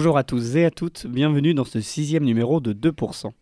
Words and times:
Bonjour 0.00 0.16
à 0.16 0.24
tous 0.24 0.56
et 0.56 0.64
à 0.64 0.70
toutes, 0.70 1.06
bienvenue 1.06 1.52
dans 1.52 1.66
ce 1.66 1.82
sixième 1.82 2.24
numéro 2.24 2.58
de 2.60 2.72
2%. 2.72 3.32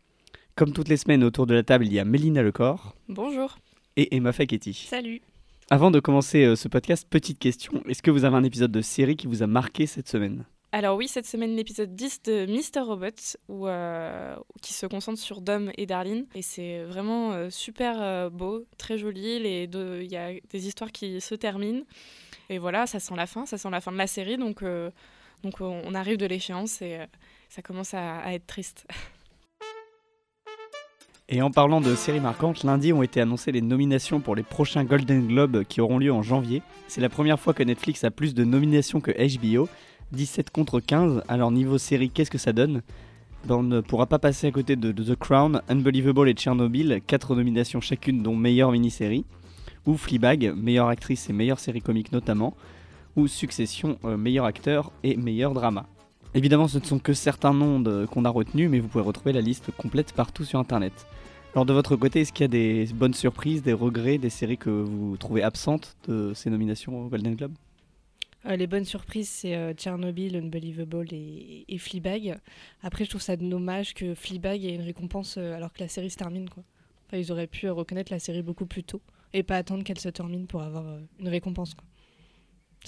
Comme 0.57 0.73
toutes 0.73 0.89
les 0.89 0.97
semaines 0.97 1.23
autour 1.23 1.47
de 1.47 1.55
la 1.55 1.63
table, 1.63 1.87
il 1.87 1.93
y 1.93 2.01
a 2.01 2.05
Mélina 2.05 2.43
Lecor 2.43 2.97
Bonjour. 3.09 3.59
et 3.97 4.17
Emma 4.17 4.33
Faketti. 4.33 4.75
Salut. 4.75 5.23
Avant 5.71 5.93
de 5.93 6.01
commencer 6.01 6.45
euh, 6.45 6.57
ce 6.57 6.67
podcast, 6.67 7.07
petite 7.09 7.39
question, 7.39 7.81
est-ce 7.89 8.03
que 8.03 8.11
vous 8.11 8.25
avez 8.25 8.35
un 8.35 8.43
épisode 8.43 8.73
de 8.73 8.81
série 8.81 9.15
qui 9.15 9.29
vous 9.29 9.45
a 9.45 9.47
marqué 9.47 9.87
cette 9.87 10.09
semaine? 10.09 10.47
Alors 10.73 10.97
oui, 10.97 11.07
cette 11.07 11.27
semaine, 11.27 11.55
l'épisode 11.55 11.95
10 11.95 12.23
de 12.25 12.47
Mr. 12.47 12.81
Robot, 12.85 13.07
où, 13.49 13.69
euh, 13.69 14.35
qui 14.61 14.73
se 14.73 14.87
concentre 14.87 15.21
sur 15.21 15.41
Dom 15.41 15.71
et 15.79 15.87
Darlene. 15.87 16.27
Et 16.35 16.43
c'est 16.43 16.83
vraiment 16.83 17.35
euh, 17.35 17.51
super 17.51 18.03
euh, 18.03 18.31
beau, 18.31 18.65
très 18.79 18.99
joli. 18.99 19.39
Les 19.39 19.69
deux- 19.69 20.01
Il 20.03 20.11
y 20.11 20.17
a 20.17 20.33
des 20.51 20.67
histoires 20.67 20.91
qui 20.91 21.21
se 21.21 21.37
terminent. 21.37 21.83
Et 22.51 22.59
voilà, 22.59 22.89
ça 22.89 22.99
sent 22.99 23.15
la 23.17 23.27
fin, 23.29 23.47
ça 23.47 23.59
sent 23.59 23.71
la 23.71 23.81
fin 23.81 23.93
de 23.93 23.97
la 23.97 24.09
série. 24.09 24.37
Donc, 24.39 24.65
euh, 24.65 24.91
donc 25.43 25.61
on 25.61 25.95
arrive 25.95 26.17
de 26.17 26.27
l'échéance 26.27 26.83
et 26.83 26.97
euh, 26.97 27.07
ça 27.49 27.63
commence 27.63 27.95
à, 27.95 28.33
être 28.33 28.47
triste. 28.47 28.87
Et 31.31 31.43
en 31.43 31.51
parlant 31.51 31.83
de 31.83 31.95
séries 31.95 32.21
marquantes, 32.21 32.65
lundi 32.65 32.91
ont 32.95 33.03
été 33.03 33.21
annoncées 33.21 33.53
les 33.53 33.61
nominations 33.61 34.19
pour 34.21 34.35
les 34.35 34.43
prochains 34.43 34.85
Golden 34.85 35.27
Globes 35.27 35.63
qui 35.65 35.83
auront 35.83 35.99
lieu 35.99 36.11
en 36.11 36.23
janvier. 36.23 36.63
C'est 36.87 37.03
la 37.03 37.11
première 37.11 37.39
fois 37.39 37.53
que 37.53 37.63
Netflix 37.63 38.03
a 38.03 38.11
plus 38.11 38.33
de 38.33 38.45
nominations 38.45 39.03
que 39.03 39.11
HBO, 39.11 39.69
17 40.13 40.49
contre 40.49 40.81
15. 40.81 41.23
Alors 41.29 41.51
niveau 41.51 41.77
série, 41.77 42.09
qu'est-ce 42.09 42.31
que 42.31 42.39
ça 42.39 42.55
donne? 42.55 42.81
Ben, 43.45 43.57
On 43.57 43.63
ne 43.63 43.81
pourra 43.83 44.07
pas 44.07 44.19
passer 44.19 44.47
à 44.47 44.51
côté 44.51 44.75
de, 44.75 44.91
The 44.91 45.17
Crown, 45.17 45.61
Unbelievable 45.69 46.31
et 46.31 46.35
Chernobyl, 46.35 47.03
4 47.07 47.35
nominations 47.35 47.83
chacune 47.83 48.23
dont 48.23 48.35
meilleure 48.35 48.73
mini-série, 48.73 49.27
ou 49.85 49.99
Fleabag, 49.99 50.55
meilleure 50.57 50.89
actrice 50.89 51.29
et 51.29 51.35
meilleure 51.35 51.59
série 51.61 51.83
comique 51.83 52.11
notamment, 52.11 52.55
Succession, 53.27 53.99
euh, 54.05 54.17
meilleur 54.17 54.45
acteur 54.45 54.93
et 55.03 55.17
meilleur 55.17 55.55
drama. 55.55 55.87
Évidemment, 56.35 56.69
ce 56.69 56.79
ne 56.79 56.85
sont 56.85 56.99
que 56.99 57.15
certains 57.15 57.55
noms 57.55 57.83
qu'on 58.07 58.25
a 58.25 58.31
retenus, 58.31 58.71
mais 58.71 58.81
vous 58.81 58.89
pouvez 58.89 59.05
retrouver 59.05 59.33
la 59.33 59.41
liste 59.41 59.71
complète 59.77 60.13
partout 60.13 60.45
sur 60.45 60.59
Internet. 60.59 61.07
Alors 61.55 61.65
de 61.65 61.73
votre 61.73 61.97
côté, 61.97 62.21
est-ce 62.21 62.33
qu'il 62.33 62.45
y 62.45 62.45
a 62.45 62.49
des 62.49 62.87
bonnes 62.95 63.15
surprises, 63.15 63.63
des 63.63 63.73
regrets, 63.73 64.19
des 64.19 64.31
séries 64.31 64.59
que 64.59 64.71
vous 64.71 65.17
trouvez 65.17 65.43
absentes 65.43 65.97
de 66.07 66.33
ces 66.35 66.51
nominations 66.51 67.01
au 67.01 67.09
Golden 67.09 67.35
Globe? 67.35 67.55
Euh, 68.47 68.57
les 68.57 68.67
bonnes 68.67 68.85
surprises, 68.85 69.29
c'est 69.29 69.57
euh, 69.57 69.73
Tchernobyl, 69.73 70.37
Unbelievable 70.37 71.09
et, 71.13 71.65
et 71.67 71.79
Fleabag. 71.79 72.39
Après, 72.83 73.05
je 73.05 73.11
trouve 73.11 73.23
ça 73.23 73.37
dommage 73.37 73.95
que 73.95 74.15
Fleabag 74.15 74.65
ait 74.65 74.75
une 74.75 74.83
récompense 74.83 75.37
euh, 75.39 75.57
alors 75.57 75.73
que 75.73 75.81
la 75.81 75.89
série 75.89 76.11
se 76.11 76.17
termine. 76.17 76.49
Quoi. 76.49 76.63
Enfin, 77.07 77.17
ils 77.17 77.33
auraient 77.33 77.47
pu 77.47 77.69
reconnaître 77.69 78.13
la 78.13 78.19
série 78.19 78.43
beaucoup 78.43 78.67
plus 78.67 78.85
tôt 78.85 79.01
et 79.33 79.43
pas 79.43 79.57
attendre 79.57 79.83
qu'elle 79.83 79.99
se 79.99 80.09
termine 80.09 80.47
pour 80.47 80.63
avoir 80.63 80.85
une 81.19 81.29
récompense. 81.29 81.75
quoi. 81.75 81.85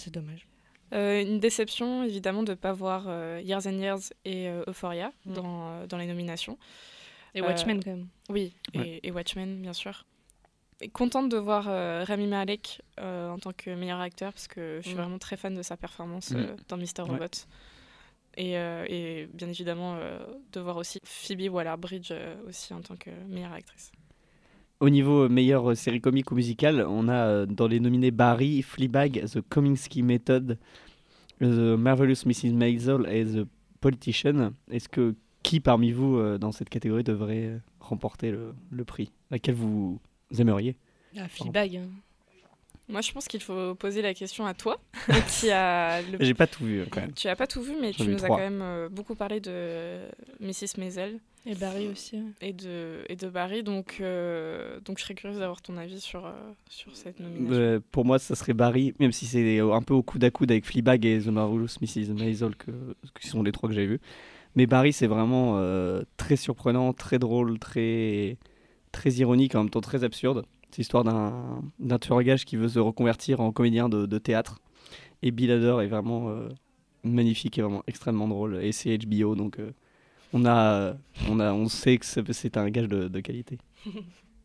C'est 0.00 0.12
dommage. 0.12 0.46
Euh, 0.92 1.20
une 1.22 1.38
déception, 1.38 2.02
évidemment, 2.02 2.42
de 2.42 2.50
ne 2.50 2.56
pas 2.56 2.72
voir 2.72 3.04
euh, 3.06 3.40
Years 3.44 3.66
and 3.66 3.78
Years 3.78 4.00
et 4.24 4.48
euh, 4.48 4.64
Euphoria 4.66 5.12
dans, 5.24 5.70
euh, 5.70 5.86
dans 5.86 5.98
les 5.98 6.06
nominations. 6.06 6.58
Et 7.34 7.42
Euh, 7.42 7.46
Watchmen, 7.46 7.82
quand 7.84 7.90
même. 7.90 8.08
Oui, 8.28 8.54
et, 8.74 9.06
et 9.06 9.10
Watchmen, 9.12 9.62
bien 9.62 9.72
sûr. 9.72 10.04
Et 10.80 10.88
contente 10.88 11.28
de 11.28 11.36
voir 11.36 11.66
euh, 11.68 12.02
Rami 12.04 12.26
Malek 12.26 12.80
euh, 12.98 13.28
en 13.30 13.38
tant 13.38 13.52
que 13.52 13.70
meilleur 13.70 14.00
acteur, 14.00 14.32
parce 14.32 14.48
que 14.48 14.80
je 14.82 14.88
suis 14.88 14.96
vraiment 14.96 15.18
très 15.18 15.36
fan 15.36 15.54
de 15.54 15.62
sa 15.62 15.76
performance 15.76 16.30
Mm. 16.30 16.36
euh, 16.38 16.56
dans. 16.68 16.78
Ouais. 16.78 16.86
Robot. 17.02 17.26
Et, 18.36 18.56
euh, 18.56 18.84
et 18.88 19.28
bien 19.34 19.48
évidemment, 19.48 19.96
euh, 19.96 20.18
de 20.52 20.60
voir 20.60 20.76
aussi 20.76 20.98
Phoebe 21.04 21.52
Waller-Bridge 21.52 22.08
euh, 22.12 22.34
aussi 22.48 22.72
en 22.74 22.80
tant 22.80 22.96
que 22.96 23.10
meilleure 23.28 23.52
actrice. 23.52 23.92
Au 24.80 24.88
niveau 24.88 25.24
euh, 25.24 25.28
meilleure 25.28 25.76
série 25.76 26.00
comique 26.00 26.30
ou 26.32 26.34
musicale, 26.34 26.86
on 26.88 27.08
a 27.08 27.12
euh, 27.26 27.46
dans 27.46 27.68
les 27.68 27.80
nominés 27.80 28.10
Barry, 28.10 28.62
Fleabag, 28.62 29.24
The 29.26 29.40
Kominsky 29.42 30.02
Method, 30.02 30.58
The 31.40 31.44
Marvelous 31.44 32.24
Mrs. 32.26 32.52
Maisel 32.54 33.06
et 33.10 33.24
The 33.26 33.46
Politician. 33.80 34.52
Est-ce 34.70 34.88
que 34.88 35.14
qui 35.42 35.60
parmi 35.60 35.90
vous 35.92 36.16
euh, 36.16 36.38
dans 36.38 36.52
cette 36.52 36.68
catégorie 36.70 37.04
devrait 37.04 37.46
euh, 37.46 37.58
remporter 37.80 38.30
le, 38.30 38.54
le 38.70 38.84
prix? 38.84 39.12
Laquelle 39.30 39.54
vous 39.54 40.00
aimeriez? 40.38 40.76
Ah, 41.16 41.28
Fleabag. 41.28 41.76
hein. 41.76 41.88
Moi, 42.90 43.00
je 43.00 43.12
pense 43.12 43.28
qu'il 43.28 43.40
faut 43.40 43.74
poser 43.74 44.02
la 44.02 44.14
question 44.14 44.44
à 44.46 44.54
toi, 44.54 44.80
qui 45.28 45.50
a 45.50 46.02
le 46.02 46.18
J'ai 46.20 46.34
pas 46.34 46.46
tout 46.46 46.64
vu 46.64 46.80
euh, 46.80 46.86
quand 46.90 47.00
même. 47.00 47.12
Tu 47.12 47.28
as 47.28 47.36
pas 47.36 47.46
tout 47.46 47.62
vu, 47.62 47.74
mais 47.80 47.92
J'en 47.92 48.04
tu 48.04 48.10
vu 48.10 48.16
nous 48.16 48.24
as 48.24 48.28
quand 48.28 48.36
même 48.38 48.60
euh, 48.62 48.88
beaucoup 48.88 49.14
parlé 49.14 49.40
de 49.40 50.00
Mrs. 50.40 50.78
Maisel 50.78 51.20
Et 51.46 51.54
Barry 51.54 51.88
aussi. 51.88 52.16
ouais. 52.16 52.48
et 52.48 52.52
de, 52.52 53.04
et 53.08 53.16
de 53.16 53.28
Barry, 53.28 53.62
donc, 53.62 53.98
euh, 54.00 54.80
donc 54.80 54.98
je 54.98 55.04
serais 55.04 55.14
curieuse 55.14 55.38
d'avoir 55.38 55.62
ton 55.62 55.76
avis 55.76 56.00
sur, 56.00 56.26
euh, 56.26 56.32
sur 56.68 56.94
cette 56.96 57.20
nomination. 57.20 57.54
Euh, 57.54 57.80
pour 57.92 58.04
moi, 58.04 58.18
ça 58.18 58.34
serait 58.34 58.54
Barry, 58.54 58.94
même 58.98 59.12
si 59.12 59.26
c'est 59.26 59.60
un 59.60 59.82
peu 59.82 59.94
au 59.94 60.02
coude 60.02 60.24
à 60.24 60.30
coude 60.30 60.50
avec 60.50 60.66
Fleabag 60.66 61.04
et 61.06 61.20
The 61.20 61.28
Marvelous 61.28 61.68
Mrs. 61.80 62.12
Maisel, 62.14 62.56
que, 62.56 62.70
qui 63.20 63.28
sont 63.28 63.42
les 63.42 63.52
trois 63.52 63.68
que 63.68 63.74
j'ai 63.74 63.86
vus. 63.86 64.00
Mais 64.56 64.66
Barry, 64.66 64.92
c'est 64.92 65.06
vraiment 65.06 65.58
euh, 65.58 66.02
très 66.16 66.34
surprenant, 66.36 66.92
très 66.92 67.20
drôle, 67.20 67.58
très, 67.60 68.36
très 68.90 69.10
ironique, 69.12 69.54
en 69.54 69.60
même 69.60 69.70
temps 69.70 69.80
très 69.80 70.02
absurde. 70.02 70.44
C'est 70.70 70.78
l'histoire 70.78 71.04
d'un 71.04 71.62
d'un 71.78 71.98
tueur 71.98 72.18
à 72.18 72.24
gages 72.24 72.44
qui 72.44 72.56
veut 72.56 72.68
se 72.68 72.78
reconvertir 72.78 73.40
en 73.40 73.52
comédien 73.52 73.88
de, 73.88 74.06
de 74.06 74.18
théâtre. 74.18 74.60
Et 75.22 75.30
Bill 75.30 75.50
Hader 75.50 75.76
est 75.82 75.88
vraiment 75.88 76.28
euh, 76.30 76.48
magnifique 77.02 77.58
et 77.58 77.62
vraiment 77.62 77.82
extrêmement 77.86 78.28
drôle. 78.28 78.60
Et 78.62 78.72
c'est 78.72 78.96
HBO, 78.98 79.34
donc 79.34 79.58
euh, 79.58 79.72
on, 80.32 80.44
a, 80.46 80.94
on, 81.28 81.40
a, 81.40 81.52
on 81.52 81.68
sait 81.68 81.98
que 81.98 82.06
c'est 82.06 82.32
c'est 82.32 82.56
un 82.56 82.70
gage 82.70 82.88
de, 82.88 83.08
de 83.08 83.20
qualité. 83.20 83.58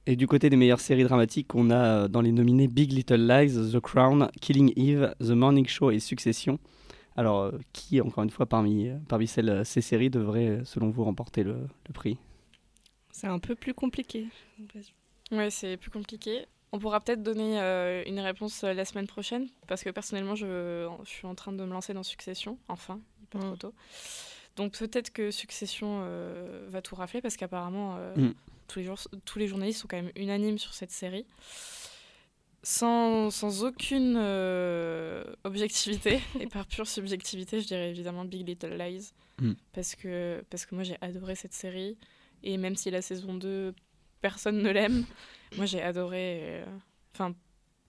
Et 0.07 0.15
du 0.15 0.27
côté 0.27 0.51
des 0.51 0.55
meilleures 0.55 0.81
séries 0.81 1.03
dramatiques, 1.03 1.55
on 1.55 1.71
a 1.71 1.75
euh, 2.03 2.07
dans 2.07 2.21
les 2.21 2.31
nominés 2.31 2.67
Big 2.67 2.91
Little 2.91 3.27
Lies, 3.27 3.71
The 3.71 3.79
Crown, 3.79 4.29
Killing 4.39 4.71
Eve, 4.75 5.15
The 5.19 5.31
Morning 5.31 5.65
Show 5.67 5.89
et 5.89 5.97
Succession. 5.99 6.59
Alors, 7.15 7.51
qui, 7.73 7.99
encore 8.01 8.23
une 8.23 8.29
fois, 8.29 8.45
parmi, 8.45 8.89
parmi 9.07 9.25
celles, 9.25 9.65
ces 9.65 9.81
séries 9.81 10.11
devrait, 10.11 10.61
selon 10.63 10.91
vous, 10.91 11.03
remporter 11.05 11.43
le, 11.43 11.53
le 11.87 11.93
prix? 11.93 12.19
C'est 13.09 13.25
un 13.25 13.39
peu 13.39 13.55
plus 13.55 13.73
compliqué. 13.73 14.27
j'ai 14.57 14.61
l'impression. 14.63 14.93
Ouais, 15.31 15.49
c'est 15.49 15.77
plus 15.77 15.91
compliqué. 15.91 16.45
On 16.71 16.79
pourra 16.79 16.99
peut-être 16.99 17.23
donner 17.23 17.59
euh, 17.61 18.03
une 18.05 18.19
réponse 18.19 18.63
euh, 18.63 18.73
la 18.73 18.85
semaine 18.85 19.07
prochaine, 19.07 19.47
parce 19.67 19.83
que 19.83 19.89
personnellement, 19.89 20.35
je, 20.35 20.89
je 21.03 21.09
suis 21.09 21.25
en 21.25 21.35
train 21.35 21.51
de 21.53 21.63
me 21.63 21.71
lancer 21.71 21.93
dans 21.93 22.03
Succession, 22.03 22.57
enfin, 22.67 22.99
pas 23.31 23.39
trop 23.39 23.51
Mm. 23.53 23.57
tôt. 23.57 23.73
Donc 24.57 24.77
peut-être 24.77 25.11
que 25.11 25.31
Succession 25.31 26.01
euh, 26.03 26.65
va 26.69 26.81
tout 26.81 26.95
rafler, 26.95 27.21
parce 27.21 27.37
qu'apparemment, 27.37 27.97
Mm. 28.17 28.33
tous, 28.67 28.79
les 28.79 28.85
jours, 28.85 28.99
tous 29.25 29.39
les 29.39 29.47
journalistes 29.47 29.81
sont 29.81 29.87
quand 29.87 30.01
même 30.01 30.11
unanimes 30.15 30.57
sur 30.57 30.73
cette 30.73 30.91
série. 30.91 31.25
Sans, 32.63 33.29
sans 33.29 33.63
aucune 33.63 34.17
objectivité, 35.43 36.19
et 36.39 36.47
par 36.47 36.65
pure 36.65 36.87
subjectivité, 36.87 37.61
je 37.61 37.67
dirais 37.67 37.89
évidemment 37.89 38.25
Big 38.25 38.47
Little 38.47 38.75
Lies, 38.77 39.11
Mm. 39.41 39.51
parce, 39.73 39.95
que, 39.95 40.43
parce 40.49 40.65
que 40.65 40.75
moi 40.75 40.83
j'ai 40.85 40.95
adoré 41.01 41.35
cette 41.35 41.53
série, 41.53 41.97
et 42.43 42.55
même 42.57 42.75
si 42.77 42.89
la 42.89 43.01
saison 43.01 43.33
2, 43.33 43.73
personne 44.27 44.59
ne 44.63 44.71
l'aime, 44.71 45.05
moi 45.57 45.65
j'ai 45.67 45.81
adoré. 45.81 46.23
euh, 46.63 46.65
Enfin, 47.13 47.33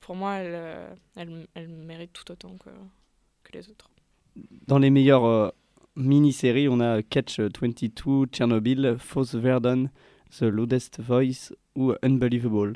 pour 0.00 0.14
moi, 0.16 0.34
elle, 0.40 0.54
euh, 0.54 0.94
elle, 1.16 1.46
elle 1.54 1.68
mérite 1.68 2.12
tout 2.12 2.30
autant 2.30 2.54
que, 2.62 2.70
que 3.44 3.52
les 3.56 3.68
autres. 3.70 3.90
Dans 4.66 4.78
les 4.78 4.90
meilleures 4.90 5.24
euh, 5.24 5.48
mini-séries, 5.96 6.68
on 6.68 6.78
a 6.80 7.02
Catch 7.02 7.40
22, 7.40 8.26
Chernobyl, 8.32 8.96
Fausse 8.98 9.34
Verdon, 9.34 9.88
The 10.38 10.42
Loudest 10.42 11.00
Voice 11.00 11.52
ou 11.74 11.94
Unbelievable. 12.02 12.74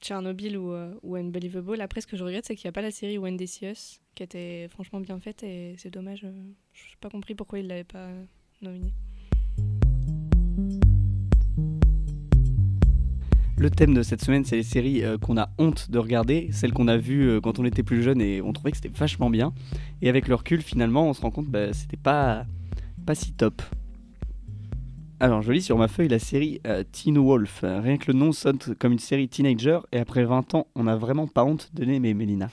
Tchernobyl 0.00 0.56
ou, 0.56 0.72
euh, 0.72 0.94
ou 1.02 1.16
Unbelievable. 1.16 1.80
Après, 1.80 2.00
ce 2.00 2.06
que 2.06 2.16
je 2.16 2.24
regrette, 2.24 2.46
c'est 2.46 2.56
qu'il 2.56 2.66
n'y 2.68 2.70
a 2.70 2.72
pas 2.72 2.82
la 2.82 2.90
série 2.90 3.18
When 3.18 3.36
They 3.36 3.46
See 3.48 3.66
Us, 3.66 4.00
qui 4.14 4.22
était 4.22 4.68
franchement 4.70 5.00
bien 5.00 5.18
faite 5.20 5.42
et 5.42 5.74
c'est 5.78 5.90
dommage. 5.90 6.22
euh, 6.24 6.30
Je 6.72 6.82
n'ai 6.84 6.96
pas 7.00 7.10
compris 7.10 7.34
pourquoi 7.34 7.58
ils 7.58 7.64
ne 7.64 7.68
l'avaient 7.70 7.84
pas 7.84 8.06
euh, 8.08 8.24
Le 13.56 13.70
thème 13.70 13.94
de 13.94 14.02
cette 14.02 14.20
semaine, 14.20 14.44
c'est 14.44 14.56
les 14.56 14.64
séries 14.64 15.04
euh, 15.04 15.16
qu'on 15.16 15.38
a 15.38 15.48
honte 15.58 15.88
de 15.88 15.98
regarder, 15.98 16.48
celles 16.52 16.72
qu'on 16.72 16.88
a 16.88 16.96
vues 16.96 17.28
euh, 17.28 17.40
quand 17.40 17.60
on 17.60 17.64
était 17.64 17.84
plus 17.84 18.02
jeune 18.02 18.20
et 18.20 18.42
on 18.42 18.52
trouvait 18.52 18.72
que 18.72 18.76
c'était 18.76 18.88
vachement 18.88 19.30
bien. 19.30 19.52
Et 20.02 20.08
avec 20.08 20.26
le 20.26 20.34
recul, 20.34 20.60
finalement, 20.60 21.08
on 21.08 21.14
se 21.14 21.20
rend 21.20 21.30
compte 21.30 21.46
que 21.46 21.50
bah, 21.52 21.72
c'était 21.72 21.96
pas, 21.96 22.46
pas 23.06 23.14
si 23.14 23.32
top. 23.32 23.62
Alors, 25.20 25.40
je 25.42 25.52
lis 25.52 25.62
sur 25.62 25.78
ma 25.78 25.86
feuille 25.86 26.08
la 26.08 26.18
série 26.18 26.60
euh, 26.66 26.82
Teen 26.90 27.16
Wolf. 27.16 27.60
Rien 27.62 27.96
que 27.96 28.10
le 28.10 28.18
nom 28.18 28.32
sonne 28.32 28.58
comme 28.78 28.92
une 28.92 28.98
série 28.98 29.28
teenager 29.28 29.78
et 29.92 29.98
après 29.98 30.24
20 30.24 30.54
ans, 30.56 30.66
on 30.74 30.84
n'a 30.84 30.96
vraiment 30.96 31.28
pas 31.28 31.44
honte 31.44 31.70
de 31.74 31.84
l'aimer, 31.84 32.12
Mélina. 32.12 32.50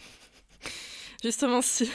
Justement, 1.24 1.62
si 1.64 1.90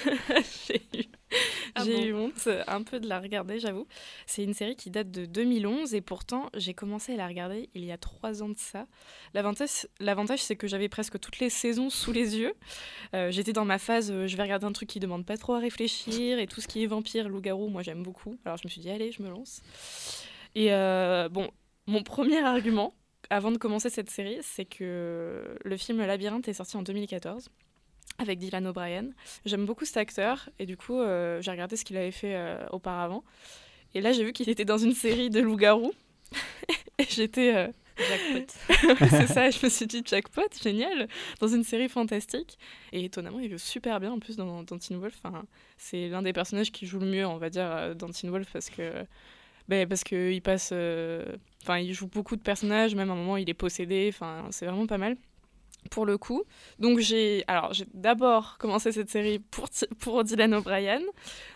Ah 1.75 1.85
j'ai 1.85 1.97
bon 1.97 2.07
eu 2.07 2.13
honte 2.15 2.49
un 2.67 2.83
peu 2.83 3.01
de 3.01 3.09
la 3.09 3.21
regarder, 3.21 3.59
j'avoue. 3.59 3.87
C'est 4.27 4.43
une 4.43 4.55
série 4.55 4.77
qui 4.77 4.91
date 4.91 5.11
de 5.11 5.27
2011 5.27 5.95
et 5.95 6.01
pourtant 6.01 6.49
j'ai 6.55 6.73
commencé 6.73 7.15
à 7.15 7.17
la 7.17 7.27
regarder 7.27 7.69
il 7.75 7.85
y 7.85 7.93
a 7.93 7.99
trois 7.99 8.43
ans 8.43 8.49
de 8.49 8.59
ça. 8.59 8.87
L'avantage, 9.35 9.87
l'avantage 10.01 10.43
c'est 10.43 10.57
que 10.57 10.67
j'avais 10.67 10.89
presque 10.89 11.19
toutes 11.19 11.39
les 11.39 11.51
saisons 11.51 11.91
sous 11.91 12.13
les 12.13 12.39
yeux. 12.39 12.55
Euh, 13.15 13.31
j'étais 13.31 13.53
dans 13.53 13.65
ma 13.65 13.79
phase, 13.79 14.11
euh, 14.11 14.27
je 14.27 14.37
vais 14.37 14.43
regarder 14.43 14.67
un 14.67 14.73
truc 14.73 14.89
qui 14.89 15.01
demande 15.01 15.27
pas 15.27 15.37
trop 15.37 15.55
à 15.55 15.59
réfléchir 15.59 16.39
et 16.39 16.47
tout 16.47 16.61
ce 16.61 16.69
qui 16.69 16.83
est 16.83 16.87
vampire, 16.87 17.29
loup-garou, 17.29 17.69
moi 17.69 17.83
j'aime 17.83 18.03
beaucoup. 18.03 18.39
Alors 18.45 18.57
je 18.57 18.63
me 18.67 18.71
suis 18.71 18.81
dit, 18.81 18.91
allez, 18.91 19.13
je 19.13 19.23
me 19.23 19.29
lance. 19.29 19.63
Et 20.55 20.73
euh, 20.73 21.29
bon, 21.29 21.51
mon 21.87 22.03
premier 22.03 22.39
argument, 22.39 22.95
avant 23.29 23.51
de 23.51 23.59
commencer 23.59 23.91
cette 23.91 24.11
série, 24.11 24.39
c'est 24.43 24.65
que 24.65 25.59
le 25.63 25.77
film 25.77 25.99
Labyrinthe 25.99 26.49
est 26.49 26.55
sorti 26.55 26.77
en 26.77 26.83
2014. 26.83 27.51
Avec 28.19 28.39
Dylan 28.39 28.67
O'Brien. 28.67 29.11
J'aime 29.45 29.67
beaucoup 29.67 29.85
cet 29.85 29.97
acteur 29.97 30.49
et 30.59 30.67
du 30.67 30.77
coup, 30.77 31.01
euh, 31.01 31.41
j'ai 31.43 31.51
regardé 31.51 31.77
ce 31.77 31.85
qu'il 31.85 31.97
avait 31.97 32.11
fait 32.11 32.35
euh, 32.35 32.67
auparavant. 32.71 33.25
Et 33.95 34.01
là, 34.01 34.13
j'ai 34.13 34.25
vu 34.25 34.33
qu'il 34.33 34.49
était 34.49 34.65
dans 34.65 34.79
une 34.79 34.95
série 34.95 35.31
de 35.31 35.41
loups-garous. 35.41 35.93
et 36.99 37.05
j'étais. 37.09 37.55
euh, 37.57 37.69
Jackpot. 37.99 39.07
c'est 39.09 39.27
ça, 39.27 39.49
je 39.49 39.65
me 39.65 39.71
suis 39.71 39.87
dit 39.87 40.03
jackpot, 40.05 40.43
génial, 40.63 41.09
dans 41.41 41.49
une 41.49 41.65
série 41.65 41.89
fantastique. 41.89 42.59
Et 42.93 43.07
étonnamment, 43.07 43.41
il 43.41 43.51
joue 43.51 43.57
super 43.57 44.01
bien 44.01 44.13
en 44.13 44.19
plus 44.19 44.37
dans, 44.37 44.63
dans 44.65 44.77
Teen 44.77 44.99
Wolf. 44.99 45.19
Enfin, 45.25 45.47
c'est 45.79 46.09
l'un 46.09 46.21
des 46.21 46.35
personnages 46.35 46.73
qui 46.73 46.85
joue 46.85 46.99
le 46.99 47.07
mieux, 47.07 47.27
on 47.27 47.39
va 47.39 47.49
dire, 47.49 47.97
dans 47.97 48.11
Teen 48.11 48.31
Wolf 48.31 48.49
parce 48.53 48.69
que. 48.69 48.93
Ben, 49.69 49.89
parce 49.89 50.05
qu'il 50.05 50.43
passe. 50.43 50.73
Enfin, 51.63 51.79
il 51.79 51.95
joue 51.95 52.07
beaucoup 52.07 52.37
de 52.37 52.43
personnages, 52.43 52.95
même 52.95 53.09
à 53.09 53.15
un 53.15 53.17
moment, 53.17 53.39
il 53.39 53.49
est 53.49 53.55
possédé. 53.55 54.11
Enfin, 54.13 54.47
c'est 54.51 54.67
vraiment 54.67 54.87
pas 54.87 54.99
mal 54.99 55.17
pour 55.87 56.07
le 56.07 56.19
coup. 56.19 56.45
Donc 56.79 56.99
j'ai 57.01 57.45
alors 57.47 57.73
j'ai 57.73 57.87
d'abord 57.95 58.59
commencé 58.59 58.93
cette 58.93 59.11
série 59.11 59.39
pour 59.39 59.69
pour 60.01 60.25
Dylan 60.25 60.55
O'Brien 60.55 61.01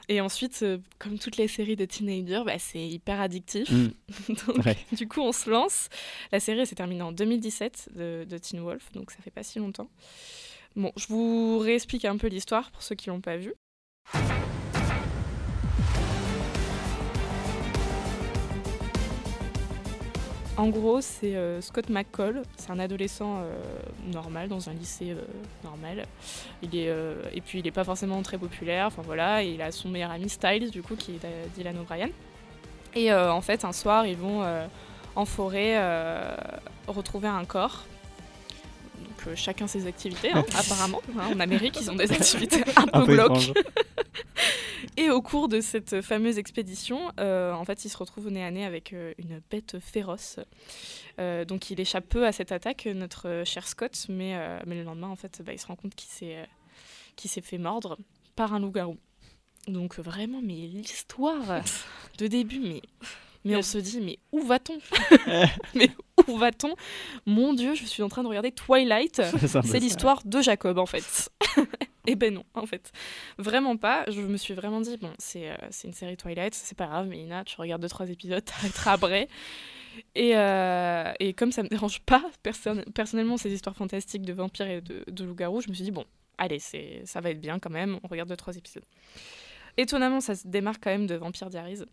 et 0.09 0.21
ensuite 0.21 0.61
euh, 0.63 0.79
comme 0.99 1.19
toutes 1.19 1.37
les 1.37 1.49
séries 1.49 1.77
de 1.77 1.85
teenagers, 1.85 2.43
bah, 2.45 2.59
c'est 2.59 2.81
hyper 2.87 3.21
addictif. 3.21 3.71
Mm. 3.71 3.89
Donc, 4.47 4.65
Ouais. 4.67 4.77
du 4.93 5.07
coup, 5.09 5.21
on 5.21 5.33
se 5.33 5.49
lance. 5.49 5.89
La 6.33 6.41
série 6.41 6.67
s'est 6.67 6.75
terminée 6.75 7.03
en 7.03 7.13
2017 7.13 7.91
de, 7.95 8.27
de 8.29 8.39
Teen 8.39 8.61
Wolf, 8.61 8.91
donc 8.93 9.11
ça 9.11 9.19
fait 9.23 9.31
pas 9.31 9.43
si 9.43 9.59
longtemps. 9.59 9.89
Bon, 10.77 10.93
je 10.97 11.07
vous 11.09 11.59
réexplique 11.59 12.05
un 12.05 12.17
peu 12.17 12.27
l'histoire 12.29 12.71
pour 12.71 12.83
ceux 12.83 12.95
qui 12.95 13.09
l'ont 13.09 13.21
pas 13.21 13.37
vu. 13.37 13.55
En 20.61 20.69
gros, 20.69 21.01
c'est 21.01 21.37
euh, 21.37 21.63
Scott 21.63 21.89
McCall, 21.89 22.43
c'est 22.59 22.71
un 22.71 22.79
adolescent 22.79 23.39
euh, 23.39 23.51
normal 24.13 24.51
dans 24.51 24.69
un 24.69 24.75
lycée 24.75 25.13
euh, 25.13 25.23
normal. 25.65 26.05
Il 26.63 26.77
est, 26.77 26.95
et 27.33 27.41
puis 27.41 27.61
il 27.61 27.65
n'est 27.65 27.71
pas 27.71 27.83
forcément 27.83 28.21
très 28.21 28.37
populaire, 28.37 28.89
enfin 28.89 29.01
voilà, 29.01 29.43
et 29.43 29.53
il 29.53 29.63
a 29.63 29.73
son 29.73 29.89
meilleur 29.89 30.11
ami 30.11 30.29
Styles, 30.29 30.71
du 30.71 30.83
coup, 30.83 30.97
qui 30.97 31.13
est 31.13 31.27
Dylan 31.57 31.79
O'Brien. 31.79 32.11
Et 32.95 33.11
en 33.11 33.41
fait, 33.41 33.65
un 33.65 33.73
soir, 33.73 34.05
ils 34.05 34.19
vont 34.19 34.45
en 35.17 35.25
forêt 35.25 35.79
retrouver 36.87 37.29
un 37.29 37.47
corps. 37.47 37.87
Donc 38.99 39.35
chacun 39.37 39.67
ses 39.67 39.87
activités, 39.87 40.31
hein, 40.31 40.45
apparemment. 40.59 41.01
Hein, 41.19 41.33
en 41.35 41.41
Amérique, 41.41 41.79
ils 41.81 41.91
ont 41.91 41.97
des 41.97 42.13
activités 42.13 42.65
un 42.77 42.87
peu 42.87 42.99
Un 42.99 43.07
peu 43.07 43.15
glauques. 43.15 43.53
Et 44.97 45.11
au 45.11 45.23
cours 45.23 45.49
de 45.49 45.61
cette 45.61 46.01
fameuse 46.01 46.39
expédition, 46.39 47.13
euh, 47.19 47.53
en 47.53 47.65
fait, 47.65 47.85
il 47.85 47.89
se 47.89 47.97
retrouve 47.97 48.29
nez 48.29 48.45
à 48.45 48.51
nez 48.51 48.65
avec 48.65 48.93
euh, 48.93 49.15
une 49.19 49.41
bête 49.51 49.79
féroce. 49.79 50.41
Euh, 51.19 51.45
donc, 51.45 51.71
il 51.71 51.81
échappe 51.81 52.09
peu 52.09 52.27
à 52.27 52.33
cette 52.33 52.53
attaque, 52.53 52.87
notre 52.87 53.43
cher 53.45 53.67
Scott, 53.67 54.07
mais, 54.09 54.37
euh, 54.37 54.59
mais 54.67 54.77
le 54.77 54.83
lendemain, 54.83 55.09
en 55.09 55.17
fait, 55.17 55.43
bah, 55.45 55.53
il 55.53 55.59
se 55.59 55.67
rend 55.67 55.77
compte 55.77 55.95
qu'il 55.95 56.09
s'est 56.09 57.41
fait 57.41 57.59
mordre 57.59 57.99
par 58.37 58.53
un 58.55 58.61
loup-garou. 58.61 58.97
Donc, 59.69 59.99
vraiment, 59.99 60.41
mais 60.43 60.55
l'histoire 60.55 61.63
de 62.19 62.27
début, 62.27 62.61
mais, 62.61 62.83
mais 63.45 63.57
on 63.57 63.63
se 63.63 63.79
dit, 63.79 64.01
mais 64.01 64.19
où 64.33 64.43
va-t-on? 64.43 64.79
Mais 65.75 65.91
où 66.29 66.37
va-t-on? 66.37 66.75
Mon 67.27 67.55
Dieu, 67.55 67.75
je 67.75 67.85
suis 67.85 68.03
en 68.03 68.09
train 68.09 68.23
de 68.23 68.29
regarder 68.29 68.53
Twilight. 68.53 69.23
C'est 69.65 69.79
l'histoire 69.79 70.23
de 70.25 70.43
Jacob 70.43 70.79
en 70.79 70.87
fait. 70.87 71.31
Et 72.11 72.17
ben 72.17 72.35
non, 72.35 72.43
en 72.55 72.67
fait. 72.67 72.91
Vraiment 73.39 73.77
pas. 73.77 74.05
Je 74.11 74.21
me 74.21 74.37
suis 74.37 74.53
vraiment 74.53 74.81
dit, 74.81 74.97
bon, 74.97 75.13
c'est 75.19 75.49
euh, 75.49 75.55
une 75.85 75.93
série 75.93 76.17
Twilight, 76.17 76.53
c'est 76.57 76.77
pas 76.77 76.89
grave, 76.89 77.07
mais 77.07 77.21
Ina, 77.21 77.45
tu 77.45 77.55
regardes 77.61 77.85
2-3 77.87 78.11
épisodes, 78.11 78.45
t'arrêteras 78.45 78.95
après. 78.95 79.29
Et, 80.17 80.37
euh, 80.37 81.13
et 81.21 81.35
comme 81.35 81.53
ça 81.53 81.63
me 81.63 81.69
dérange 81.69 82.01
pas 82.01 82.25
perso- 82.43 82.83
personnellement 82.95 83.37
ces 83.37 83.53
histoires 83.53 83.77
fantastiques 83.77 84.23
de 84.23 84.33
vampires 84.33 84.67
et 84.67 84.81
de, 84.81 85.25
loups-garous, 85.25 85.61
je 85.61 85.69
me 85.69 85.75
suis 85.75 85.85
dit, 85.85 85.93
bon, 85.93 86.05
allez, 86.37 86.59
ça 86.59 87.21
va 87.21 87.31
être 87.31 87.41
bien 87.41 87.61
quand 87.61 87.71
même, 87.71 88.01
on 88.03 88.09
regarde 88.09 88.33
2-3 88.33 88.59
épisodes. 88.59 88.85
Étonnamment, 89.77 90.21
ça 90.21 90.35
se 90.35 90.49
démarque 90.49 90.83
quand 90.83 90.91
même 90.91 91.07
de 91.07 91.15
Vampire 91.15 91.49
Diaries. 91.49 91.85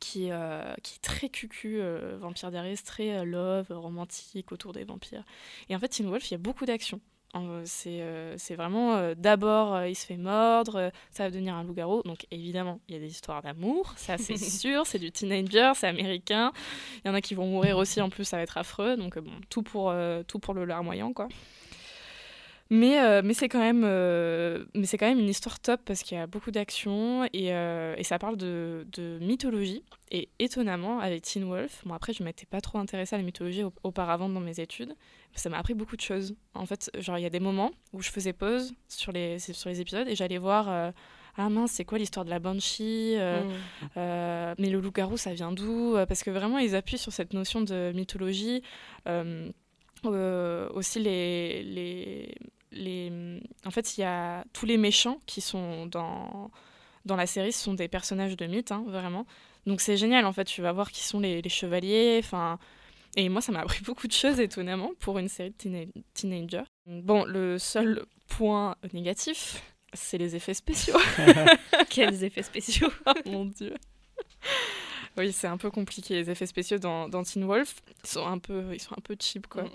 Qui, 0.00 0.30
euh, 0.30 0.74
qui 0.82 0.96
est 0.96 1.02
très 1.02 1.30
cucu, 1.30 1.80
Vampire 2.20 2.50
Diaries, 2.50 2.76
très 2.84 3.24
love, 3.24 3.66
romantique 3.70 4.52
autour 4.52 4.72
des 4.74 4.84
vampires. 4.84 5.24
Et 5.70 5.74
en 5.74 5.78
fait, 5.78 5.88
Teen 5.88 6.06
Wolf, 6.06 6.30
il 6.30 6.34
y 6.34 6.36
a 6.36 6.38
beaucoup 6.38 6.66
d'action. 6.66 7.00
C'est 7.64 8.00
euh, 8.00 8.36
vraiment 8.56 8.96
euh, 8.96 9.14
d'abord 9.16 9.74
euh, 9.74 9.88
il 9.88 9.94
se 9.94 10.06
fait 10.06 10.16
mordre, 10.16 10.76
euh, 10.76 10.90
ça 11.10 11.24
va 11.24 11.30
devenir 11.30 11.54
un 11.54 11.62
loup-garou. 11.62 12.02
Donc 12.04 12.26
évidemment, 12.30 12.80
il 12.88 12.94
y 12.94 12.96
a 12.96 13.00
des 13.00 13.10
histoires 13.10 13.42
d'amour, 13.42 13.92
ça 13.96 14.18
c'est 14.18 14.36
sûr, 14.60 14.86
c'est 14.86 14.98
du 14.98 15.12
teenager, 15.12 15.72
c'est 15.74 15.86
américain. 15.86 16.52
Il 17.04 17.08
y 17.08 17.10
en 17.10 17.14
a 17.14 17.20
qui 17.20 17.34
vont 17.34 17.46
mourir 17.46 17.76
aussi 17.78 18.00
en 18.00 18.08
plus, 18.10 18.24
ça 18.24 18.38
va 18.38 18.42
être 18.42 18.56
affreux. 18.58 18.96
Donc 18.96 19.18
bon, 19.18 19.30
tout 19.50 19.62
pour, 19.62 19.94
tout 20.26 20.38
pour 20.38 20.54
le 20.54 20.64
larmoyant 20.64 21.12
quoi. 21.12 21.28
Mais, 22.70 23.22
mais 23.22 23.32
c'est 23.32 23.48
quand, 23.48 23.60
même, 23.60 23.80
mais 24.74 24.86
quand 24.86 25.06
même 25.08 25.18
une 25.20 25.28
histoire 25.28 25.58
top 25.58 25.80
parce 25.86 26.02
qu'il 26.02 26.18
y 26.18 26.20
a 26.20 26.26
beaucoup 26.26 26.50
d'action 26.50 27.24
et, 27.32 27.46
et 27.46 28.04
ça 28.04 28.18
parle 28.18 28.36
de, 28.36 28.86
de 28.92 29.18
mythologie. 29.20 29.82
Et 30.10 30.28
étonnamment, 30.38 31.00
avec 31.00 31.22
Teen 31.22 31.44
Wolf, 31.44 31.82
bon 31.86 31.94
après 31.94 32.12
je 32.12 32.22
m'étais 32.22 32.46
pas 32.46 32.60
trop 32.60 32.78
intéressée 32.78 33.14
à 33.14 33.18
la 33.18 33.24
mythologie 33.24 33.62
au- 33.62 33.72
auparavant 33.84 34.28
dans 34.28 34.40
mes 34.40 34.60
études, 34.60 34.94
ça 35.34 35.48
m'a 35.50 35.58
appris 35.58 35.74
beaucoup 35.74 35.96
de 35.96 36.00
choses. 36.00 36.34
En 36.54 36.66
fait, 36.66 36.90
genre 36.98 37.16
il 37.18 37.22
y 37.22 37.26
a 37.26 37.30
des 37.30 37.40
moments 37.40 37.70
où 37.92 38.02
je 38.02 38.10
faisais 38.10 38.32
pause 38.32 38.72
sur 38.88 39.12
les, 39.12 39.38
sur 39.38 39.68
les 39.68 39.80
épisodes 39.80 40.08
et 40.08 40.14
j'allais 40.16 40.38
voir 40.38 40.68
euh, 40.68 40.90
ah 41.36 41.48
mince 41.48 41.70
c'est 41.72 41.84
quoi 41.84 41.98
l'histoire 41.98 42.24
de 42.24 42.30
la 42.30 42.38
banshee 42.40 43.14
euh, 43.16 43.42
Mm. 43.44 43.50
euh, 43.96 44.54
mais 44.58 44.70
le 44.70 44.80
loup-garou 44.80 45.16
ça 45.16 45.32
vient 45.34 45.52
d'où 45.52 45.94
parce 46.08 46.22
que 46.24 46.30
vraiment 46.30 46.58
ils 46.58 46.74
appuient 46.74 46.98
sur 46.98 47.12
cette 47.12 47.32
notion 47.34 47.60
de 47.60 47.92
mythologie 47.94 48.62
aussi 50.74 51.00
les, 51.00 51.62
les 51.62 52.34
les 52.72 53.40
en 53.64 53.70
fait 53.70 53.96
il 53.96 54.02
y 54.02 54.04
a 54.04 54.44
tous 54.52 54.66
les 54.66 54.76
méchants 54.76 55.18
qui 55.26 55.40
sont 55.40 55.86
dans 55.86 56.50
dans 57.04 57.16
la 57.16 57.26
série 57.26 57.52
ce 57.52 57.62
sont 57.64 57.74
des 57.74 57.88
personnages 57.88 58.36
de 58.36 58.46
mythe 58.46 58.72
hein, 58.72 58.84
vraiment 58.88 59.24
donc 59.66 59.80
c'est 59.80 59.96
génial 59.96 60.26
en 60.26 60.32
fait 60.32 60.44
tu 60.44 60.60
vas 60.62 60.72
voir 60.72 60.90
qui 60.90 61.02
sont 61.04 61.20
les, 61.20 61.40
les 61.42 61.48
chevaliers 61.48 62.20
enfin 62.22 62.58
et 63.16 63.28
moi, 63.28 63.40
ça 63.40 63.52
m'a 63.52 63.60
appris 63.60 63.82
beaucoup 63.84 64.06
de 64.06 64.12
choses, 64.12 64.40
étonnamment, 64.40 64.92
pour 65.00 65.18
une 65.18 65.28
série 65.28 65.50
de 65.50 65.56
teena- 65.56 65.92
teenagers. 66.14 66.64
Bon, 66.86 67.24
le 67.24 67.58
seul 67.58 68.04
point 68.28 68.76
négatif, 68.92 69.62
c'est 69.92 70.18
les 70.18 70.36
effets 70.36 70.54
spéciaux. 70.54 70.98
Quels 71.90 72.24
effets 72.24 72.42
spéciaux? 72.42 72.90
Oh 73.06 73.12
mon 73.26 73.44
dieu. 73.46 73.74
Oui, 75.16 75.32
c'est 75.32 75.48
un 75.48 75.56
peu 75.56 75.70
compliqué. 75.70 76.14
Les 76.14 76.30
effets 76.30 76.46
spéciaux 76.46 76.78
dans, 76.78 77.08
dans 77.08 77.24
Teen 77.24 77.44
Wolf, 77.44 77.76
ils 78.04 78.08
sont 78.08 78.26
un 78.26 78.38
peu, 78.38 78.72
ils 78.72 78.80
sont 78.80 78.92
un 78.96 79.00
peu 79.02 79.16
cheap, 79.18 79.46
quoi. 79.48 79.64
Mm. 79.64 79.70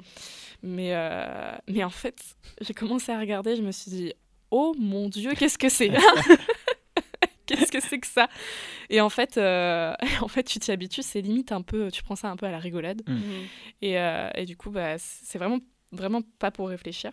Mais, 0.64 0.96
euh, 0.96 1.56
mais 1.68 1.84
en 1.84 1.90
fait, 1.90 2.16
j'ai 2.62 2.74
commencé 2.74 3.12
à 3.12 3.20
regarder, 3.20 3.56
je 3.58 3.62
me 3.62 3.72
suis 3.72 3.92
dit, 3.92 4.14
oh 4.52 4.74
mon 4.80 5.10
dieu, 5.10 5.34
qu'est-ce 5.34 5.58
que 5.58 5.68
c'est 5.70 5.90
Qu'est-ce 7.46 7.72
que 7.72 7.80
c'est 7.82 8.00
que 8.00 8.08
ça? 8.08 8.28
Et 8.90 9.02
en 9.02 9.10
fait, 9.10 9.38
euh, 9.38 9.94
en 10.22 10.28
fait, 10.28 10.44
tu 10.44 10.60
t'y 10.60 10.72
habitues, 10.72 11.04
c'est 11.04 11.22
limite 11.22 11.52
un 11.52 11.62
peu, 11.62 11.92
tu 11.92 12.04
prends 12.04 12.16
ça 12.16 12.30
un 12.30 12.36
peu 12.38 12.46
à 12.46 12.52
la 12.52 12.60
rigolade. 12.60 13.02
Et, 13.82 14.00
euh, 14.00 14.30
et 14.36 14.46
du 14.46 14.56
coup, 14.58 14.70
bah, 14.72 14.98
c'est 14.98 15.38
vraiment, 15.38 15.60
vraiment 15.92 16.22
pas 16.40 16.52
pour 16.52 16.70
réfléchir. 16.70 17.12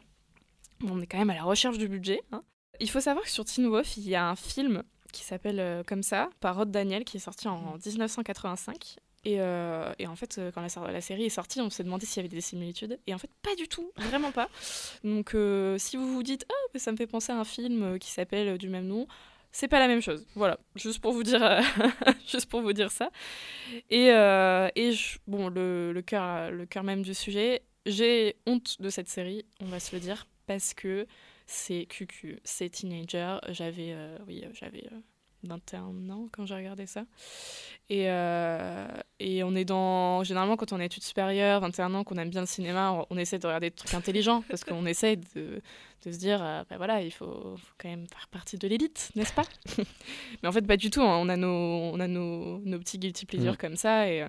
On 0.85 1.01
est 1.03 1.07
quand 1.07 1.19
même 1.19 1.31
à 1.31 1.35
la 1.35 1.43
recherche 1.43 1.79
du 1.79 1.89
budget. 1.89 2.21
hein. 2.33 2.43
Il 2.81 2.89
faut 2.89 3.01
savoir 3.01 3.25
que 3.25 3.31
sur 3.31 3.45
Teen 3.45 3.67
Wolf, 3.69 3.97
il 3.99 4.09
y 4.09 4.15
a 4.15 4.27
un 4.27 4.37
film 4.37 4.83
qui 5.13 5.23
s'appelle 5.25 5.61
euh, 5.61 5.83
comme 5.85 6.03
ça, 6.03 6.31
par 6.41 6.57
Rod 6.57 6.71
Daniel, 6.71 7.05
qui 7.05 7.17
est 7.19 7.21
sorti 7.21 7.49
en 7.49 7.77
1985. 7.85 8.97
Et, 9.27 9.37
euh, 9.41 9.93
et 9.99 10.07
en 10.07 10.17
fait, 10.17 10.41
quand 10.55 10.63
la, 10.63 10.91
la 10.93 11.01
série 11.03 11.25
est 11.27 11.29
sortie, 11.29 11.61
on 11.61 11.69
s'est 11.69 11.85
demandé 11.85 12.07
s'il 12.07 12.19
y 12.19 12.21
avait 12.21 12.35
des 12.35 12.41
similitudes. 12.41 12.99
Et 13.07 13.13
en 13.13 13.19
fait, 13.19 13.29
pas 13.43 13.55
du 13.57 13.69
tout, 13.69 13.93
vraiment 13.99 14.33
pas. 14.33 14.49
Donc, 15.05 15.35
euh, 15.35 15.77
si 15.77 15.99
vous 15.99 16.11
vous 16.11 16.23
dites, 16.23 16.47
ah, 16.49 16.79
ça 16.79 16.91
me 16.91 16.97
fait 16.97 17.07
penser 17.07 17.31
à 17.33 17.39
un 17.39 17.45
film 17.45 17.99
qui 17.99 18.11
s'appelle 18.11 18.57
du 18.57 18.71
même 18.71 18.87
nom, 18.87 19.07
c'est 19.53 19.69
pas 19.69 19.79
la 19.79 19.89
même 19.89 20.01
chose. 20.01 20.27
Voilà, 20.35 20.59
juste 20.77 21.01
pour 21.01 21.13
vous 21.13 21.23
dire, 21.23 21.43
euh, 21.43 21.61
juste 22.27 22.47
pour 22.47 22.63
vous 22.63 22.73
dire 22.73 22.91
ça. 22.91 23.11
Et, 23.91 24.11
euh, 24.11 24.69
et 24.77 24.93
bon, 25.27 25.49
le, 25.49 25.93
le 25.93 26.03
cœur, 26.03 26.51
le 26.51 26.67
même 26.83 27.03
du 27.03 27.15
sujet, 27.15 27.63
j'ai 27.87 28.37
honte 28.47 28.81
de 28.81 28.89
cette 28.91 29.09
série, 29.09 29.45
on 29.61 29.67
va 29.67 29.81
se 29.81 29.95
le 29.95 30.01
dire, 30.01 30.27
parce 30.47 30.75
que 30.75 31.07
c'est 31.47 31.87
cucu, 31.87 32.39
c'est 32.45 32.71
teenager. 32.71 33.39
J'avais, 33.49 33.93
euh, 33.93 34.17
oui, 34.27 34.45
j'avais 34.53 34.89
21 35.45 36.11
ans 36.11 36.29
quand 36.33 36.45
j'ai 36.47 36.55
regardé 36.55 36.87
ça. 36.87 37.05
Et, 37.89 38.09
euh, 38.11 38.87
et 39.19 39.43
on 39.43 39.55
est 39.55 39.65
dans. 39.65 40.23
Généralement, 40.25 40.57
quand 40.57 40.73
on 40.73 40.81
est 40.81 40.87
études 40.87 41.03
supérieures, 41.03 41.61
21 41.61 41.95
ans, 41.95 42.05
qu'on 42.05 42.17
aime 42.17 42.31
bien 42.31 42.41
le 42.43 42.47
cinéma, 42.47 42.93
on, 42.93 43.07
on 43.11 43.19
essaie 43.19 43.39
de 43.39 43.47
regarder 43.47 43.71
des 43.71 43.77
trucs 43.77 43.95
intelligents 43.95 44.43
parce 44.49 44.65
qu'on 44.65 44.85
essaie 44.87 45.17
de, 45.17 45.61
de 46.05 46.13
se 46.13 46.19
dire, 46.19 46.43
euh, 46.43 46.63
bah 46.71 46.77
voilà, 46.77 47.03
il 47.03 47.11
faut, 47.11 47.57
faut 47.57 47.75
quand 47.79 47.89
même 47.89 48.07
faire 48.07 48.29
partie 48.29 48.59
de 48.59 48.69
l'élite, 48.69 49.11
n'est-ce 49.17 49.33
pas? 49.33 49.45
Mais 50.43 50.49
en 50.49 50.53
fait, 50.53 50.63
pas 50.67 50.77
du 50.77 50.91
tout. 50.91 51.03
hein. 51.03 51.19
On 51.21 51.29
a 51.29 51.37
nos, 51.37 51.49
on 51.49 51.99
a 52.01 52.07
nos, 52.07 52.59
nos 52.61 52.79
petits 52.79 52.99
guilty 52.99 53.27
pleasures 53.27 53.53
Mhm. 53.53 53.59
comme 53.59 53.77
ça. 53.77 54.09
Et, 54.09 54.23
euh, 54.23 54.29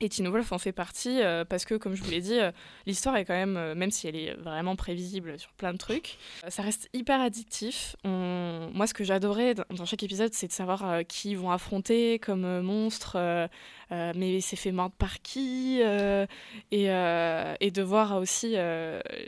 et 0.00 0.08
Teen 0.08 0.28
Wolf 0.28 0.50
en 0.50 0.58
fait 0.58 0.72
partie 0.72 1.22
euh, 1.22 1.44
parce 1.44 1.64
que, 1.64 1.74
comme 1.74 1.94
je 1.94 2.02
vous 2.02 2.10
l'ai 2.10 2.20
dit, 2.20 2.38
euh, 2.38 2.50
l'histoire 2.84 3.16
est 3.16 3.24
quand 3.24 3.34
même, 3.34 3.56
euh, 3.56 3.74
même 3.74 3.90
si 3.92 4.08
elle 4.08 4.16
est 4.16 4.34
vraiment 4.34 4.74
prévisible 4.74 5.38
sur 5.38 5.52
plein 5.52 5.72
de 5.72 5.78
trucs, 5.78 6.18
ça 6.48 6.62
reste 6.62 6.88
hyper 6.92 7.20
addictif. 7.20 7.96
Moi, 8.04 8.86
ce 8.86 8.94
que 8.94 9.04
j'adorais 9.04 9.54
dans, 9.54 9.84
chaque 9.84 10.02
épisode, 10.02 10.34
c'est 10.34 10.48
de 10.48 10.52
savoir 10.52 11.04
qui 11.06 11.34
vont 11.34 11.50
affronter 11.50 12.18
comme 12.18 12.60
monstre, 12.60 13.48
mais 13.90 14.40
c'est 14.40 14.56
fait 14.56 14.72
mordre 14.72 14.94
par 14.98 15.22
qui, 15.22 15.80
et, 15.80 16.86
de 16.86 17.82
voir 17.82 18.16
aussi 18.16 18.56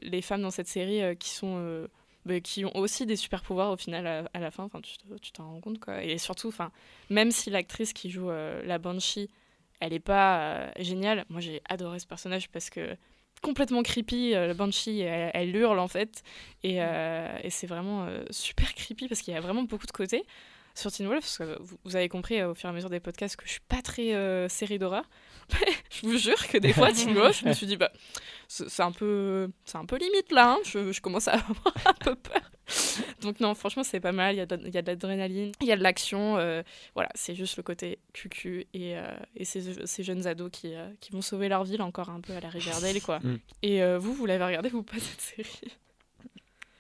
les 0.03 0.23
femmes 0.23 0.43
dans 0.43 0.51
cette 0.51 0.69
série 0.69 1.17
qui 1.17 1.31
sont 1.31 1.87
bah, 2.25 2.41
qui 2.41 2.65
ont 2.65 2.77
aussi 2.77 3.07
des 3.07 3.17
super 3.17 3.43
pouvoirs 3.43 3.71
au 3.71 3.77
final 3.77 4.29
à, 4.33 4.41
la 4.41 4.51
fin. 4.51 4.65
Enfin, 4.65 4.81
tu 4.81 4.97
te- 4.99 5.19
tu 5.21 5.31
t'en 5.31 5.45
rends 5.45 5.61
compte 5.61 5.79
quoi. 5.79 6.03
Et 6.03 6.19
surtout, 6.19 6.49
enfin, 6.49 6.73
même 7.09 7.31
si 7.31 7.51
l'actrice 7.51 7.93
qui 7.93 8.11
joue 8.11 8.31
la 8.31 8.79
Banshee, 8.79 9.31
elle 9.81 9.93
est 9.93 10.01
pas 10.01 10.39
euh, 10.41 10.71
géniale. 10.79 11.25
Moi, 11.29 11.41
j'ai 11.41 11.61
adoré 11.69 11.99
ce 11.99 12.07
personnage 12.07 12.49
parce 12.51 12.71
que 12.71 12.97
complètement 13.43 13.83
creepy. 13.83 14.35
euh, 14.35 14.47
la 14.49 14.55
Banshee, 14.55 15.01
elle, 15.01 15.31
elle 15.35 15.55
hurle 15.57 15.79
en 15.79 15.89
fait, 15.89 16.23
et, 16.63 16.83
euh, 16.83 17.39
et 17.43 17.51
c'est 17.51 17.67
vraiment 17.67 18.07
euh, 18.07 18.25
super 18.31 18.75
creepy 18.75 19.09
parce 19.09 19.21
qu'il 19.21 19.35
y 19.35 19.37
a 19.37 19.41
vraiment 19.41 19.63
beaucoup 19.63 19.87
de 19.87 19.93
côtés 19.93 20.25
sur 20.75 20.91
Teen 20.93 21.07
Wolf. 21.07 21.21
Parce 21.21 21.39
que 21.39 21.63
vous, 21.63 21.77
vous 21.85 21.97
avez 21.97 22.09
compris 22.09 22.41
euh, 22.41 22.51
au 22.51 22.55
fur 22.55 22.69
et 22.69 22.73
à 22.73 22.75
mesure 22.75 22.91
des 22.91 23.01
podcasts 23.01 23.37
que 23.37 23.45
je 23.47 23.53
suis 23.53 23.61
pas 23.69 23.83
très 23.83 24.15
euh, 24.15 24.49
série 24.49 24.79
d'horreur. 24.79 25.05
je 25.91 26.07
vous 26.07 26.17
jure 26.19 26.49
que 26.49 26.59
des 26.59 26.73
fois, 26.73 26.93
Teen 26.93 27.15
Wolf, 27.15 27.41
je 27.43 27.47
me 27.49 27.53
suis 27.53 27.67
dit 27.67 27.77
bah 27.77 27.93
c'est 28.49 28.83
un 28.83 28.93
peu 28.93 29.49
c'est 29.65 29.79
un 29.79 29.85
peu 29.87 29.97
limite 29.97 30.33
là. 30.33 30.53
hein. 30.53 30.59
Je, 30.65 30.91
je 30.93 31.01
commence 31.01 31.29
à 31.29 31.33
avoir 31.35 31.75
un 31.87 31.93
peu 31.95 32.15
peur. 32.17 32.51
Donc 33.23 33.41
non, 33.41 33.55
franchement, 33.55 33.85
c'est 33.85 34.01
pas 34.01 34.13
mal. 34.13 34.35
Il 34.35 34.39
y 34.39 34.41
a 34.41 34.47
de, 34.47 34.57
de 34.57 34.71
l'adrénaline, 34.73 35.53
il 35.61 35.67
y 35.67 35.73
a 35.73 35.77
de 35.77 35.83
l'action. 35.83 36.37
euh, 36.39 36.63
voilà, 36.95 37.11
c'est 37.15 37.35
juste 37.35 37.57
le 37.57 37.63
côté 37.63 37.99
cucu 38.13 38.67
et, 38.75 38.97
euh, 38.97 39.03
et 39.37 39.45
ces, 39.45 39.87
ces 39.87 40.03
jeunes 40.03 40.27
ados 40.27 40.51
qui, 40.53 40.75
euh, 40.75 40.89
qui 41.01 41.13
vont 41.13 41.23
sauver 41.23 41.49
leur 41.49 41.65
ville 41.65 41.83
encore 41.83 42.11
un 42.11 42.21
peu 42.21 42.33
à 42.33 42.41
la 42.41 42.49
Riverdale, 42.49 43.01
quoi. 43.01 43.21
Mm. 43.21 43.39
Et 43.63 43.97
vous, 43.99 44.13
vous 44.13 44.27
l'avez 44.27 44.45
regardé 44.45 44.69
vous 44.69 44.83
pas 44.83 44.99
cette 44.99 45.21
série? 45.21 45.73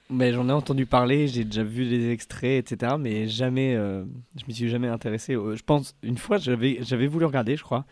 Mais 0.09 0.33
j'en 0.33 0.49
ai 0.49 0.53
entendu 0.53 0.87
parler, 0.87 1.27
j'ai 1.27 1.45
déjà 1.45 1.65
vu 1.65 1.89
des 1.89 2.11
extraits, 2.11 2.73
etc. 2.73 2.95
Mais 2.99 3.27
jamais, 3.27 3.75
je 3.75 4.45
m'y 4.47 4.55
suis 4.55 4.69
jamais 4.69 4.89
intéressé. 4.89 5.35
Je 5.35 5.63
pense, 5.63 5.97
une 6.03 6.19
fois, 6.19 6.39
j'avais 6.39 6.79
j'avais 6.83 7.07
voulu 7.07 7.25
regarder, 7.25 7.57
je 7.57 7.63
crois. 7.63 7.85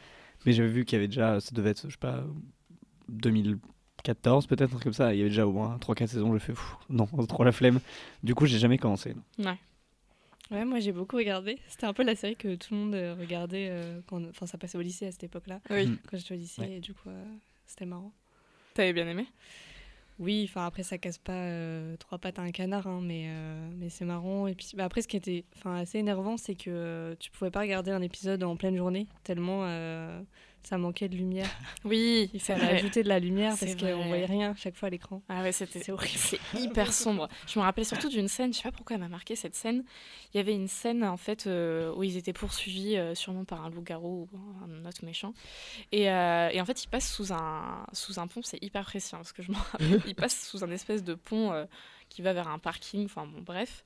Mais 0.47 0.53
j'avais 0.53 0.69
vu 0.69 0.85
qu'il 0.85 0.97
y 0.97 0.99
avait 0.99 1.09
déjà, 1.09 1.41
ça 1.41 1.51
devait 1.53 1.71
être, 1.71 1.83
je 1.89 1.93
sais 1.93 1.99
pas, 1.99 2.25
2014 4.05 4.47
peut-être, 4.47 4.79
comme 4.83 4.93
ça. 4.93 5.15
Il 5.15 5.19
y 5.19 5.21
avait 5.21 5.31
déjà 5.31 5.47
au 5.47 5.53
moins 5.53 5.77
3-4 5.79 6.07
saisons. 6.07 6.33
Je 6.35 6.39
fais, 6.39 6.53
pff, 6.53 6.77
non, 6.91 7.07
trop 7.29 7.45
la 7.45 7.53
flemme. 7.53 7.81
Du 8.23 8.35
coup, 8.35 8.47
j'ai 8.47 8.59
jamais 8.59 8.79
commencé. 8.79 9.15
non. 9.39 9.51
Ouais. 9.51 9.59
Ouais, 10.51 10.67
moi 10.67 10.79
j'ai 10.79 10.93
beaucoup 10.93 11.17
regardé. 11.17 11.59
C'était 11.69 11.87
un 11.87 11.95
peu 11.95 12.03
la 12.05 12.15
série 12.15 12.37
que 12.37 12.55
tout 12.57 12.75
le 12.75 12.81
monde 12.81 12.95
euh, 12.95 13.15
regardait 13.19 13.69
euh, 13.71 14.01
quand 14.07 14.23
enfin 14.29 14.45
ça 14.45 14.59
passait 14.59 14.77
au 14.77 14.83
lycée 14.83 15.07
à 15.07 15.11
cette 15.11 15.25
époque-là, 15.25 15.59
Oui. 15.71 15.87
Mm. 15.87 15.99
quand 16.07 16.19
j'étais 16.19 16.35
au 16.35 16.37
lycée 16.37 16.61
Ouais. 16.61 16.73
et 16.73 16.81
du 16.81 16.93
coup 16.93 17.09
euh, 17.09 17.25
c'était 17.65 17.87
marrant. 17.87 18.13
T'avais 18.75 18.93
bien 18.93 19.09
aimé? 19.09 19.27
Oui, 20.19 20.45
enfin 20.47 20.67
après 20.67 20.83
ça 20.83 20.99
casse 20.99 21.17
pas 21.17 21.33
euh, 21.33 21.97
trois 21.97 22.19
pattes 22.19 22.39
à 22.39 22.43
un 22.43 22.51
canard, 22.51 22.87
hein, 22.87 23.01
mais, 23.03 23.25
euh, 23.29 23.71
mais 23.79 23.89
c'est 23.89 24.05
marrant. 24.05 24.47
Et 24.47 24.55
puis 24.55 24.69
bah, 24.77 24.85
après 24.85 25.01
ce 25.01 25.09
qui 25.09 25.17
était 25.17 25.45
enfin, 25.57 25.77
assez 25.77 25.97
énervant, 25.99 26.37
c'est 26.37 26.55
que 26.57 26.69
euh, 26.69 27.15
tu 27.19 27.31
pouvais 27.31 27.51
pas 27.51 27.61
regarder 27.61 27.91
un 27.93 28.03
épisode 28.03 28.43
en 28.43 28.55
pleine 28.55 28.77
journée, 28.77 29.07
tellement 29.25 29.63
euh, 29.65 30.21
ça 30.67 30.79
manquait 30.79 31.09
de 31.09 31.17
lumière. 31.17 31.49
Oui, 31.85 32.31
il 32.33 32.41
fallait 32.41 32.65
ajouter 32.65 33.03
de 33.03 33.09
la 33.09 33.19
lumière 33.19 33.55
parce 33.59 33.75
qu'on 33.75 34.09
voyait 34.09 34.25
rien 34.25 34.55
chaque 34.57 34.75
fois 34.75 34.87
à 34.87 34.91
l'écran. 34.91 35.23
Ah 35.29 35.43
ouais, 35.43 35.53
c'était 35.53 35.81
C'est 35.81 35.93
horrible. 35.93 36.17
C'est 36.17 36.41
hyper 36.55 36.93
sombre. 36.93 37.29
Je 37.47 37.59
me 37.59 37.65
rappelle 37.65 37.85
surtout 37.85 38.09
d'une 38.09 38.29
scène, 38.29 38.53
je 38.53 38.59
sais 38.59 38.63
pas 38.63 38.73
pourquoi 38.73 38.97
elle 38.97 39.03
m'a 39.03 39.09
marqué 39.09 39.37
cette 39.37 39.55
scène. 39.55 39.85
Il 40.33 40.39
y 40.39 40.41
avait 40.41 40.55
une 40.55 40.69
scène 40.69 41.05
en 41.05 41.17
fait 41.19 41.47
euh, 41.47 41.93
où 41.95 42.03
ils 42.03 42.17
étaient 42.17 42.33
poursuivis 42.33 42.97
euh, 42.97 43.15
sûrement 43.15 43.45
par 43.45 43.65
un 43.65 43.71
loup-garou 43.71 44.29
ou 44.33 44.39
un 44.65 44.89
autre 44.89 45.05
méchant. 45.05 45.35
Et, 45.93 46.11
euh, 46.11 46.49
et 46.51 46.61
en 46.61 46.65
fait, 46.65 46.85
ils 46.85 46.89
passent 46.89 47.13
sous 47.13 47.33
un, 47.33 47.87
sous 47.93 48.19
un 48.19 48.27
pont, 48.27 48.41
c'est 48.43 48.63
hyper 48.63 48.85
précis 48.85 49.15
hein, 49.15 49.19
parce 49.19 49.33
que 49.33 49.43
je 49.43 49.51
me 49.51 49.57
rappelle. 49.57 50.01
Ils 50.07 50.15
passent 50.15 50.49
sous 50.49 50.65
un 50.65 50.71
espèce 50.71 51.05
de 51.05 51.15
pont 51.15 51.53
euh, 51.53 51.65
qui 52.09 52.23
va 52.23 52.33
vers 52.33 52.49
un 52.49 52.59
parking, 52.59 53.05
enfin 53.05 53.27
bon, 53.27 53.43
bref. 53.43 53.85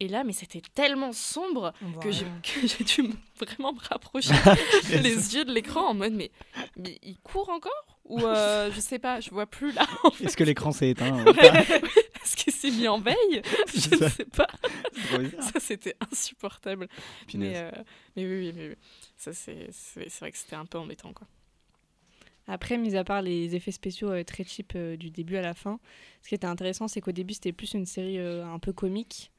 Et 0.00 0.06
là, 0.08 0.22
mais 0.22 0.32
c'était 0.32 0.62
tellement 0.74 1.12
sombre 1.12 1.72
que 2.00 2.10
j'ai 2.12 2.24
rien. 2.24 2.40
que 2.42 2.66
j'ai 2.68 2.84
dû 2.84 3.02
me- 3.02 3.14
vraiment 3.36 3.72
me 3.72 3.80
rapprocher 3.80 4.32
les 5.02 5.34
yeux 5.34 5.44
de 5.44 5.52
l'écran 5.52 5.88
en 5.88 5.94
mode 5.94 6.12
mais, 6.12 6.30
mais 6.76 6.98
il 7.02 7.18
court 7.18 7.48
encore 7.48 7.98
Ou 8.04 8.20
euh, 8.24 8.70
je 8.72 8.78
sais 8.80 8.98
pas, 9.00 9.18
je 9.20 9.30
vois 9.30 9.46
plus 9.46 9.72
là. 9.72 9.86
en 10.04 10.10
fait. 10.12 10.24
Est-ce 10.26 10.36
que 10.36 10.44
l'écran 10.44 10.70
s'est 10.70 10.90
éteint 10.90 11.24
Est-ce 11.24 12.36
qu'il 12.36 12.52
s'est 12.52 12.70
mis 12.70 12.86
en 12.86 13.00
veille 13.00 13.42
Je 13.74 14.04
ne 14.04 14.08
sais 14.08 14.24
pas. 14.26 14.46
C'est 14.94 15.08
trop 15.08 15.18
bizarre. 15.18 15.42
Ça, 15.42 15.60
c'était 15.60 15.96
insupportable. 16.12 16.88
Mais, 17.34 17.56
euh, 17.56 17.70
mais 18.16 18.24
oui, 18.24 18.38
oui, 18.38 18.52
mais 18.54 18.68
oui. 18.68 18.74
Ça, 19.16 19.32
c'est 19.32 19.68
c'est- 19.72 20.08
c'est 20.08 20.20
vrai 20.20 20.30
que 20.30 20.38
c'était 20.38 20.56
un 20.56 20.66
peu 20.66 20.78
embêtant, 20.78 21.12
quoi. 21.12 21.26
Après, 22.46 22.78
mis 22.78 22.96
à 22.96 23.04
part 23.04 23.20
les 23.20 23.54
effets 23.56 23.72
spéciaux 23.72 24.10
euh, 24.10 24.24
très 24.24 24.42
cheap 24.44 24.72
euh, 24.74 24.96
du 24.96 25.10
début 25.10 25.36
à 25.36 25.42
la 25.42 25.52
fin, 25.54 25.78
ce 26.22 26.28
qui 26.30 26.34
était 26.34 26.46
intéressant, 26.46 26.88
c'est 26.88 27.00
qu'au 27.02 27.12
début, 27.12 27.34
c'était 27.34 27.52
plus 27.52 27.74
une 27.74 27.84
série 27.84 28.18
euh, 28.18 28.46
un 28.46 28.58
peu 28.58 28.72
comique. 28.72 29.30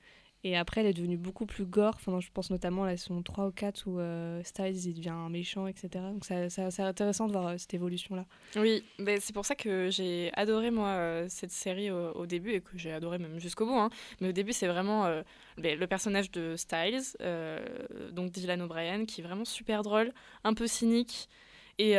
Et 0.45 0.55
après, 0.55 0.81
elle 0.81 0.87
est 0.87 0.93
devenue 0.93 1.17
beaucoup 1.17 1.45
plus 1.45 1.65
gore. 1.65 1.95
Enfin, 1.95 2.21
je 2.21 2.29
pense 2.33 2.49
notamment 2.49 2.85
à 2.85 2.87
la 2.87 2.95
saison 2.97 3.21
3 3.21 3.47
ou 3.47 3.51
4 3.51 3.83
où 3.87 3.99
euh, 3.99 4.41
Styles 4.43 4.87
il 4.87 4.93
devient 4.93 5.15
méchant, 5.29 5.67
etc. 5.67 5.89
Donc, 6.13 6.23
c'est 6.23 6.81
intéressant 6.81 7.27
de 7.27 7.33
voir 7.33 7.47
euh, 7.47 7.57
cette 7.57 7.73
évolution-là. 7.73 8.25
Oui, 8.55 8.83
c'est 9.19 9.33
pour 9.33 9.45
ça 9.45 9.55
que 9.55 9.89
j'ai 9.89 10.31
adoré, 10.35 10.71
moi, 10.71 10.87
euh, 10.89 11.25
cette 11.27 11.51
série 11.51 11.91
au, 11.91 12.25
début 12.25 12.51
et 12.51 12.61
que 12.61 12.77
j'ai 12.77 12.93
adoré 12.93 13.17
même 13.17 13.37
jusqu'au 13.39 13.65
bout. 13.65 13.77
hein. 13.77 13.89
Mais 14.21 14.29
au 14.29 14.31
début, 14.31 14.53
c'est 14.53 14.67
vraiment 14.67 15.05
euh, 15.05 15.23
ben, 15.57 15.77
le 15.77 15.87
personnage 15.87 16.31
de 16.31 16.55
Styles, 16.55 17.17
donc 18.11 18.31
Dylan 18.31 18.61
O'Brien, 18.61 19.05
qui 19.05 19.19
est 19.19 19.23
vraiment 19.23 19.45
super 19.45 19.83
drôle, 19.83 20.13
un 20.45 20.53
peu 20.53 20.67
cynique. 20.67 21.27
Et, 21.79 21.95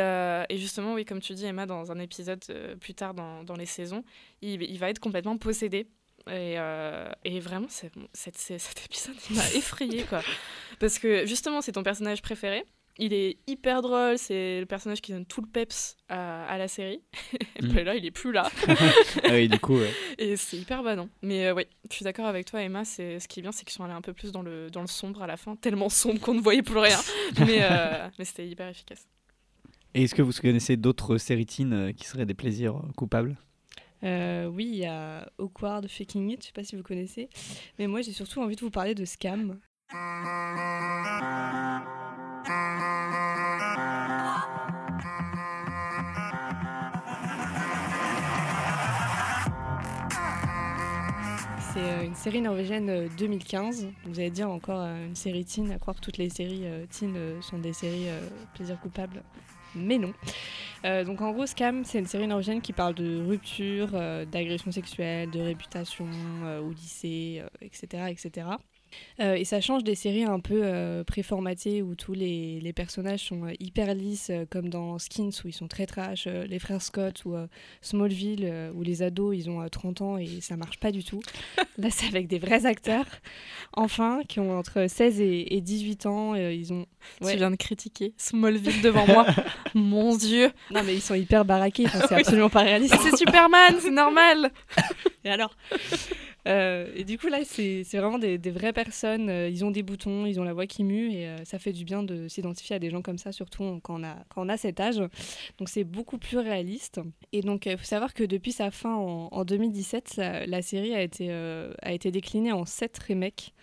justement, 0.57 0.95
oui, 0.95 1.05
comme 1.05 1.19
tu 1.19 1.33
dis, 1.33 1.45
Emma, 1.45 1.67
dans 1.67 1.91
un 1.91 1.99
épisode 1.99 2.43
plus 2.79 2.95
tard 2.95 3.13
dans, 3.13 3.55
les 3.55 3.65
saisons, 3.67 4.03
il 4.41 4.79
va 4.79 4.89
être 4.89 4.99
complètement 4.99 5.37
possédé. 5.37 5.87
Et, 6.27 6.55
euh, 6.57 7.09
et 7.25 7.39
vraiment, 7.39 7.67
c'est- 7.69 7.91
cette- 8.13 8.37
c'est- 8.37 8.59
cet 8.59 8.85
épisode, 8.85 9.15
il 9.29 9.35
m'a 9.35 9.41
effrayé, 9.55 10.03
quoi. 10.03 10.21
Parce 10.79 10.99
que 10.99 11.25
justement, 11.25 11.61
c'est 11.61 11.71
ton 11.73 11.83
personnage 11.83 12.21
préféré. 12.21 12.63
Il 12.97 13.13
est 13.13 13.37
hyper 13.47 13.81
drôle, 13.81 14.17
c'est 14.17 14.59
le 14.59 14.65
personnage 14.65 15.01
qui 15.01 15.13
donne 15.13 15.25
tout 15.25 15.41
le 15.41 15.47
peps 15.47 15.95
à, 16.09 16.45
à 16.45 16.57
la 16.57 16.67
série. 16.67 17.01
Et 17.55 17.63
Mm. 17.65 17.69
puis 17.69 17.83
là, 17.85 17.95
il 17.95 18.05
est 18.05 18.11
plus 18.11 18.31
là. 18.33 18.51
Ah 19.23 19.29
oui, 19.31 19.47
du 19.47 19.59
coup, 19.59 19.77
ouais. 19.77 19.89
Et 20.17 20.35
c'est 20.35 20.57
hyper 20.57 20.83
badant. 20.83 21.07
Mais 21.21 21.47
euh, 21.47 21.53
oui, 21.53 21.63
je 21.89 21.95
suis 21.95 22.03
d'accord 22.03 22.25
avec 22.25 22.45
toi, 22.45 22.61
Emma. 22.61 22.83
C'est 22.85 23.19
ce 23.19 23.27
qui 23.27 23.39
est 23.39 23.43
bien, 23.43 23.51
c'est 23.53 23.63
qu'ils 23.63 23.73
sont 23.73 23.83
allés 23.85 23.93
un 23.93 24.01
peu 24.01 24.13
plus 24.13 24.31
dans 24.31 24.41
le, 24.41 24.69
dans 24.69 24.81
le 24.81 24.87
sombre 24.87 25.23
à 25.23 25.27
la 25.27 25.37
fin, 25.37 25.55
tellement 25.55 25.89
sombre 25.89 26.19
qu'on 26.19 26.33
ne 26.33 26.41
voyait 26.41 26.61
plus 26.63 26.77
rien. 26.79 26.99
mais 27.39 27.59
euh, 27.63 28.07
mais 28.19 28.25
c'était 28.25 28.47
hyper 28.47 28.67
efficace. 28.67 29.07
Et 29.93 30.03
est-ce 30.03 30.13
que 30.15 30.21
vous 30.21 30.31
connaissez 30.33 30.75
d'autres 30.77 31.17
séries 31.17 31.45
teen 31.45 31.93
qui 31.93 32.05
seraient 32.05 32.25
des 32.25 32.33
plaisirs 32.33 32.81
coupables? 32.97 33.37
Euh, 34.03 34.45
oui, 34.47 34.65
il 34.65 34.75
y 34.79 34.85
a 34.85 35.29
Awkward 35.37 35.87
Faking 35.87 36.29
It, 36.31 36.41
je 36.41 36.47
sais 36.47 36.53
pas 36.53 36.63
si 36.63 36.75
vous 36.75 36.83
connaissez. 36.83 37.29
Mais 37.79 37.87
moi, 37.87 38.01
j'ai 38.01 38.13
surtout 38.13 38.41
envie 38.41 38.55
de 38.55 38.61
vous 38.61 38.71
parler 38.71 38.95
de 38.95 39.05
Scam. 39.05 39.59
C'est 51.73 51.79
euh, 51.79 52.03
une 52.03 52.15
série 52.15 52.41
norvégienne 52.41 52.89
euh, 52.89 53.07
2015. 53.17 53.87
Vous 54.05 54.19
allez 54.19 54.29
dire 54.29 54.49
encore 54.49 54.81
euh, 54.81 55.05
une 55.05 55.15
série 55.15 55.45
teen, 55.45 55.71
à 55.71 55.79
croire 55.79 55.95
que 55.95 56.01
toutes 56.01 56.17
les 56.17 56.29
séries 56.29 56.65
euh, 56.65 56.85
teen 56.89 57.13
euh, 57.15 57.41
sont 57.41 57.59
des 57.59 57.71
séries 57.71 58.09
euh, 58.09 58.19
plaisir 58.55 58.77
coupable. 58.81 59.23
Mais 59.75 59.97
non. 59.97 60.13
Euh, 60.85 61.03
donc 61.03 61.21
en 61.21 61.31
gros, 61.31 61.45
Scam, 61.45 61.85
c'est 61.85 61.99
une 61.99 62.07
série 62.07 62.27
norvégienne 62.27 62.61
qui 62.61 62.73
parle 62.73 62.95
de 62.95 63.23
rupture, 63.23 63.89
euh, 63.93 64.25
d'agression 64.25 64.71
sexuelle, 64.71 65.29
de 65.29 65.39
réputation 65.39 66.07
euh, 66.43 66.59
au 66.59 66.71
lycée, 66.71 67.41
euh, 67.43 67.47
etc., 67.61 68.05
etc. 68.09 68.47
Euh, 69.19 69.35
et 69.35 69.45
ça 69.45 69.61
change 69.61 69.83
des 69.83 69.95
séries 69.95 70.23
un 70.23 70.39
peu 70.39 70.61
euh, 70.63 71.03
préformatées 71.03 71.81
où 71.81 71.95
tous 71.95 72.13
les, 72.13 72.59
les 72.59 72.73
personnages 72.73 73.21
sont 73.21 73.45
euh, 73.45 73.53
hyper 73.59 73.93
lisses, 73.93 74.31
comme 74.49 74.69
dans 74.69 74.97
Skins 74.99 75.31
où 75.43 75.47
ils 75.47 75.53
sont 75.53 75.67
très 75.67 75.85
trash, 75.85 76.25
euh, 76.27 76.45
les 76.45 76.59
frères 76.59 76.81
Scott 76.81 77.23
ou 77.25 77.35
Smallville 77.81 78.71
où 78.75 78.83
les 78.83 79.03
ados 79.03 79.35
ils 79.35 79.49
ont 79.49 79.61
euh, 79.61 79.67
30 79.67 80.01
ans 80.01 80.17
et 80.17 80.41
ça 80.41 80.57
marche 80.57 80.79
pas 80.79 80.91
du 80.91 81.03
tout. 81.03 81.21
Là, 81.77 81.89
c'est 81.89 82.07
avec 82.07 82.27
des 82.27 82.39
vrais 82.39 82.65
acteurs, 82.65 83.05
enfin, 83.73 84.21
qui 84.27 84.39
ont 84.39 84.57
entre 84.57 84.87
16 84.87 85.21
et, 85.21 85.55
et 85.55 85.61
18 85.61 86.05
ans. 86.05 86.35
ils 86.35 86.73
ont 86.73 86.85
Ouais. 87.21 87.31
Tu 87.31 87.37
viens 87.37 87.51
de 87.51 87.55
critiquer 87.55 88.13
Smallville 88.17 88.81
devant 88.81 89.07
moi. 89.07 89.25
Mon 89.73 90.15
Dieu. 90.15 90.51
non 90.69 90.83
mais 90.83 90.93
ils 90.95 91.01
sont 91.01 91.15
hyper 91.15 91.45
baraqués, 91.45 91.85
enfin, 91.85 92.01
c'est 92.07 92.15
absolument 92.19 92.49
pas 92.49 92.61
réaliste. 92.61 92.95
C'est 93.01 93.17
Superman, 93.17 93.75
c'est 93.79 93.91
normal. 93.91 94.51
Et 95.23 95.29
alors? 95.29 95.55
Euh, 96.47 96.91
Et 96.95 97.03
du 97.03 97.17
coup, 97.17 97.27
là, 97.27 97.39
c'est 97.45 97.83
vraiment 97.93 98.17
des, 98.19 98.37
vraies 98.51 98.73
personnes. 98.73 99.29
euh, 99.29 99.49
ils 99.49 99.63
ont 99.63 99.71
des 99.71 99.83
boutons, 99.83 100.25
ils 100.25 100.39
ont 100.39 100.43
la 100.43 100.53
voix 100.53 100.65
qui 100.67 100.83
mue, 100.83 101.11
et 101.13 101.27
euh, 101.27 101.37
ça 101.45 101.59
fait 101.59 101.71
du 101.73 101.85
bien 101.85 102.03
de 102.03 102.27
s'identifier 102.27 102.75
à 102.75 102.79
des 102.79 102.89
gens 102.89 103.01
comme 103.01 103.17
ça, 103.17 103.31
surtout 103.31 103.79
quand 103.83 103.99
on 103.99 104.03
a, 104.03 104.15
quand 104.29 104.45
on 104.45 104.49
a 104.49 104.57
cet 104.57 104.79
âge. 104.79 104.97
Donc, 105.59 105.69
c'est 105.69 105.83
beaucoup 105.83 106.17
plus 106.17 106.37
réaliste. 106.37 106.99
Et 107.31 107.41
donc, 107.41 107.65
il 107.67 107.77
faut 107.77 107.83
savoir 107.85 108.13
que 108.13 108.23
depuis 108.23 108.51
sa 108.51 108.71
fin 108.71 108.93
en, 108.95 109.29
en 109.31 109.45
2017, 109.45 110.09
ça- 110.09 110.45
la 110.45 110.61
série 110.61 110.93
a 110.95 111.01
été, 111.01 111.31
a 111.31 111.91
été 111.93 112.11
déclinée 112.11 112.51
en 112.51 112.65
sept 112.65 112.97
remakes. 113.07 113.53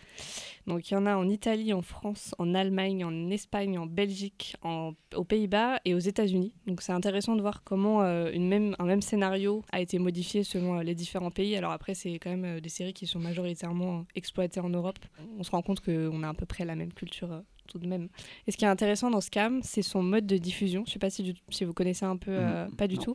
Donc, 0.68 0.90
il 0.90 0.94
y 0.94 0.96
en 0.96 1.06
a 1.06 1.16
en 1.16 1.28
Italie, 1.28 1.72
en 1.72 1.82
France, 1.82 2.34
en 2.38 2.54
Allemagne, 2.54 3.04
en 3.04 3.30
Espagne, 3.30 3.78
en 3.78 3.86
Belgique, 3.86 4.54
en- 4.62 4.92
aux 5.16 5.24
Pays-Bas 5.24 5.80
et 5.84 5.94
aux 5.94 5.98
États-Unis. 5.98 6.52
Donc, 6.66 6.82
c'est 6.82 6.92
intéressant 6.92 7.34
de 7.36 7.40
voir 7.40 7.64
comment 7.64 8.02
euh, 8.02 8.30
un 8.32 8.84
même 8.84 9.02
scénario 9.02 9.64
a 9.72 9.80
été 9.80 9.98
modifié 9.98 10.44
selon 10.44 10.78
euh, 10.78 10.82
les 10.82 10.94
différents 10.94 11.30
pays. 11.30 11.56
Alors, 11.56 11.72
après, 11.72 11.94
c'est 11.94 12.12
quand 12.18 12.30
même 12.30 12.44
euh, 12.44 12.60
des 12.60 12.68
séries 12.68 12.92
qui 12.92 13.06
sont 13.06 13.18
majoritairement 13.18 14.04
exploitées 14.14 14.60
en 14.60 14.68
Europe. 14.68 14.98
On 15.38 15.42
se 15.42 15.50
rend 15.50 15.62
compte 15.62 15.80
qu'on 15.80 16.22
a 16.22 16.28
à 16.28 16.34
peu 16.34 16.44
près 16.46 16.64
la 16.66 16.74
même 16.76 16.92
culture 16.92 17.42
tout 17.68 17.78
de 17.78 17.86
même. 17.86 18.08
Et 18.46 18.50
ce 18.50 18.56
qui 18.56 18.64
est 18.64 18.68
intéressant 18.68 19.10
dans 19.10 19.20
Scam, 19.20 19.60
c'est 19.62 19.82
son 19.82 20.02
mode 20.02 20.26
de 20.26 20.36
diffusion. 20.38 20.82
Je 20.86 20.92
sais 20.92 20.98
pas 20.98 21.10
si, 21.10 21.34
si 21.50 21.64
vous 21.64 21.72
connaissez 21.72 22.04
un 22.04 22.16
peu, 22.16 22.32
euh, 22.32 22.66
Mm, 22.66 22.74
pas 22.76 22.88
du 22.88 22.96
non. 22.96 23.02
tout. 23.02 23.14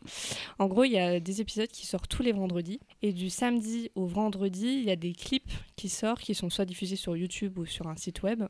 En 0.60 0.68
gros, 0.68 0.86
il 0.86 0.92
y 0.94 0.98
a 1.00 1.20
des 1.20 1.42
épisodes 1.42 1.68
qui 1.68 1.86
sortent 1.86 2.10
tous 2.10 2.24
les 2.24 2.32
vendredis. 2.32 2.80
Et 3.02 3.12
du 3.12 3.30
samedi 3.30 3.90
au 3.96 4.06
vendredi, 4.06 4.68
il 4.68 4.84
y 4.86 4.92
a 4.92 4.96
des 4.96 5.14
clips 5.14 5.52
qui 5.76 5.90
sortent, 5.90 6.22
qui 6.22 6.36
sont 6.36 6.50
soit 6.50 6.66
diffusés 6.66 6.96
sur 6.96 7.18
YouTube 7.18 7.58
ou 7.58 7.66
sur 7.66 7.88
un 7.88 7.96
site 7.98 8.24
web. 8.24 8.44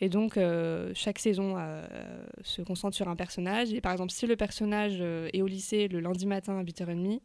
Et 0.00 0.08
donc, 0.08 0.36
euh, 0.36 0.90
chaque 0.94 1.18
saison 1.18 1.54
euh, 1.58 1.86
se 2.42 2.62
concentre 2.62 2.96
sur 2.96 3.08
un 3.08 3.16
personnage. 3.16 3.72
Et 3.72 3.80
par 3.80 3.92
exemple, 3.92 4.10
si 4.10 4.26
le 4.26 4.34
personnage 4.36 5.00
est 5.00 5.42
au 5.42 5.46
lycée 5.46 5.86
le 5.88 6.00
lundi 6.00 6.26
matin 6.26 6.58
à 6.58 6.64
8h30, 6.64 7.20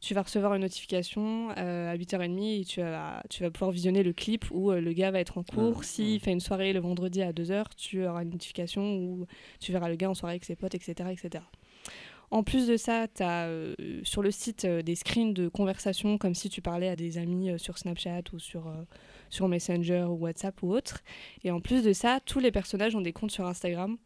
tu 0.00 0.14
vas 0.14 0.22
recevoir 0.22 0.54
une 0.54 0.62
notification 0.62 1.50
euh, 1.56 1.92
à 1.92 1.96
8h30 1.96 2.60
et 2.60 2.64
tu 2.64 2.80
vas, 2.80 3.22
tu 3.28 3.42
vas 3.42 3.50
pouvoir 3.50 3.70
visionner 3.70 4.02
le 4.02 4.12
clip 4.12 4.44
où 4.50 4.70
euh, 4.70 4.80
le 4.80 4.92
gars 4.92 5.10
va 5.10 5.20
être 5.20 5.38
en 5.38 5.42
cours. 5.42 5.78
Ah, 5.80 5.84
S'il 5.84 6.14
ouais. 6.14 6.18
fait 6.18 6.32
une 6.32 6.40
soirée 6.40 6.72
le 6.72 6.80
vendredi 6.80 7.22
à 7.22 7.32
2h, 7.32 7.64
tu 7.76 8.06
auras 8.06 8.22
une 8.22 8.30
notification 8.30 8.96
où 8.96 9.26
tu 9.60 9.72
verras 9.72 9.88
le 9.88 9.96
gars 9.96 10.10
en 10.10 10.14
soirée 10.14 10.32
avec 10.32 10.44
ses 10.44 10.56
potes, 10.56 10.74
etc. 10.74 11.10
etc. 11.12 11.44
En 12.30 12.44
plus 12.44 12.68
de 12.68 12.76
ça, 12.76 13.08
tu 13.08 13.22
as 13.24 13.48
sur 14.04 14.22
le 14.22 14.30
site 14.30 14.64
euh, 14.64 14.82
des 14.82 14.94
screens 14.94 15.34
de 15.34 15.48
conversation 15.48 16.16
comme 16.16 16.34
si 16.34 16.48
tu 16.48 16.62
parlais 16.62 16.88
à 16.88 16.94
des 16.94 17.18
amis 17.18 17.50
euh, 17.50 17.58
sur 17.58 17.76
Snapchat 17.76 18.22
ou 18.32 18.38
sur, 18.38 18.68
euh, 18.68 18.84
sur 19.30 19.48
Messenger 19.48 20.04
ou 20.08 20.14
WhatsApp 20.14 20.62
ou 20.62 20.72
autre. 20.72 21.00
Et 21.42 21.50
en 21.50 21.60
plus 21.60 21.82
de 21.82 21.92
ça, 21.92 22.20
tous 22.24 22.38
les 22.38 22.52
personnages 22.52 22.94
ont 22.94 23.00
des 23.00 23.12
comptes 23.12 23.32
sur 23.32 23.46
Instagram. 23.46 23.96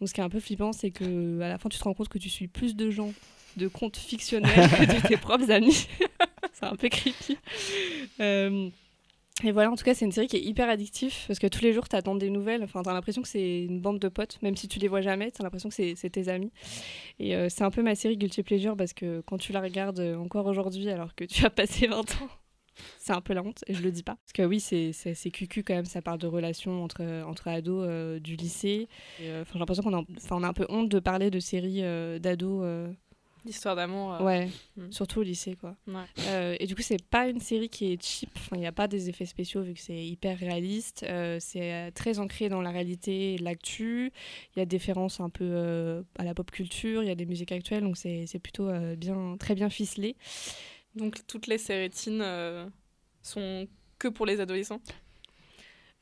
Donc 0.00 0.08
ce 0.08 0.14
qui 0.14 0.20
est 0.20 0.24
un 0.24 0.30
peu 0.30 0.40
flippant, 0.40 0.72
c'est 0.72 0.90
que 0.90 1.40
à 1.40 1.48
la 1.48 1.58
fin, 1.58 1.68
tu 1.68 1.78
te 1.78 1.84
rends 1.84 1.94
compte 1.94 2.08
que 2.08 2.18
tu 2.18 2.28
suis 2.28 2.48
plus 2.48 2.74
de 2.74 2.90
gens 2.90 3.12
de 3.56 3.68
comptes 3.68 3.96
fictionnels 3.96 4.56
de 4.56 5.08
tes 5.08 5.16
propres 5.16 5.50
amis. 5.50 5.86
c'est 6.52 6.66
un 6.66 6.76
peu 6.76 6.88
creepy. 6.88 7.38
Euh, 8.20 8.70
et 9.42 9.52
voilà, 9.52 9.70
en 9.70 9.76
tout 9.76 9.84
cas, 9.84 9.94
c'est 9.94 10.04
une 10.04 10.12
série 10.12 10.26
qui 10.26 10.36
est 10.36 10.42
hyper 10.42 10.68
addictive 10.68 11.14
parce 11.26 11.38
que 11.38 11.46
tous 11.46 11.62
les 11.62 11.72
jours, 11.72 11.88
tu 11.88 11.96
attends 11.96 12.14
des 12.14 12.30
nouvelles. 12.30 12.62
Enfin, 12.62 12.82
tu 12.82 12.90
as 12.90 12.92
l'impression 12.92 13.22
que 13.22 13.28
c'est 13.28 13.64
une 13.64 13.80
bande 13.80 13.98
de 13.98 14.08
potes, 14.08 14.40
même 14.42 14.56
si 14.56 14.68
tu 14.68 14.78
les 14.78 14.88
vois 14.88 15.00
jamais, 15.00 15.30
tu 15.30 15.40
as 15.40 15.44
l'impression 15.44 15.70
que 15.70 15.74
c'est 15.74 16.10
tes 16.10 16.28
amis. 16.28 16.52
Et 17.18 17.34
euh, 17.34 17.48
c'est 17.48 17.64
un 17.64 17.70
peu 17.70 17.82
ma 17.82 17.94
série 17.94 18.16
Guilty 18.16 18.42
Pleasure 18.42 18.76
parce 18.76 18.92
que 18.92 19.22
quand 19.26 19.38
tu 19.38 19.52
la 19.52 19.60
regardes 19.60 20.00
euh, 20.00 20.16
encore 20.16 20.46
aujourd'hui, 20.46 20.90
alors 20.90 21.14
que 21.14 21.24
tu 21.24 21.44
as 21.46 21.50
passé 21.50 21.86
20 21.86 22.00
ans, 22.00 22.28
c'est 22.98 23.12
un 23.12 23.22
peu 23.22 23.32
la 23.32 23.42
honte 23.42 23.64
et 23.66 23.72
je 23.72 23.82
le 23.82 23.90
dis 23.90 24.02
pas. 24.02 24.16
Parce 24.16 24.32
que 24.34 24.42
oui, 24.42 24.60
c'est 24.60 25.30
cucu 25.30 25.62
quand 25.62 25.74
même, 25.74 25.86
ça 25.86 26.02
parle 26.02 26.18
de 26.18 26.26
relations 26.26 26.84
entre, 26.84 27.02
entre 27.26 27.48
ados 27.48 28.20
du 28.20 28.36
lycée. 28.36 28.88
Enfin, 29.20 29.52
j'ai 29.54 29.58
l'impression 29.58 29.82
qu'on 29.82 30.00
a, 30.00 30.04
on 30.32 30.42
a 30.42 30.48
un 30.48 30.52
peu 30.52 30.66
honte 30.68 30.90
de 30.90 30.98
parler 30.98 31.30
de 31.30 31.40
séries 31.40 31.82
d'ados. 32.20 32.94
L'histoire 33.44 33.74
d'amour. 33.76 34.14
euh, 34.14 34.24
Ouais, 34.24 34.48
Mm. 34.76 34.92
surtout 34.92 35.20
au 35.20 35.22
lycée, 35.22 35.56
quoi. 35.56 35.76
ouais. 35.86 36.04
Euh, 36.26 36.56
et 36.60 36.66
du 36.66 36.74
coup, 36.74 36.82
c'est 36.82 37.02
pas 37.02 37.28
une 37.28 37.40
série 37.40 37.68
qui 37.68 37.92
est 37.92 38.02
cheap. 38.02 38.30
Enfin, 38.36 38.56
il 38.56 38.60
n'y 38.60 38.66
a 38.66 38.72
pas 38.72 38.86
des 38.88 39.08
effets 39.08 39.24
spéciaux 39.26 39.62
vu 39.62 39.74
que 39.74 39.80
c'est 39.80 40.04
hyper 40.06 40.38
réaliste. 40.38 41.04
Euh, 41.08 41.38
c'est 41.40 41.90
très 41.94 42.18
ancré 42.18 42.48
dans 42.48 42.60
la 42.62 42.70
réalité 42.70 43.34
et 43.34 43.38
l'actu. 43.38 44.12
Il 44.54 44.58
y 44.58 44.62
a 44.62 44.66
des 44.66 44.76
références 44.76 45.20
un 45.20 45.30
peu 45.30 46.02
à 46.18 46.24
la 46.24 46.34
pop 46.34 46.50
culture. 46.50 47.02
Il 47.02 47.06
y 47.08 47.12
a 47.12 47.14
des 47.14 47.26
musiques 47.26 47.52
actuelles, 47.52 47.82
donc 47.82 47.96
c'est 47.96 48.38
plutôt 48.42 48.68
bien, 48.96 49.36
très 49.38 49.54
bien 49.54 49.70
ficelé. 49.70 50.16
Donc 50.94 51.24
toutes 51.26 51.46
les 51.46 51.58
séries 51.58 51.90
teen 51.90 52.22
sont 53.22 53.66
que 53.98 54.08
pour 54.08 54.26
les 54.26 54.40
adolescents? 54.40 54.80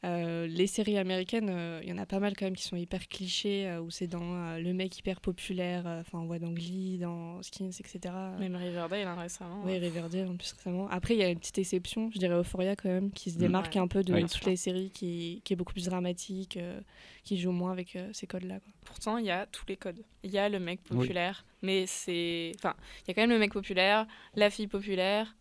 Euh, 0.05 0.47
les 0.47 0.69
séries 0.69 0.97
américaines, 0.97 1.49
euh, 1.51 1.81
il 1.83 1.89
y 1.89 1.93
en 1.93 1.99
a 1.99 2.07
pas 2.07 2.21
mal 2.21 2.37
quand 2.37 2.45
même 2.47 2.55
qui 2.55 2.63
sont 2.63 2.77
hyper 2.77 3.09
clichés, 3.09 3.67
euh, 3.69 3.81
où 3.81 3.91
c'est 3.91 4.07
dans 4.07 4.23
euh, 4.37 4.61
le 4.61 4.73
mec 4.73 4.97
hyper 4.97 5.21
populaire. 5.21 5.89
euh, 5.89 6.01
Enfin, 6.03 6.19
on 6.21 6.27
voit 6.27 6.39
dans 6.39 6.53
Glee, 6.53 6.99
dans 6.99 7.43
Skins, 7.43 7.71
etc. 7.81 8.15
Même 8.39 8.55
Riverdale 8.55 9.09
hein, 9.09 9.17
récemment. 9.17 9.63
Oui, 9.65 9.77
Riverdale 9.79 10.29
en 10.29 10.37
plus 10.37 10.53
récemment. 10.53 10.89
Après, 10.89 11.15
il 11.15 11.19
y 11.21 11.25
a 11.25 11.29
une 11.31 11.41
petite 11.41 11.59
exception, 11.59 12.11
je 12.13 12.19
dirais 12.21 12.37
Euphoria 12.37 12.77
quand 12.77 12.89
même, 12.89 13.11
qui 13.11 13.33
se 13.33 13.37
Mm. 13.39 13.41
démarque 13.41 13.75
Ouais. 13.75 13.81
un 13.81 13.89
peu 13.89 14.05
de 14.05 14.15
Oui. 14.15 14.25
toutes 14.27 14.45
les 14.45 14.55
séries, 14.57 14.91
qui, 14.91 15.43
qui 15.45 15.53
est 15.53 15.57
beaucoup 15.57 15.73
plus 15.73 15.87
dramatique, 15.87 16.57
euh, 16.59 16.81
qui 17.25 17.37
joue 17.37 17.51
moins 17.51 17.73
avec 17.73 17.97
euh, 17.97 18.09
ces 18.13 18.29
codes-là. 18.29 18.61
Pourtant, 18.85 19.19
il 19.19 19.27
y 19.27 19.31
a 19.33 19.47
tous 19.47 19.65
les 19.69 19.77
codes. 19.77 20.05
Il 20.23 20.31
y 20.31 20.39
a 20.39 20.49
le 20.49 20.61
mec 20.61 20.79
Oui. 20.93 20.99
populaire, 20.99 21.45
mais 21.63 21.87
c'est. 21.87 22.53
Enfin, 22.57 22.77
il 23.05 23.09
y 23.09 23.11
a 23.11 23.15
quand 23.15 23.23
même 23.23 23.31
le 23.31 23.39
mec 23.41 23.53
populaire, 23.53 24.07
la 24.37 24.49
fille 24.49 24.69
populaire, 24.69 25.35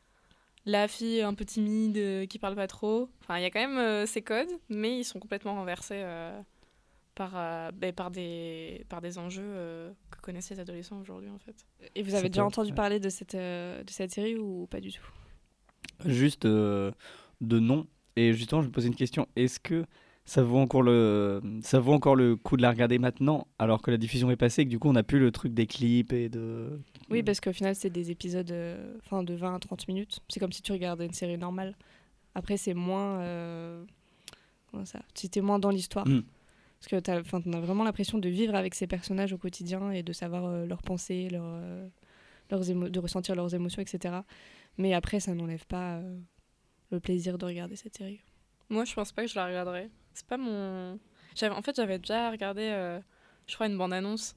la 0.68 0.88
fille 0.88 1.22
un 1.22 1.34
peu 1.34 1.46
timide 1.46 1.98
euh, 1.98 2.26
qui 2.26 2.38
parle 2.40 2.56
pas 2.56 2.68
trop. 2.68 3.10
Enfin, 3.22 3.38
il 3.40 3.42
y 3.42 3.46
a 3.46 3.50
quand 3.50 3.62
même 3.62 3.78
euh, 3.78 4.06
ces 4.06 4.22
codes, 4.22 4.52
mais 4.70 5.00
ils 5.00 5.06
sont 5.06 5.18
complètement 5.18 5.56
renversés 5.56 6.02
euh, 6.04 6.40
par, 7.16 7.32
euh, 7.36 7.72
ben, 7.72 7.94
par, 7.94 8.12
des, 8.12 8.86
par 8.90 9.02
des 9.02 9.18
enjeux 9.18 9.42
euh, 9.44 9.92
que 10.12 10.20
connaissent 10.20 10.50
les 10.50 10.60
adolescents 10.60 11.00
aujourd'hui, 11.00 11.30
en 11.30 11.40
fait. 11.40 11.56
Et 11.96 12.04
vous 12.04 12.16
avez 12.16 12.28
déjà 12.28 12.46
entendu 12.46 12.72
ouais. 12.72 12.76
parler 12.76 13.00
de 13.00 13.10
cette, 13.10 13.36
euh, 13.36 13.82
de 13.82 13.90
cette 13.90 14.12
série 14.12 14.38
ou 14.38 14.68
pas 14.68 14.82
du 14.82 14.92
tout? 14.92 15.08
Juste 16.06 16.46
euh, 16.46 16.92
de 17.40 17.60
nom. 17.60 17.88
Et 18.18 18.34
justement, 18.34 18.62
je 18.62 18.68
me 18.68 18.72
posais 18.72 18.88
une 18.88 18.96
question. 18.96 19.26
Est-ce 19.38 19.62
que 19.62 19.86
ça 20.28 20.44
vaut 20.44 20.58
encore 20.60 20.82
le 20.84 21.42
ça 21.64 21.80
vaut 21.80 21.94
encore 21.94 22.16
le 22.18 22.36
coup 22.36 22.58
de 22.58 22.62
la 22.62 22.70
regarder 22.70 23.00
maintenant 23.00 23.48
alors 23.60 23.82
que 23.82 23.90
la 23.92 23.98
diffusion 23.98 24.30
est 24.30 24.36
passée 24.36 24.62
et 24.62 24.66
que 24.66 24.70
du 24.70 24.78
coup 24.78 24.90
on 24.90 24.96
a 24.96 25.02
plus 25.04 25.20
le 25.20 25.32
truc 25.32 25.54
des 25.54 25.66
clips 25.66 26.12
et 26.12 26.28
de 26.28 26.80
Oui, 27.10 27.24
parce 27.24 27.40
qu'au 27.40 27.54
final, 27.54 27.74
c'est 27.76 27.90
des 27.90 28.12
épisodes 28.12 28.52
euh, 28.52 28.98
enfin, 29.06 29.24
de 29.24 29.34
20 29.34 29.56
à 29.56 29.60
30 29.60 29.88
minutes. 29.88 30.20
C'est 30.28 30.42
comme 30.42 30.52
si 30.52 30.62
tu 30.62 30.74
regardais 30.74 31.06
une 31.06 31.14
série 31.14 31.38
normale. 31.38 31.76
Après, 32.36 32.58
c'est 32.58 32.74
moins. 32.74 33.20
euh, 33.22 33.84
Comment 34.70 34.84
ça 34.86 35.00
C'était 35.16 35.40
moins 35.42 35.60
dans 35.60 35.70
l'histoire. 35.72 36.06
Mm. 36.08 36.24
Parce 36.80 36.88
que 36.90 37.00
tu 37.00 37.10
as, 37.10 37.22
vraiment 37.22 37.86
l'impression 37.86 38.18
de 38.20 38.28
vivre 38.30 38.54
avec 38.54 38.76
ces 38.76 38.86
personnages 38.86 39.32
au 39.34 39.38
quotidien 39.38 39.92
et 39.92 40.04
de 40.04 40.12
savoir 40.14 40.44
euh, 40.46 40.66
leurs 40.66 40.82
pensées, 40.84 41.30
leurs, 41.32 41.44
euh, 41.48 41.88
leurs 42.52 42.64
émo- 42.70 42.90
de 42.90 43.00
ressentir 43.00 43.34
leurs 43.36 43.56
émotions, 43.56 43.82
etc. 43.82 44.16
Mais 44.78 44.94
après, 44.94 45.22
ça 45.22 45.34
n'enlève 45.34 45.66
pas 45.66 45.96
euh, 46.00 46.20
le 46.92 47.00
plaisir 47.00 47.38
de 47.38 47.46
regarder 47.46 47.78
cette 47.78 47.96
série. 47.96 48.20
Moi, 48.70 48.84
je 48.84 48.94
pense 48.94 49.14
pas 49.14 49.24
que 49.24 49.30
je 49.30 49.36
la 49.36 49.46
regarderai. 49.48 49.90
C'est 50.18 50.26
pas 50.26 50.38
mon. 50.38 50.98
J'avais, 51.36 51.54
en 51.54 51.62
fait, 51.62 51.76
j'avais 51.76 52.00
déjà 52.00 52.32
regardé, 52.32 52.64
euh, 52.64 53.00
je 53.46 53.54
crois, 53.54 53.68
une 53.68 53.78
bande-annonce. 53.78 54.36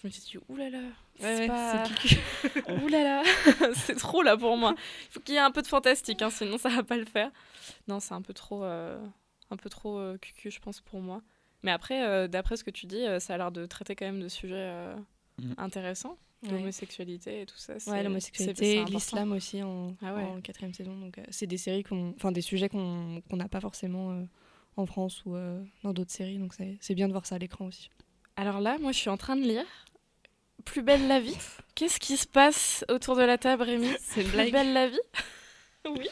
Je 0.00 0.06
me 0.06 0.10
suis 0.10 0.22
dit, 0.22 0.38
oulala, 0.48 0.78
c'est 1.18 1.46
pas. 1.46 1.84
oulala, 2.82 3.22
c'est 3.74 3.96
trop 3.96 4.22
là 4.22 4.34
pour 4.36 4.56
moi. 4.56 4.74
Il 4.78 5.12
faut 5.12 5.20
qu'il 5.20 5.34
y 5.34 5.36
ait 5.36 5.40
un 5.40 5.50
peu 5.50 5.60
de 5.60 5.66
fantastique, 5.66 6.22
hein, 6.22 6.30
sinon 6.30 6.56
ça 6.56 6.70
va 6.70 6.82
pas 6.82 6.96
le 6.96 7.04
faire. 7.04 7.30
Non, 7.86 8.00
c'est 8.00 8.14
un 8.14 8.22
peu 8.22 8.32
trop, 8.32 8.64
euh, 8.64 8.98
un 9.50 9.56
peu 9.58 9.68
trop 9.68 9.98
euh, 9.98 10.16
cucu, 10.16 10.50
je 10.50 10.60
pense, 10.60 10.80
pour 10.80 11.00
moi. 11.00 11.20
Mais 11.64 11.70
après, 11.72 12.06
euh, 12.06 12.28
d'après 12.28 12.56
ce 12.56 12.64
que 12.64 12.70
tu 12.70 12.86
dis, 12.86 13.04
euh, 13.04 13.18
ça 13.20 13.34
a 13.34 13.36
l'air 13.36 13.50
de 13.52 13.66
traiter 13.66 13.94
quand 13.94 14.06
même 14.06 14.20
de 14.22 14.28
sujets 14.28 14.54
euh, 14.56 14.96
Mhm. 15.40 15.54
intéressants. 15.58 16.16
Ouais. 16.44 16.50
L'homosexualité 16.52 17.42
et 17.42 17.46
tout 17.46 17.56
ça. 17.58 17.78
c'est- 17.78 17.90
Ouais, 17.90 18.02
l'homosexualité, 18.02 18.84
l'islam 18.86 19.32
aussi 19.32 19.62
en, 19.62 19.94
Ah 20.02 20.14
ouais. 20.14 20.22
en 20.22 20.40
quatrième 20.40 20.72
saison. 20.72 20.96
Donc, 20.96 21.18
euh, 21.18 21.24
c'est 21.30 21.46
des 21.48 21.58
séries 21.58 21.82
qu'on, 21.82 22.12
enfin 22.16 22.32
des 22.32 22.40
sujets 22.40 22.68
qu'on 22.68 23.20
qu'on 23.28 23.36
n'a 23.36 23.48
pas 23.48 23.60
forcément 23.60 24.12
euh, 24.12 24.22
en 24.78 24.86
France 24.86 25.22
ou 25.24 25.34
euh, 25.36 25.62
dans 25.82 25.92
d'autres 25.92 26.12
séries. 26.12 26.38
Donc 26.38 26.54
c'est 26.80 26.94
bien 26.94 27.06
de 27.08 27.12
voir 27.12 27.26
ça 27.26 27.34
à 27.36 27.38
l'écran 27.38 27.66
aussi. 27.66 27.90
Alors 28.36 28.60
là, 28.60 28.78
moi, 28.78 28.92
je 28.92 28.98
suis 28.98 29.10
en 29.10 29.16
train 29.16 29.36
de 29.36 29.42
lire 29.42 29.64
Plus 30.64 30.82
belle 30.82 31.08
la 31.08 31.20
vie. 31.20 31.36
Qu'est-ce 31.74 31.98
qui 31.98 32.16
se 32.16 32.26
passe 32.26 32.84
autour 32.88 33.16
de 33.16 33.22
la 33.22 33.38
table, 33.38 33.62
Rémi? 33.64 33.90
C'est 34.00 34.22
Plus 34.24 34.50
belle 34.50 34.72
la 34.72 34.88
vie? 34.88 35.00
Oui. 35.96 36.08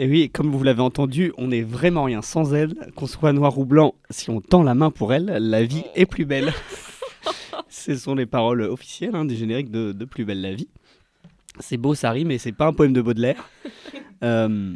Et 0.00 0.06
oui, 0.06 0.30
comme 0.30 0.52
vous 0.52 0.62
l'avez 0.62 0.80
entendu, 0.80 1.32
on 1.38 1.48
n'est 1.48 1.62
vraiment 1.62 2.04
rien 2.04 2.22
sans 2.22 2.54
elle. 2.54 2.76
Qu'on 2.94 3.08
soit 3.08 3.32
noir 3.32 3.58
ou 3.58 3.64
blanc, 3.64 3.94
si 4.10 4.30
on 4.30 4.40
tend 4.40 4.62
la 4.62 4.74
main 4.76 4.92
pour 4.92 5.12
elle, 5.12 5.24
la 5.26 5.64
vie 5.64 5.82
est 5.96 6.06
plus 6.06 6.24
belle. 6.24 6.52
Ce 7.68 7.96
sont 7.96 8.14
les 8.14 8.24
paroles 8.26 8.62
officielles 8.62 9.16
hein, 9.16 9.24
du 9.24 9.34
générique 9.34 9.72
de, 9.72 9.90
de 9.90 10.04
Plus 10.04 10.24
belle 10.24 10.40
la 10.40 10.54
vie. 10.54 10.68
C'est 11.58 11.76
beau, 11.78 11.96
ça 11.96 12.12
rime, 12.12 12.28
mais 12.28 12.38
c'est 12.38 12.52
pas 12.52 12.66
un 12.68 12.72
poème 12.72 12.92
de 12.92 13.02
Baudelaire. 13.02 13.48
Euh, 14.24 14.74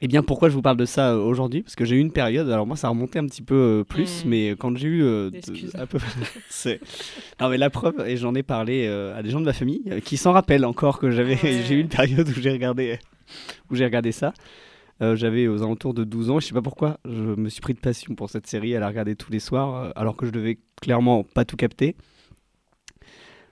eh 0.00 0.08
bien, 0.08 0.24
pourquoi 0.24 0.48
je 0.48 0.54
vous 0.54 0.62
parle 0.62 0.76
de 0.76 0.84
ça 0.84 1.12
euh, 1.12 1.18
aujourd'hui? 1.22 1.62
Parce 1.62 1.76
que 1.76 1.84
j'ai 1.84 1.94
eu 1.94 2.00
une 2.00 2.10
période, 2.10 2.50
alors 2.50 2.66
moi 2.66 2.74
ça 2.74 2.88
remontait 2.88 3.20
un 3.20 3.26
petit 3.26 3.40
peu 3.40 3.54
euh, 3.54 3.84
plus, 3.84 4.24
Mm. 4.24 4.28
mais 4.28 4.48
quand 4.58 4.76
j'ai 4.76 4.88
eu... 4.88 5.04
euh, 5.04 5.30
un 5.74 5.86
peu. 5.86 5.98
Non 7.40 7.48
mais 7.48 7.56
la 7.56 7.70
preuve, 7.70 8.04
et 8.04 8.16
j'en 8.16 8.34
ai 8.34 8.42
parlé 8.42 8.86
euh, 8.88 9.16
à 9.16 9.22
des 9.22 9.30
gens 9.30 9.38
de 9.38 9.44
ma 9.44 9.52
famille 9.52 9.84
qui 10.04 10.16
s'en 10.16 10.32
rappellent 10.32 10.64
encore 10.64 10.98
que 10.98 11.12
j'avais, 11.12 11.38
Ah 11.40 11.46
j'ai 11.68 11.76
eu 11.76 11.80
une 11.80 11.88
période 11.88 12.28
où 12.28 12.32
j'ai 12.40 12.50
regardé, 12.50 12.98
où 13.70 13.74
j'ai 13.74 13.84
regardé 13.84 14.12
ça. 14.12 14.32
Euh, 15.02 15.16
j'avais 15.16 15.48
aux 15.48 15.62
alentours 15.62 15.94
de 15.94 16.04
12 16.04 16.30
ans, 16.30 16.40
je 16.40 16.46
sais 16.46 16.54
pas 16.54 16.62
pourquoi, 16.62 16.98
je 17.04 17.10
me 17.10 17.48
suis 17.48 17.60
pris 17.60 17.74
de 17.74 17.80
passion 17.80 18.14
pour 18.14 18.30
cette 18.30 18.46
série, 18.46 18.76
à 18.76 18.80
la 18.80 18.86
regarder 18.86 19.16
tous 19.16 19.32
les 19.32 19.40
soirs, 19.40 19.74
euh, 19.74 19.90
alors 19.96 20.16
que 20.16 20.26
je 20.26 20.30
devais 20.30 20.58
clairement 20.80 21.24
pas 21.24 21.44
tout 21.44 21.56
capter. 21.56 21.96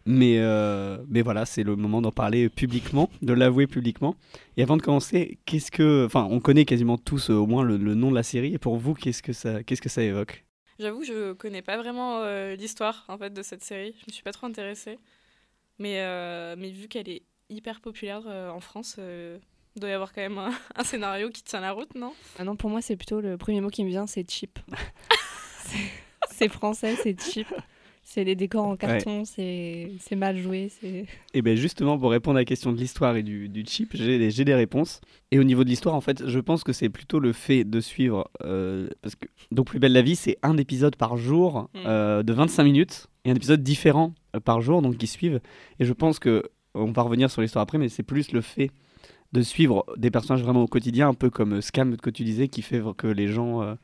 Mais, 0.06 0.38
euh, 0.38 0.98
mais 1.08 1.22
voilà, 1.22 1.46
c'est 1.46 1.64
le 1.64 1.74
moment 1.74 2.00
d'en 2.00 2.12
parler 2.12 2.48
publiquement, 2.48 3.10
de 3.20 3.32
l'avouer 3.32 3.66
publiquement. 3.66 4.14
Et 4.56 4.62
avant 4.62 4.76
de 4.76 4.82
commencer, 4.82 5.38
qu'est-ce 5.44 5.70
que, 5.72 6.06
enfin, 6.06 6.26
on 6.30 6.40
connaît 6.40 6.64
quasiment 6.64 6.98
tous 6.98 7.30
au 7.30 7.46
moins 7.46 7.64
le, 7.64 7.76
nom 7.78 8.10
de 8.10 8.14
la 8.14 8.22
série. 8.22 8.54
Et 8.54 8.58
pour 8.58 8.76
vous, 8.76 8.94
qu'est-ce 8.94 9.22
que 9.22 9.32
ça, 9.32 9.62
que 9.62 9.88
ça 9.88 10.02
évoque? 10.02 10.44
J'avoue, 10.78 11.02
je 11.02 11.32
connais 11.32 11.62
pas 11.62 11.76
vraiment 11.76 12.24
l'histoire 12.54 13.04
en 13.08 13.18
fait 13.18 13.30
de 13.30 13.42
cette 13.42 13.62
série. 13.62 13.94
Je 13.98 14.04
me 14.08 14.12
suis 14.12 14.22
pas 14.22 14.32
trop 14.32 14.46
intéressée. 14.46 14.98
Mais, 15.78 15.98
mais 16.56 16.70
vu 16.70 16.88
qu'elle 16.88 17.08
est 17.08 17.22
hyper 17.50 17.80
populaire 17.80 18.26
en 18.26 18.60
France, 18.60 18.98
doit 19.80 19.90
y 19.90 19.92
avoir 19.92 20.12
quand 20.12 20.20
même 20.22 20.38
un, 20.38 20.50
un 20.76 20.84
scénario 20.84 21.30
qui 21.30 21.42
tient 21.42 21.60
la 21.60 21.72
route, 21.72 21.94
non? 21.96 22.12
Ah 22.38 22.44
non, 22.44 22.54
pour 22.56 22.70
moi, 22.70 22.80
c'est 22.82 22.96
plutôt 22.96 23.20
le 23.20 23.36
premier 23.36 23.60
mot 23.60 23.68
qui 23.70 23.82
me 23.84 23.88
vient, 23.88 24.06
c'est 24.06 24.30
cheap. 24.30 24.58
C'est- 26.30 26.48
français, 26.48 26.96
c'est 27.02 27.20
cheap. 27.20 27.46
C'est 28.02 28.24
les 28.24 28.34
décors 28.34 28.64
en 28.66 28.76
carton, 28.76 29.24
c'est 29.26 29.92
c'est 30.00 30.16
mal 30.16 30.36
joué. 30.38 30.70
c'est... 30.80 31.04
Et 31.34 31.42
bien 31.42 31.54
justement, 31.54 31.98
pour 31.98 32.10
répondre 32.10 32.38
à 32.38 32.40
la 32.40 32.44
question 32.46 32.72
de 32.72 32.78
l'histoire 32.78 33.14
et 33.14 33.22
du, 33.22 33.48
du 33.50 33.62
chip, 33.66 33.90
j'ai 33.94 34.18
des- 34.18 34.30
j'ai 34.30 34.44
des 34.44 34.54
réponses. 34.54 35.00
Et 35.30 35.38
au 35.38 35.44
niveau 35.44 35.64
de 35.64 35.68
l'histoire, 35.68 35.94
en 35.94 36.00
fait, 36.00 36.26
je 36.26 36.38
pense 36.40 36.64
que 36.64 36.72
c'est 36.72 36.88
plutôt 36.88 37.20
le 37.20 37.32
fait 37.32 37.62
de 37.64 37.78
suivre... 37.80 38.28
euh, 38.42 38.88
parce 39.02 39.14
que, 39.16 39.26
donc 39.52 39.66
Plus 39.66 39.78
belle 39.78 39.92
la 39.92 40.02
vie, 40.02 40.16
c'est 40.16 40.38
un 40.42 40.56
épisode 40.56 40.96
par 40.96 41.16
jour 41.18 41.68
Mm. 41.74 41.78
euh, 41.86 42.22
de 42.22 42.32
25 42.32 42.64
minutes, 42.64 43.06
et 43.26 43.30
un 43.30 43.34
épisode 43.34 43.62
différent 43.62 44.14
euh, 44.34 44.40
par 44.40 44.60
jour, 44.62 44.80
donc 44.82 44.96
qui 44.96 45.06
suivent. 45.06 45.40
Et 45.78 45.84
je 45.84 45.92
pense 45.92 46.18
que, 46.18 46.42
on 46.74 46.90
va 46.92 47.02
revenir 47.02 47.30
sur 47.30 47.42
l'histoire 47.42 47.62
après, 47.62 47.76
mais 47.78 47.90
c'est 47.90 48.02
plus 48.02 48.32
le 48.32 48.40
fait 48.40 48.70
de 49.32 49.42
suivre 49.42 49.84
des 49.96 50.10
personnages 50.10 50.42
vraiment 50.42 50.62
au 50.62 50.66
quotidien, 50.66 51.08
un 51.08 51.14
peu 51.14 51.30
comme 51.30 51.54
euh, 51.54 51.60
Scam 51.60 51.96
que 51.96 52.10
tu 52.10 52.24
disais, 52.24 52.48
qui 52.48 52.62
fait 52.62 52.82
que 52.96 53.06
les 53.06 53.28
gens... 53.28 53.62
euh, 53.62 53.74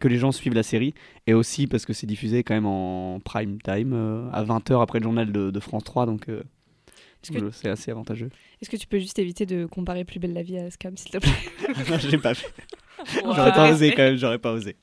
que 0.00 0.08
les 0.08 0.16
gens 0.16 0.32
suivent 0.32 0.54
la 0.54 0.62
série 0.62 0.94
et 1.26 1.34
aussi 1.34 1.66
parce 1.66 1.84
que 1.84 1.92
c'est 1.92 2.06
diffusé 2.06 2.42
quand 2.42 2.54
même 2.54 2.64
en 2.64 3.20
prime 3.20 3.60
time 3.60 3.92
euh, 3.92 4.30
à 4.32 4.42
20h 4.42 4.80
après 4.80 4.98
le 4.98 5.02
journal 5.04 5.30
de, 5.30 5.50
de 5.50 5.60
France 5.60 5.84
3 5.84 6.06
donc 6.06 6.30
euh, 6.30 6.42
c'est 7.52 7.68
assez 7.68 7.90
avantageux. 7.90 8.30
Est-ce 8.62 8.70
que 8.70 8.78
tu 8.78 8.86
peux 8.86 8.98
juste 8.98 9.18
éviter 9.18 9.44
de 9.44 9.66
comparer 9.66 10.04
Plus 10.04 10.18
belle 10.18 10.32
la 10.32 10.42
vie 10.42 10.56
à 10.56 10.70
Scam, 10.70 10.96
s'il 10.96 11.10
te 11.10 11.18
plaît? 11.18 11.30
Non, 11.90 11.98
je 11.98 12.08
l'ai 12.08 12.16
pas 12.16 12.32
fait. 12.32 12.50
J'aurais 13.22 13.52
pas 13.52 13.70
osé 13.70 13.90
quand 13.90 14.02
même, 14.02 14.16
j'aurais 14.16 14.38
pas 14.38 14.52
osé. 14.52 14.76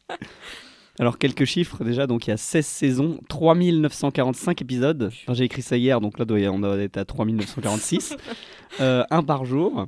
Alors 1.00 1.18
quelques 1.20 1.46
chiffres 1.46 1.84
déjà, 1.84 2.08
donc 2.08 2.26
il 2.26 2.32
y 2.32 2.34
a 2.34 2.38
16 2.38 2.66
saisons, 2.66 3.20
3945 3.30 4.62
épisodes. 4.62 5.12
Enfin, 5.24 5.34
J'ai 5.34 5.44
écrit 5.44 5.62
ça 5.62 5.78
hier, 5.78 6.02
donc 6.02 6.18
là 6.18 6.26
on 6.52 6.60
doit 6.60 6.78
être 6.80 6.98
à 6.98 7.06
3946. 7.06 8.16
Euh, 8.82 9.04
un 9.10 9.24
par 9.24 9.46
jour. 9.46 9.88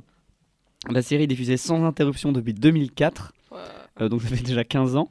La 0.90 1.02
série 1.02 1.24
est 1.24 1.26
diffusée 1.28 1.58
sans 1.58 1.84
interruption 1.84 2.32
depuis 2.32 2.54
2004, 2.54 3.32
Ouais. 3.52 3.58
euh, 4.00 4.08
donc 4.08 4.22
ça 4.22 4.28
fait 4.28 4.42
déjà 4.42 4.64
15 4.64 4.96
ans. 4.96 5.10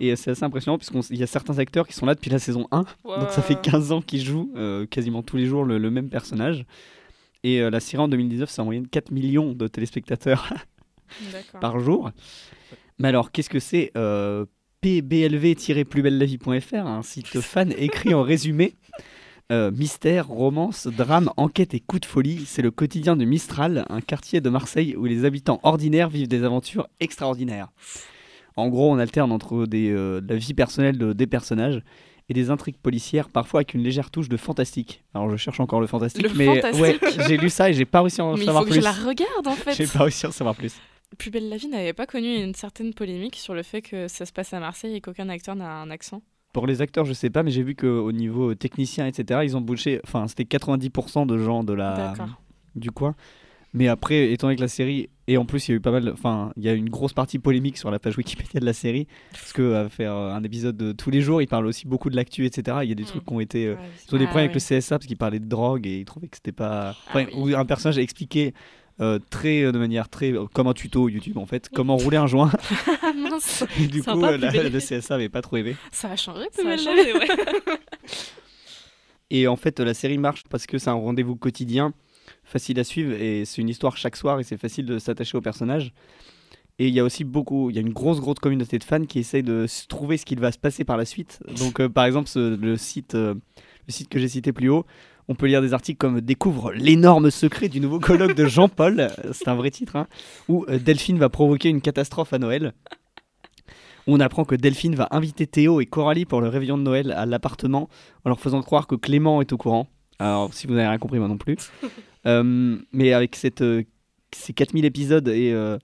Et 0.00 0.16
c'est 0.16 0.30
assez 0.30 0.42
impressionnant 0.42 0.78
puisqu'il 0.78 1.18
y 1.18 1.22
a 1.22 1.26
certains 1.26 1.58
acteurs 1.58 1.86
qui 1.86 1.92
sont 1.92 2.06
là 2.06 2.14
depuis 2.14 2.30
la 2.30 2.38
saison 2.38 2.66
1, 2.72 2.78
donc 3.04 3.30
ça 3.30 3.42
fait 3.42 3.54
Ouais. 3.56 3.60
15 3.62 3.92
ans 3.92 4.00
qu'ils 4.00 4.24
jouent 4.24 4.50
euh, 4.56 4.86
quasiment 4.86 5.22
tous 5.22 5.36
les 5.36 5.44
jours 5.46 5.64
le, 5.64 5.76
le 5.78 5.90
même 5.90 6.08
personnage. 6.08 6.64
Et 7.44 7.60
euh, 7.60 7.68
la 7.70 7.78
série 7.78 8.02
en 8.02 8.08
2019, 8.08 8.48
c'est 8.48 8.62
en 8.62 8.64
moyenne 8.64 8.88
4 8.88 9.10
millions 9.12 9.52
de 9.52 9.68
téléspectateurs 9.68 10.52
par 11.60 11.78
jour. 11.78 12.10
Mais 12.98 13.08
alors, 13.08 13.30
qu'est-ce 13.32 13.50
que 13.50 13.60
c'est 13.60 13.92
euh, 13.96 14.46
pblv-plusbellelavie.fr, 14.82 16.86
un 16.86 17.02
site 17.02 17.40
fan 17.40 17.72
écrit 17.76 18.14
en 18.14 18.22
résumé. 18.22 18.74
Euh, 19.52 19.70
mystère, 19.72 20.28
romance, 20.28 20.86
drame, 20.86 21.30
enquête 21.36 21.74
et 21.74 21.80
coup 21.80 21.98
de 21.98 22.06
folie, 22.06 22.44
c'est 22.46 22.62
le 22.62 22.70
quotidien 22.70 23.16
de 23.16 23.24
Mistral, 23.24 23.84
un 23.90 24.00
quartier 24.00 24.40
de 24.40 24.48
Marseille 24.48 24.94
où 24.96 25.06
les 25.06 25.24
habitants 25.24 25.58
ordinaires 25.64 26.08
vivent 26.08 26.28
des 26.28 26.44
aventures 26.44 26.86
extraordinaires. 27.00 27.68
En 28.56 28.68
gros, 28.68 28.92
on 28.92 28.98
alterne 28.98 29.32
entre 29.32 29.66
des, 29.66 29.90
euh, 29.90 30.20
la 30.28 30.36
vie 30.36 30.54
personnelle 30.54 30.98
de- 30.98 31.12
des 31.12 31.26
personnages 31.26 31.82
et 32.28 32.34
des 32.34 32.50
intrigues 32.50 32.76
policières, 32.76 33.28
parfois 33.28 33.58
avec 33.60 33.74
une 33.74 33.82
légère 33.82 34.10
touche 34.12 34.28
de 34.28 34.36
fantastique. 34.36 35.02
Alors, 35.14 35.28
je 35.30 35.36
cherche 35.36 35.58
encore 35.58 35.80
le 35.80 35.88
fantastique, 35.88 36.22
Le 36.22 36.30
mais 36.34 36.60
fantastique. 36.60 36.80
ouais, 36.80 36.98
j'ai 37.26 37.36
lu 37.36 37.50
ça 37.50 37.70
et 37.70 37.74
j'ai 37.74 37.86
pas 37.86 38.02
réussi 38.02 38.20
à 38.20 38.24
en 38.26 38.34
Mais 38.34 38.42
il 38.42 38.44
savoir 38.44 38.62
faut 38.62 38.68
que 38.68 38.74
plus. 38.74 38.80
je 38.80 38.84
la 38.84 38.92
regarde 38.92 39.46
en 39.48 39.56
fait. 39.56 39.74
J'ai 39.74 39.86
pas 39.88 40.04
réussi 40.04 40.26
à 40.26 40.28
en 40.28 40.32
savoir 40.32 40.54
plus. 40.54 40.74
Plus 41.18 41.30
belle 41.30 41.48
la 41.48 41.56
vie 41.56 41.68
n'avait 41.68 41.92
pas 41.92 42.06
connu 42.06 42.36
une 42.36 42.54
certaine 42.54 42.94
polémique 42.94 43.36
sur 43.36 43.52
le 43.54 43.62
fait 43.62 43.82
que 43.82 44.08
ça 44.08 44.24
se 44.26 44.32
passe 44.32 44.52
à 44.54 44.60
Marseille 44.60 44.94
et 44.94 45.00
qu'aucun 45.00 45.28
acteur 45.28 45.56
n'a 45.56 45.70
un 45.80 45.90
accent. 45.90 46.22
Pour 46.52 46.66
les 46.66 46.82
acteurs, 46.82 47.04
je 47.04 47.12
sais 47.12 47.30
pas, 47.30 47.42
mais 47.42 47.50
j'ai 47.50 47.62
vu 47.62 47.74
qu'au 47.76 48.10
niveau 48.12 48.54
technicien, 48.54 49.06
etc., 49.06 49.40
ils 49.44 49.56
ont 49.56 49.60
bouché. 49.60 50.00
Enfin, 50.04 50.26
c'était 50.28 50.44
90% 50.44 51.26
de 51.26 51.38
gens 51.38 51.62
de 51.62 51.72
la, 51.72 52.14
du 52.74 52.90
coin. 52.90 53.14
Mais 53.72 53.86
après, 53.86 54.32
étant 54.32 54.48
donné 54.48 54.56
que 54.56 54.60
la 54.62 54.66
série. 54.68 55.10
Et 55.28 55.36
en 55.36 55.44
plus, 55.44 55.68
il 55.68 55.70
y 55.70 55.74
a 55.74 55.76
eu 55.76 55.80
pas 55.80 55.92
mal. 55.92 56.08
Enfin, 56.12 56.52
il 56.56 56.64
y 56.64 56.68
a 56.68 56.72
une 56.72 56.88
grosse 56.90 57.12
partie 57.12 57.38
polémique 57.38 57.78
sur 57.78 57.92
la 57.92 58.00
page 58.00 58.18
Wikipédia 58.18 58.58
de 58.58 58.64
la 58.64 58.72
série. 58.72 59.06
Parce 59.30 59.52
que 59.52 59.74
à 59.74 59.88
faire 59.88 60.12
euh, 60.12 60.32
un 60.34 60.42
épisode 60.42 60.76
de 60.76 60.90
tous 60.90 61.10
les 61.10 61.20
jours, 61.20 61.40
ils 61.40 61.46
parlent 61.46 61.66
aussi 61.66 61.86
beaucoup 61.86 62.10
de 62.10 62.16
l'actu, 62.16 62.46
etc. 62.46 62.78
Il 62.82 62.88
y 62.88 62.92
a 62.92 62.96
des 62.96 63.04
Mm. 63.04 63.06
trucs 63.06 63.24
qui 63.24 63.32
ont 63.32 63.38
été. 63.38 63.66
euh, 63.66 63.74
Ouais, 63.74 63.80
ils 64.08 64.14
ont 64.14 64.18
des 64.18 64.24
Ah 64.24 64.26
problèmes 64.26 64.50
avec 64.50 64.56
oui. 64.56 64.66
le 64.72 64.80
CSA 64.80 64.98
parce 64.98 65.06
qu'ils 65.06 65.16
parlaient 65.16 65.38
de 65.38 65.48
drogue 65.48 65.86
et 65.86 65.98
ils 66.00 66.04
trouvaient 66.04 66.26
que 66.26 66.36
c'était 66.36 66.50
pas. 66.50 66.90
Ah 66.90 66.96
Enfin, 67.10 67.26
oui. 67.36 67.52
Où 67.52 67.56
un 67.56 67.64
personnage 67.64 67.98
a 67.98 68.02
expliqué. 68.02 68.54
Euh, 69.00 69.18
très 69.30 69.62
euh, 69.62 69.72
de 69.72 69.78
manière 69.78 70.08
très 70.08 70.32
euh, 70.32 70.44
comme 70.52 70.66
un 70.66 70.74
tuto 70.74 71.08
YouTube 71.08 71.38
en 71.38 71.46
fait 71.46 71.68
comment 71.74 71.96
rouler 71.96 72.16
un 72.18 72.26
joint 72.26 72.50
Ah 73.02 73.12
mince, 73.16 73.64
et 73.80 73.86
du 73.86 74.02
coup 74.02 74.22
euh, 74.24 74.36
la- 74.36 74.50
le 74.68 74.78
CSA 74.80 75.14
avait 75.14 75.28
pas 75.28 75.42
trop 75.42 75.56
aimé 75.56 75.76
ça 75.92 76.10
a 76.10 76.16
changé 76.16 76.44
Ça 76.52 76.68
a 76.68 76.76
changé, 76.76 77.12
vie. 77.12 77.18
Et 79.32 79.46
en 79.46 79.56
fait, 79.56 79.78
la 79.80 79.94
série 79.94 80.18
marche 80.18 80.42
parce 80.50 80.66
que 80.66 80.78
c'est 80.78 80.90
un 80.90 80.94
rendez-vous 80.94 81.36
quotidien, 81.36 81.92
facile 82.42 82.80
à 82.80 82.84
suivre, 82.84 83.12
et 83.12 83.44
c'est 83.44 83.62
une 83.62 83.68
histoire 83.68 83.96
chaque 83.96 84.16
soir, 84.16 84.40
et 84.40 84.42
c'est 84.42 84.56
facile 84.56 84.86
de 84.86 84.98
s'attacher 84.98 85.36
au 85.36 85.40
personnage. 85.40 85.92
Et 86.80 86.88
il 86.88 86.94
y 86.94 86.98
a 86.98 87.04
aussi 87.04 87.22
beaucoup, 87.24 87.70
il 87.70 87.76
y 87.76 87.78
a 87.78 87.82
une 87.82 87.92
grosse, 87.92 88.18
grosse 88.20 88.38
communauté 88.40 88.78
de 88.78 88.84
fans 88.84 89.04
qui 89.04 89.18
essayent 89.20 89.42
de 89.44 89.66
trouver 89.88 90.16
ce 90.16 90.24
qu'il 90.24 90.40
va 90.40 90.50
se 90.50 90.58
passer 90.58 90.82
par 90.82 90.96
la 90.96 91.04
suite. 91.04 91.38
Donc, 91.60 91.78
euh, 91.78 91.88
par 91.88 92.06
exemple, 92.06 92.28
ce- 92.28 92.56
le 92.56 92.76
site, 92.76 93.14
euh, 93.14 93.34
le 93.86 93.92
site 93.92 94.08
que 94.08 94.18
j'ai 94.18 94.28
cité 94.28 94.52
plus 94.52 94.68
haut, 94.70 94.84
on 95.30 95.36
peut 95.36 95.46
lire 95.46 95.62
des 95.62 95.72
articles 95.72 95.96
comme 95.96 96.20
Découvre 96.20 96.72
l'énorme 96.72 97.30
secret 97.30 97.68
du 97.68 97.80
nouveau 97.80 98.00
colloque 98.00 98.34
de 98.34 98.46
Jean-Paul, 98.46 99.10
c'est 99.32 99.46
un 99.46 99.54
vrai 99.54 99.70
titre, 99.70 99.94
hein, 99.94 100.08
où 100.48 100.66
euh, 100.68 100.80
Delphine 100.80 101.18
va 101.18 101.28
provoquer 101.28 101.68
une 101.68 101.80
catastrophe 101.80 102.32
à 102.32 102.38
Noël. 102.38 102.74
Où 104.08 104.16
on 104.16 104.20
apprend 104.20 104.44
que 104.44 104.56
Delphine 104.56 104.96
va 104.96 105.06
inviter 105.12 105.46
Théo 105.46 105.80
et 105.80 105.86
Coralie 105.86 106.24
pour 106.24 106.40
le 106.40 106.48
réveillon 106.48 106.76
de 106.76 106.82
Noël 106.82 107.12
à 107.12 107.26
l'appartement 107.26 107.88
en 108.24 108.30
leur 108.30 108.40
faisant 108.40 108.60
croire 108.60 108.88
que 108.88 108.96
Clément 108.96 109.40
est 109.40 109.52
au 109.52 109.56
courant. 109.56 109.86
Alors, 110.18 110.52
si 110.52 110.66
vous 110.66 110.74
n'avez 110.74 110.88
rien 110.88 110.98
compris, 110.98 111.18
moi 111.18 111.28
non 111.28 111.38
plus. 111.38 111.56
Euh, 112.26 112.76
mais 112.92 113.14
avec 113.14 113.34
cette, 113.34 113.62
euh, 113.62 113.82
ces 114.30 114.52
4000 114.52 114.84
épisodes 114.84 115.26
et 115.28 115.54
euh, 115.54 115.78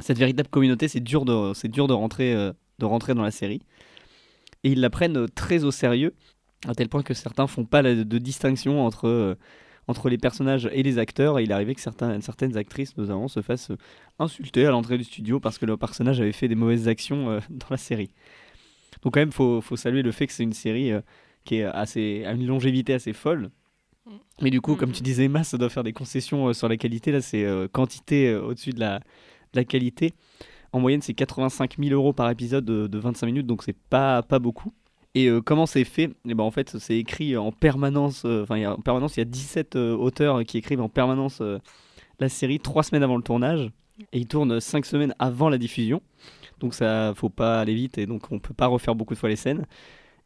cette 0.00 0.18
véritable 0.18 0.48
communauté, 0.48 0.88
c'est 0.88 0.98
dur 0.98 1.24
de, 1.24 1.54
c'est 1.54 1.68
dur 1.68 1.86
de, 1.86 1.92
rentrer, 1.92 2.34
de 2.34 2.84
rentrer 2.84 3.14
dans 3.14 3.22
la 3.22 3.30
série. 3.30 3.62
Et 4.64 4.70
ils 4.72 4.80
la 4.80 4.90
prennent 4.90 5.28
très 5.36 5.62
au 5.62 5.70
sérieux, 5.70 6.14
à 6.66 6.74
tel 6.74 6.88
point 6.88 7.02
que 7.02 7.14
certains 7.14 7.46
font 7.46 7.64
pas 7.64 7.82
la- 7.82 7.94
de 8.04 8.18
distinction 8.18 8.84
entre, 8.84 9.06
euh, 9.08 9.34
entre 9.88 10.08
les 10.08 10.18
personnages 10.18 10.68
et 10.72 10.82
les 10.82 10.98
acteurs. 10.98 11.38
Et 11.38 11.44
il 11.44 11.50
est 11.50 11.54
arrivé 11.54 11.74
que 11.74 11.80
certains, 11.80 12.20
certaines 12.20 12.56
actrices, 12.56 12.96
notamment, 12.96 13.28
se 13.28 13.40
fassent 13.42 13.70
euh, 13.70 13.76
insulter 14.18 14.66
à 14.66 14.70
l'entrée 14.70 14.98
du 14.98 15.04
studio 15.04 15.38
parce 15.40 15.58
que 15.58 15.66
leur 15.66 15.78
personnage 15.78 16.20
avait 16.20 16.32
fait 16.32 16.48
des 16.48 16.54
mauvaises 16.54 16.88
actions 16.88 17.30
euh, 17.30 17.40
dans 17.50 17.66
la 17.70 17.76
série. 17.76 18.10
Donc 19.02 19.14
quand 19.14 19.20
même, 19.20 19.32
faut, 19.32 19.60
faut 19.60 19.76
saluer 19.76 20.02
le 20.02 20.10
fait 20.12 20.26
que 20.26 20.32
c'est 20.32 20.42
une 20.42 20.52
série 20.54 20.90
qui 21.44 21.56
est 21.56 21.64
assez, 21.64 22.24
a 22.24 22.32
une 22.32 22.46
longévité 22.46 22.94
assez 22.94 23.12
folle. 23.12 23.50
Mm. 24.06 24.10
Mais 24.42 24.50
du 24.50 24.60
coup, 24.60 24.72
Mm. 24.74 24.78
comme 24.78 24.92
tu 24.92 25.02
disais, 25.02 25.24
Emma, 25.24 25.44
ça 25.44 25.58
doit 25.58 25.68
faire 25.68 25.84
des 25.84 25.92
concessions 25.92 26.52
sur 26.54 26.68
la 26.68 26.76
qualité. 26.76 27.12
Là, 27.12 27.20
c'est 27.20 27.46
quantité 27.72 28.34
au-dessus 28.34 28.70
de 28.70 28.80
la, 28.80 28.98
de 28.98 29.04
la 29.54 29.64
qualité. 29.64 30.14
En 30.72 30.80
moyenne, 30.80 31.02
c'est 31.02 31.14
85 31.14 31.76
000 31.78 31.90
euros 31.94 32.12
par 32.12 32.28
épisode 32.30 32.64
de, 32.64 32.86
de 32.86 32.98
25 32.98 33.26
minutes, 33.26 33.46
donc 33.46 33.62
c'est 33.62 33.76
pas, 33.76 34.22
pas 34.22 34.38
beaucoup. 34.38 34.72
Et 35.16 35.28
euh, 35.28 35.40
comment 35.40 35.64
c'est 35.64 35.84
fait? 35.84 36.10
Eh 36.28 36.34
ben, 36.34 36.44
En 36.44 36.50
fait, 36.50 36.76
c'est 36.78 36.98
écrit 36.98 37.38
en 37.38 37.50
permanence. 37.50 38.24
euh, 38.26 38.42
Enfin, 38.42 38.62
en 38.72 38.80
permanence, 38.82 39.16
il 39.16 39.20
y 39.20 39.22
a 39.22 39.24
17 39.24 39.74
euh, 39.74 39.96
auteurs 39.96 40.44
qui 40.44 40.58
écrivent 40.58 40.82
en 40.82 40.90
permanence 40.90 41.38
euh, 41.40 41.58
la 42.20 42.28
série 42.28 42.60
trois 42.60 42.82
semaines 42.82 43.02
avant 43.02 43.16
le 43.16 43.22
tournage. 43.22 43.70
Et 44.12 44.18
ils 44.18 44.26
tournent 44.26 44.60
5 44.60 44.84
semaines 44.84 45.14
avant 45.18 45.48
la 45.48 45.56
diffusion. 45.56 46.02
Donc 46.60 46.74
ça, 46.74 47.14
faut 47.16 47.30
pas 47.30 47.60
aller 47.60 47.74
vite 47.74 47.96
et 47.96 48.04
donc 48.04 48.30
on 48.30 48.38
peut 48.38 48.52
pas 48.52 48.66
refaire 48.66 48.94
beaucoup 48.94 49.14
de 49.14 49.18
fois 49.18 49.30
les 49.30 49.36
scènes. 49.36 49.64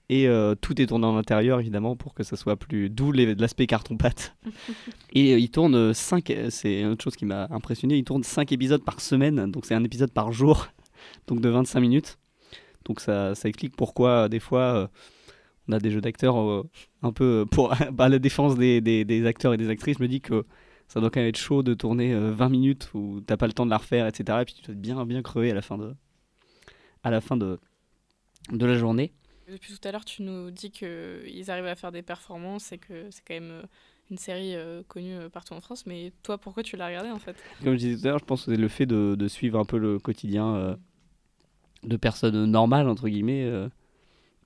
Et 0.08 0.28
tout 0.60 0.82
est 0.82 0.86
tourné 0.86 1.06
en 1.06 1.16
intérieur 1.16 1.60
évidemment 1.60 1.94
pour 1.94 2.14
que 2.14 2.24
ça 2.24 2.36
soit 2.36 2.56
plus 2.56 2.90
d'où 2.90 3.12
l'aspect 3.12 3.68
carton-pâte. 3.68 4.34
et 5.12 5.34
euh, 5.34 5.38
ils 5.38 5.50
tournent 5.50 5.94
5, 5.94 6.32
c'est 6.48 6.80
une 6.80 6.88
autre 6.88 7.04
chose 7.04 7.14
qui 7.14 7.26
m'a 7.26 7.46
impressionné, 7.50 7.96
ils 7.96 8.02
tournent 8.02 8.24
5 8.24 8.50
épisodes 8.50 8.82
par 8.82 9.00
semaine, 9.00 9.52
donc 9.52 9.66
c'est 9.66 9.74
un 9.74 9.84
épisode 9.84 10.10
par 10.10 10.32
jour, 10.32 10.66
donc 11.28 11.40
de 11.40 11.48
25 11.48 11.78
minutes. 11.78 12.18
Donc 12.84 13.00
ça, 13.00 13.34
ça 13.34 13.48
explique 13.48 13.76
pourquoi 13.76 14.24
euh, 14.24 14.28
des 14.28 14.40
fois 14.40 14.60
euh, 14.74 14.86
on 15.68 15.72
a 15.72 15.80
des 15.80 15.90
jeux 15.90 16.00
d'acteurs 16.00 16.38
euh, 16.40 16.68
un 17.02 17.12
peu 17.12 17.46
pour 17.50 17.72
à 17.74 18.08
la 18.10 18.18
défense 18.18 18.56
des, 18.56 18.80
des- 18.80 19.04
des 19.04 19.26
acteurs 19.26 19.54
et 19.54 19.58
des 19.58 19.68
actrices. 19.70 19.98
Je 19.98 20.02
me 20.02 20.08
dis 20.08 20.20
que 20.20 20.46
ça 20.88 21.00
doit 21.00 21.10
quand 21.10 21.20
même 21.20 21.28
être 21.28 21.38
chaud 21.38 21.62
de 21.62 21.74
tourner 21.74 22.12
euh, 22.14 22.32
20 22.32 22.48
minutes 22.50 22.90
où 22.94 23.20
t'as 23.26 23.36
pas 23.36 23.46
le 23.46 23.52
temps 23.54 23.66
de 23.66 23.70
la 23.70 23.78
refaire, 23.78 24.06
etc. 24.06 24.42
Et 24.42 24.44
puis 24.44 24.54
tu 24.54 24.62
dois 24.62 24.74
être 24.74 24.80
bien 24.80 25.04
bien 25.06 25.22
crevé 25.22 25.50
à 25.50 25.54
la 25.54 25.62
fin 25.62 25.78
de 25.78 25.94
à 27.02 27.10
la 27.10 27.20
fin 27.20 27.36
de 27.36 27.58
de 28.52 28.66
la 28.66 28.76
journée. 28.76 29.12
Depuis 29.48 29.72
tout 29.76 29.88
à 29.88 29.92
l'heure, 29.92 30.04
tu 30.04 30.22
nous 30.22 30.50
dis 30.50 30.70
qu'ils 30.70 31.50
arrivent 31.50 31.66
à 31.66 31.74
faire 31.74 31.92
des 31.92 32.02
performances 32.02 32.72
et 32.72 32.78
que 32.78 33.10
c'est 33.10 33.22
quand 33.26 33.34
même 33.34 33.62
une 34.10 34.18
série 34.18 34.54
euh, 34.54 34.82
connue 34.86 35.28
partout 35.32 35.54
en 35.54 35.60
France. 35.60 35.86
Mais 35.86 36.12
toi, 36.22 36.38
pourquoi 36.38 36.62
tu 36.62 36.76
l'as 36.76 36.86
regardée 36.86 37.10
en 37.10 37.18
fait? 37.18 37.36
Comme 37.62 37.72
je 37.74 37.78
disais 37.78 37.96
tout 38.00 38.06
à 38.06 38.10
l'heure, 38.10 38.18
je 38.18 38.24
pense 38.24 38.44
que 38.44 38.52
c'est 38.52 38.60
le 38.60 38.68
fait 38.68 38.86
de, 38.86 39.14
de 39.18 39.28
suivre 39.28 39.58
un 39.58 39.64
peu 39.64 39.78
le 39.78 39.98
quotidien 39.98 40.54
euh, 40.54 40.76
de 41.84 41.96
personnes 41.96 42.46
normales, 42.46 42.88
entre 42.88 43.08
guillemets. 43.08 43.44
euh, 43.44 43.68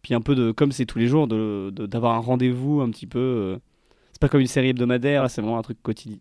puis 0.02 0.14
un 0.14 0.20
peu 0.20 0.34
de, 0.34 0.52
comme 0.52 0.72
c'est 0.72 0.86
tous 0.86 0.98
les 0.98 1.08
jours, 1.08 1.26
de- 1.28 1.70
de- 1.74 1.86
d'avoir 1.86 2.14
un 2.14 2.20
rendez-vous 2.20 2.80
un 2.82 2.90
petit 2.90 3.06
peu. 3.06 3.18
euh, 3.18 3.58
c'est 4.12 4.20
pas 4.20 4.28
comme 4.28 4.40
une 4.40 4.46
série 4.46 4.68
hebdomadaire, 4.70 5.30
c'est 5.30 5.40
vraiment 5.42 5.58
un 5.58 5.62
truc 5.62 5.78
quotidi- 5.82 6.20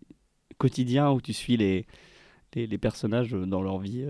quotidien 0.58 1.12
où 1.12 1.22
tu 1.22 1.34
suis 1.34 1.58
les, 1.58 1.86
les, 2.56 2.78
personnages 2.78 3.34
euh, 3.36 3.46
dans 3.46 3.62
leur 3.62 3.80
vie. 3.80 4.06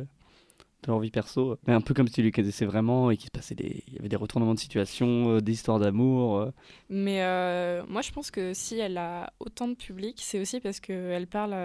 de 0.84 0.88
leur 0.88 1.00
vie 1.00 1.12
perso, 1.12 1.58
mais 1.66 1.74
un 1.74 1.82
peu 1.82 1.94
comme 1.94 2.08
si 2.08 2.13
tu 2.16 2.22
les 2.24 2.32
connaissais 2.32 2.66
vraiment 2.66 3.10
et 3.10 3.16
qu'il 3.18 3.28
se 3.28 3.32
passait 3.32 3.56
des, 3.56 3.84
il 3.88 3.94
y 3.94 4.00
avait 4.00 4.10
des 4.10 4.18
retournements 4.18 4.54
de 4.54 4.60
situation, 4.60 5.39
des 5.39 5.52
histoires 5.54 5.80
d'amour. 5.80 6.52
Mais 6.89 7.20
moi, 7.88 8.02
je 8.02 8.12
pense 8.12 8.32
que 8.32 8.54
si 8.54 8.80
elle 8.80 8.98
a 8.98 9.32
autant 9.39 9.70
de 9.70 9.76
public, 9.76 10.18
c'est 10.22 10.42
aussi 10.42 10.60
parce 10.60 10.80
qu'elle 10.82 11.28
parle 11.28 11.56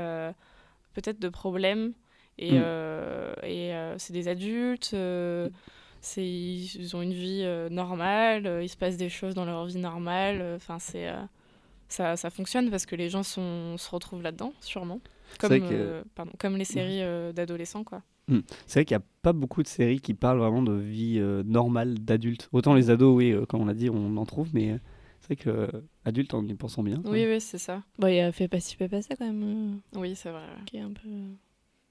peut-être 0.95 1.19
de 1.21 1.29
problèmes. 1.29 1.95
Et, 2.39 2.53
Mm. 2.53 2.63
euh, 2.63 3.35
et 3.43 3.75
euh, 3.75 3.99
c'est 3.99 4.13
des 4.13 4.29
adultes, 4.29 4.91
euh, 4.95 5.49
c'est, 6.01 6.25
ils 6.25 6.95
ont 6.95 7.03
une 7.03 7.13
vie 7.13 7.43
euh, 7.45 7.69
normale, 7.69 8.47
euh, 8.47 8.63
il 8.63 8.69
se 8.69 8.77
passe 8.77 8.97
des 8.97 9.09
choses 9.09 9.35
dans 9.35 9.45
leur 9.45 9.67
vie 9.67 9.79
normale. 9.79 10.41
euh, 10.41 10.57
Enfin, 10.57 10.79
c'est, 10.79 11.09
euh, 11.09 11.17
ça, 11.89 12.17
ça 12.17 12.31
fonctionne 12.31 12.71
parce 12.71 12.87
que 12.87 12.95
les 12.97 13.09
gens 13.09 13.23
sont, 13.23 13.77
se 13.79 13.91
retrouvent 13.91 14.23
là-dedans, 14.23 14.53
sûrement. 14.61 15.01
Comme, 15.41 15.59
que- 15.61 15.65
euh, 15.71 16.05
pardon, 16.15 16.33
comme 16.39 16.57
les 16.57 16.65
séries 16.65 17.03
euh, 17.03 17.33
d'adolescents, 17.33 17.85
quoi. 17.85 18.03
C'est 18.67 18.81
vrai 18.81 18.85
qu'il 18.85 18.97
n'y 18.97 19.03
a 19.03 19.07
pas 19.23 19.33
beaucoup 19.33 19.63
de 19.63 19.69
séries 19.69 20.01
qui 20.01 20.13
parlent 20.13 20.39
vraiment 20.39 20.63
de 20.63 20.75
vie 20.75 21.19
euh, 21.19 21.43
normale 21.45 21.95
d'adulte. 21.99 22.49
Autant 22.53 22.75
les 22.75 22.91
ados, 22.91 23.17
oui, 23.17 23.33
euh, 23.33 23.47
comme 23.47 23.63
on 23.63 23.67
l'a 23.67 23.73
dit, 23.75 23.89
on 23.89 24.17
en 24.19 24.27
trouve, 24.27 24.51
mais 24.53 24.73
euh, 24.73 24.79
c'est 25.21 25.29
vrai 25.29 25.37
que 25.37 25.49
euh, 25.51 25.81
adulte, 26.05 26.35
en 26.35 26.47
y 26.47 26.55
pensant 26.55 26.83
bien. 26.83 27.01
Oui, 27.07 27.25
oui, 27.27 27.41
c'est 27.41 27.57
ça. 27.59 27.83
Bon, 27.99 28.07
il 28.09 28.21
a 28.21 28.31
fait 28.33 28.47
pas 28.49 28.61
si 28.61 28.77
fait 28.77 28.89
pas 28.89 29.01
ça 29.01 29.17
quand 29.17 29.25
même. 29.27 29.81
euh, 29.95 29.99
Oui, 29.99 30.15
c'est 30.15 30.31
vrai. 30.31 30.43
qui 30.67 30.77
est 30.77 30.81
un 30.81 30.93
peu. 30.93 31.09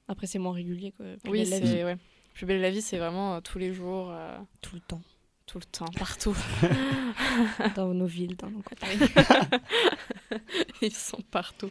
Après, 0.08 0.28
c'est 0.28 0.40
moins 0.40 0.54
régulier 0.54 0.92
quoi. 0.96 1.06
Plus 1.24 1.32
Oui, 1.32 1.40
belle 1.42 1.50
la 1.50 1.60
vie. 1.60 1.68
c'est 1.68 1.84
ouais. 1.84 1.98
Plus 2.34 2.46
belle 2.46 2.62
la 2.62 2.70
vie, 2.72 2.82
c'est 2.82 2.98
vraiment 2.98 3.36
euh, 3.36 3.40
tous 3.42 3.58
les 3.60 3.74
jours, 3.74 4.10
euh, 4.12 4.38
tout 4.62 4.76
le 4.76 4.82
temps. 4.82 5.02
tout 5.48 5.58
le 5.58 5.66
temps, 5.66 5.86
partout. 5.98 6.36
Dans 7.76 7.94
nos 7.94 8.06
villes, 8.06 8.36
dans 8.36 8.50
nos 8.50 8.62
campagnes. 8.62 9.08
Ils 10.82 10.94
sont 10.94 11.22
partout. 11.32 11.70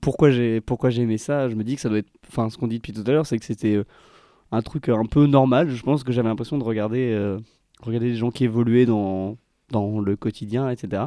pourquoi 0.00 0.30
j'ai 0.30 0.60
pourquoi 0.60 0.90
j'ai 0.90 1.02
aimé 1.02 1.18
ça? 1.18 1.48
Je 1.48 1.54
me 1.54 1.64
dis 1.64 1.74
que 1.74 1.80
ça 1.80 1.88
doit 1.88 1.98
être 1.98 2.10
enfin 2.28 2.48
ce 2.50 2.56
qu'on 2.56 2.68
dit 2.68 2.76
depuis 2.76 2.92
tout 2.92 3.02
à 3.06 3.10
l'heure 3.10 3.26
c'est 3.26 3.38
que 3.38 3.44
c'était 3.44 3.74
euh, 3.74 3.84
un 4.52 4.62
truc 4.62 4.88
un 4.88 5.06
peu 5.06 5.26
normal 5.26 5.70
je 5.70 5.82
pense 5.82 6.04
que 6.04 6.12
j'avais 6.12 6.28
l'impression 6.28 6.56
de 6.58 6.62
regarder 6.64 7.10
euh, 7.12 7.38
regarder 7.80 8.10
des 8.10 8.16
gens 8.16 8.30
qui 8.30 8.44
évoluaient 8.44 8.86
dans 8.86 9.36
dans 9.70 9.98
le 10.00 10.16
quotidien 10.16 10.70
etc 10.70 11.04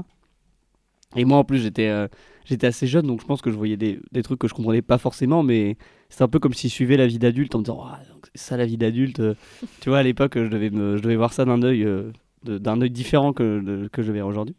et 1.15 1.25
moi 1.25 1.38
en 1.38 1.43
plus 1.43 1.60
j'étais 1.60 1.88
euh, 1.88 2.08
j'étais 2.45 2.67
assez 2.67 2.88
jeune 2.88 3.08
donc 3.08 3.21
je 3.21 3.25
pense 3.25 3.41
que 3.41 3.51
je 3.51 3.56
voyais 3.58 3.78
des, 3.78 3.99
des 4.12 4.23
trucs 4.23 4.39
que 4.39 4.47
je 4.47 4.54
comprenais 4.54 4.82
pas 4.82 4.97
forcément 4.97 5.43
mais 5.43 5.78
c'est 6.10 6.23
un 6.23 6.28
peu 6.28 6.39
comme 6.39 6.54
si 6.54 6.69
je 6.69 6.73
suivais 6.73 6.97
la 6.97 7.08
vie 7.08 7.19
d'adulte 7.19 7.56
en 7.56 7.60
me 7.60 7.63
disant 7.63 7.84
Ah, 7.86 7.99
c'est 8.34 8.49
ça 8.49 8.58
la 8.58 8.65
vie 8.65 8.78
d'adulte 8.78 9.19
euh. 9.19 9.36
tu 9.82 9.89
vois 9.89 9.99
à 9.99 10.04
l'époque 10.04 10.34
je 10.36 10.47
devais 10.47 10.69
me, 10.69 10.97
je 10.97 11.01
devais 11.01 11.15
voir 11.15 11.34
ça 11.34 11.45
d'un 11.45 11.62
œil 11.63 11.84
euh, 11.84 12.12
d'un 12.43 12.80
œil 12.82 12.91
différent 12.91 13.34
que 13.34 13.60
de- 13.62 13.88
que 13.88 14.04
je 14.04 14.12
verrai 14.12 14.28
aujourd'hui 14.28 14.56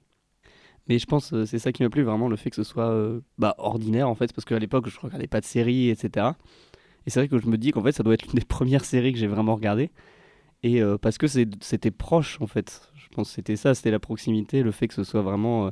mais 0.88 0.98
je 0.98 1.06
pense 1.06 1.30
que 1.30 1.44
c'est 1.46 1.58
ça 1.58 1.72
qui 1.72 1.82
m'a 1.82 1.90
plu, 1.90 2.02
vraiment 2.02 2.28
le 2.28 2.36
fait 2.36 2.50
que 2.50 2.56
ce 2.56 2.62
soit 2.62 2.90
euh, 2.90 3.20
bah, 3.38 3.56
ordinaire 3.58 4.08
en 4.08 4.14
fait, 4.14 4.32
parce 4.32 4.44
qu'à 4.44 4.58
l'époque 4.58 4.88
je 4.88 5.00
regardais 5.00 5.26
pas 5.26 5.40
de 5.40 5.44
séries, 5.44 5.90
etc. 5.90 6.36
Et 7.06 7.10
c'est 7.10 7.20
vrai 7.20 7.28
que 7.28 7.38
je 7.38 7.46
me 7.48 7.58
dis 7.58 7.72
qu'en 7.72 7.82
fait 7.82 7.92
ça 7.92 8.04
doit 8.04 8.14
être 8.14 8.22
l'une 8.24 8.34
des 8.34 8.44
premières 8.46 8.84
séries 8.84 9.12
que 9.12 9.18
j'ai 9.18 9.26
vraiment 9.26 9.56
regardées. 9.56 9.90
Et 10.62 10.80
parce 11.02 11.18
que 11.18 11.26
c'était 11.28 11.90
proche 11.90 12.38
en 12.40 12.46
fait. 12.46 12.90
Je 12.94 13.08
pense 13.08 13.28
que 13.28 13.34
c'était 13.34 13.56
ça, 13.56 13.74
c'était 13.74 13.90
la 13.90 13.98
proximité, 14.00 14.62
le 14.62 14.72
fait 14.72 14.88
que 14.88 14.94
ce 14.94 15.04
soit 15.04 15.22
vraiment 15.22 15.70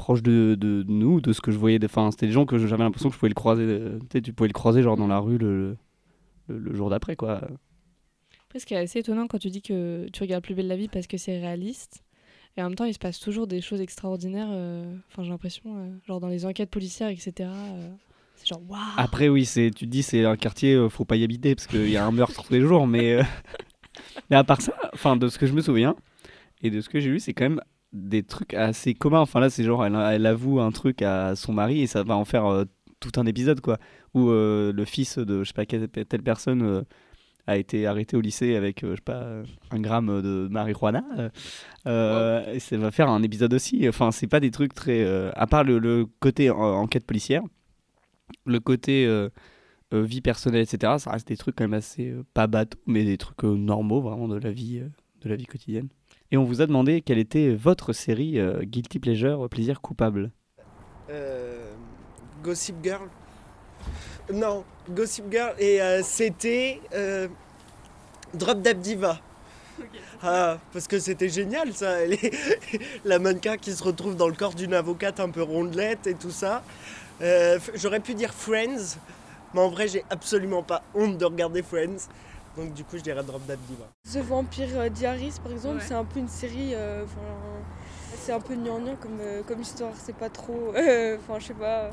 proche 0.00 0.22
de, 0.22 0.56
de 0.58 0.82
nous, 0.88 1.20
de 1.20 1.32
ce 1.32 1.40
que 1.42 1.52
je 1.52 1.58
voyais. 1.58 1.78
Enfin, 1.84 2.10
c'était 2.10 2.26
des 2.26 2.32
gens 2.32 2.46
que 2.46 2.56
j'avais 2.58 2.82
l'impression 2.82 3.10
que 3.10 3.14
je 3.14 3.18
pouvais 3.20 3.28
le 3.28 3.34
croiser. 3.34 3.62
euh, 3.64 3.98
tu 4.24 4.32
pouvais 4.32 4.48
le 4.48 4.54
croiser 4.54 4.82
genre 4.82 4.96
dans 4.96 5.06
la 5.06 5.18
rue 5.20 5.38
le, 5.38 5.76
le, 6.48 6.58
le 6.58 6.74
jour 6.74 6.88
d'après 6.90 7.14
quoi. 7.16 7.42
Après, 8.46 8.58
ce 8.58 8.66
qui 8.66 8.74
est 8.74 8.78
assez 8.78 8.98
étonnant 8.98 9.26
quand 9.28 9.38
tu 9.38 9.48
dis 9.50 9.62
que 9.62 10.08
tu 10.12 10.22
regardes 10.22 10.42
Plus 10.42 10.54
belle 10.54 10.66
la 10.68 10.76
vie 10.76 10.88
parce 10.88 11.06
que 11.06 11.16
c'est 11.18 11.38
réaliste. 11.38 12.02
Et 12.56 12.62
en 12.62 12.64
même 12.64 12.74
temps, 12.74 12.84
il 12.84 12.94
se 12.94 12.98
passe 12.98 13.20
toujours 13.20 13.46
des 13.46 13.60
choses 13.60 13.80
extraordinaires. 13.80 14.48
euh, 14.50 14.96
Enfin, 15.12 15.22
j'ai 15.22 15.30
l'impression, 15.30 15.62
euh, 15.76 15.88
genre 16.06 16.18
dans 16.18 16.28
les 16.28 16.44
enquêtes 16.46 16.70
policières, 16.70 17.08
etc. 17.10 17.48
c'est 18.34 18.48
genre 18.48 18.62
waouh. 18.68 18.80
Après, 18.96 19.28
oui, 19.28 19.44
c'est, 19.44 19.70
tu 19.70 19.84
te 19.86 19.90
dis 19.90 20.02
c'est 20.02 20.24
un 20.24 20.36
quartier, 20.36 20.76
faut 20.90 21.04
pas 21.04 21.16
y 21.16 21.22
habiter 21.24 21.54
parce 21.54 21.68
qu'il 21.68 21.88
y 21.90 21.96
a 21.96 22.04
un 22.04 22.10
meurtre 22.10 22.42
tous 22.44 22.52
les 22.52 22.60
jours, 22.60 22.86
mais, 22.88 23.20
mais 24.30 24.36
à 24.36 24.42
part 24.44 24.60
ça, 24.62 24.72
enfin, 24.94 25.16
de 25.16 25.28
ce 25.28 25.38
que 25.38 25.46
je 25.46 25.52
me 25.52 25.60
souviens 25.60 25.94
et 26.62 26.70
de 26.70 26.80
ce 26.80 26.88
que 26.88 26.98
j'ai 27.00 27.10
lu, 27.10 27.20
c'est 27.20 27.34
quand 27.34 27.44
même 27.48 27.60
des 27.92 28.22
trucs 28.22 28.54
assez 28.54 28.94
communs. 28.94 29.20
Enfin, 29.20 29.40
là, 29.40 29.50
c'est 29.50 29.64
genre, 29.64 29.84
elle, 29.84 29.94
elle 29.96 30.26
avoue 30.26 30.60
un 30.60 30.70
truc 30.70 31.02
à 31.02 31.34
son 31.36 31.52
mari 31.52 31.82
et 31.82 31.86
ça 31.86 32.02
va 32.02 32.16
en 32.16 32.24
faire 32.24 32.46
euh, 32.46 32.64
tout 33.00 33.12
un 33.16 33.26
épisode, 33.26 33.60
quoi. 33.60 33.78
Où 34.14 34.30
euh, 34.30 34.72
le 34.72 34.84
fils 34.84 35.18
de 35.18 35.42
je 35.42 35.48
sais 35.48 35.54
pas 35.54 35.66
quelle 35.66 35.88
telle 35.88 36.22
personne 36.22 36.62
euh, 36.62 36.82
a 37.46 37.56
été 37.56 37.86
arrêté 37.86 38.16
au 38.16 38.20
lycée 38.20 38.54
avec, 38.56 38.82
je 38.82 38.94
sais 38.94 39.00
pas, 39.04 39.42
un 39.70 39.80
gramme 39.80 40.22
de 40.22 40.46
marijuana. 40.50 41.02
et 41.86 42.60
ça 42.60 42.76
va 42.76 42.90
faire 42.90 43.08
un 43.08 43.22
épisode 43.22 43.54
aussi. 43.54 43.88
Enfin, 43.88 44.12
c'est 44.12 44.26
pas 44.28 44.40
des 44.40 44.50
trucs 44.50 44.74
très. 44.74 45.04
à 45.34 45.46
part 45.46 45.64
le, 45.64 45.78
le 45.78 46.06
côté 46.20 46.50
en- 46.50 46.58
enquête 46.60 47.06
policière, 47.06 47.42
le 48.46 48.60
côté 48.60 49.08
vie 49.92 50.20
personnelle, 50.20 50.62
etc., 50.62 50.94
ça 50.98 51.10
reste 51.10 51.26
des 51.28 51.36
trucs 51.36 51.56
quand 51.56 51.64
même 51.64 51.74
assez. 51.74 52.14
pas 52.34 52.46
bateaux, 52.46 52.78
mais 52.86 53.04
des 53.04 53.18
trucs 53.18 53.42
normaux, 53.42 54.00
vraiment, 54.00 54.28
de 54.28 54.36
la 54.36 54.52
vie, 54.52 54.80
de 55.22 55.28
la 55.28 55.34
vie 55.34 55.46
quotidienne. 55.46 55.88
Et 56.32 56.36
on 56.36 56.44
vous 56.44 56.60
a 56.60 56.66
demandé 56.66 57.02
quelle 57.02 57.18
était 57.18 57.54
votre 57.54 57.92
série 57.92 58.38
euh, 58.40 58.62
Guilty 58.64 58.98
Pleasure, 58.98 59.48
plaisir 59.48 59.80
coupable. 59.80 60.32
Euh, 61.10 61.72
Gossip 62.42 62.76
Girl. 62.82 63.08
Non, 64.32 64.64
Gossip 64.88 65.24
Girl. 65.30 65.54
Et 65.58 65.80
euh, 65.82 66.02
c'était 66.02 66.80
euh, 66.94 67.28
Drop 68.34 68.60
Dab 68.62 68.80
Diva. 68.80 69.18
Ah, 70.22 70.58
parce 70.72 70.86
que 70.86 70.98
c'était 70.98 71.28
génial 71.28 71.72
ça. 71.72 72.00
Elle 72.02 72.14
est- 72.14 72.80
la 73.04 73.18
mannequin 73.18 73.56
qui 73.56 73.72
se 73.72 73.82
retrouve 73.82 74.16
dans 74.16 74.28
le 74.28 74.34
corps 74.34 74.54
d'une 74.54 74.74
avocate 74.74 75.20
un 75.20 75.30
peu 75.30 75.42
rondelette 75.42 76.06
et 76.06 76.14
tout 76.14 76.30
ça. 76.30 76.62
Euh, 77.22 77.58
J'aurais 77.74 78.00
pu 78.00 78.14
dire 78.14 78.32
Friends, 78.34 78.98
mais 79.54 79.60
en 79.60 79.68
vrai, 79.68 79.88
j'ai 79.88 80.04
absolument 80.10 80.62
pas 80.62 80.82
honte 80.94 81.18
de 81.18 81.24
regarder 81.24 81.62
Friends. 81.62 82.08
Donc, 82.56 82.74
du 82.74 82.84
coup, 82.84 82.96
je 82.98 83.02
dirais 83.02 83.22
Drop 83.22 83.40
Dab 83.46 83.58
Diva. 83.68 83.86
The 84.12 84.24
Vampire 84.26 84.90
Diaries 84.90 85.34
par 85.42 85.52
exemple, 85.52 85.76
Ouais. 85.76 85.82
c'est 85.86 85.94
un 85.94 86.04
peu 86.04 86.18
une 86.18 86.28
série, 86.28 86.74
euh, 86.74 87.04
c'est 88.16 88.32
un 88.32 88.40
peu 88.40 88.54
gnangnan 88.54 88.96
comme, 89.00 89.18
euh, 89.20 89.42
comme 89.46 89.60
histoire, 89.60 89.92
c'est 89.96 90.16
pas 90.16 90.28
trop, 90.30 90.72
euh, 90.74 91.16
enfin 91.20 91.38
je 91.38 91.46
sais 91.46 91.54
pas, 91.54 91.90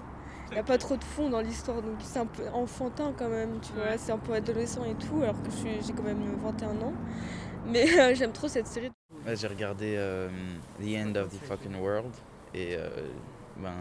il 0.49 0.53
n'y 0.53 0.59
a 0.59 0.63
pas 0.63 0.77
trop 0.77 0.95
de 0.97 1.03
fond 1.03 1.29
dans 1.29 1.41
l'histoire, 1.41 1.81
donc 1.81 1.95
c'est 2.01 2.19
un 2.19 2.25
peu 2.25 2.43
enfantin 2.53 3.13
quand 3.17 3.29
même, 3.29 3.59
tu 3.61 3.71
vois, 3.73 3.97
c'est 3.97 4.11
un 4.11 4.17
peu 4.17 4.33
adolescent 4.33 4.83
et 4.85 4.95
tout, 4.95 5.21
alors 5.21 5.41
que 5.43 5.49
j'ai 5.51 5.93
quand 5.93 6.03
même 6.03 6.21
21 6.43 6.69
ans. 6.87 6.93
Mais 7.67 7.85
euh, 7.99 8.15
j'aime 8.15 8.31
trop 8.31 8.47
cette 8.47 8.67
série. 8.67 8.89
Ouais, 9.25 9.35
J'ai 9.35 9.47
regardé 9.47 9.93
euh, 9.97 10.29
The 10.79 10.95
End 11.05 11.15
of 11.17 11.29
the 11.29 11.43
Fucking 11.45 11.75
World 11.75 12.13
et 12.53 12.75
euh, 12.77 12.89
ben, 13.57 13.73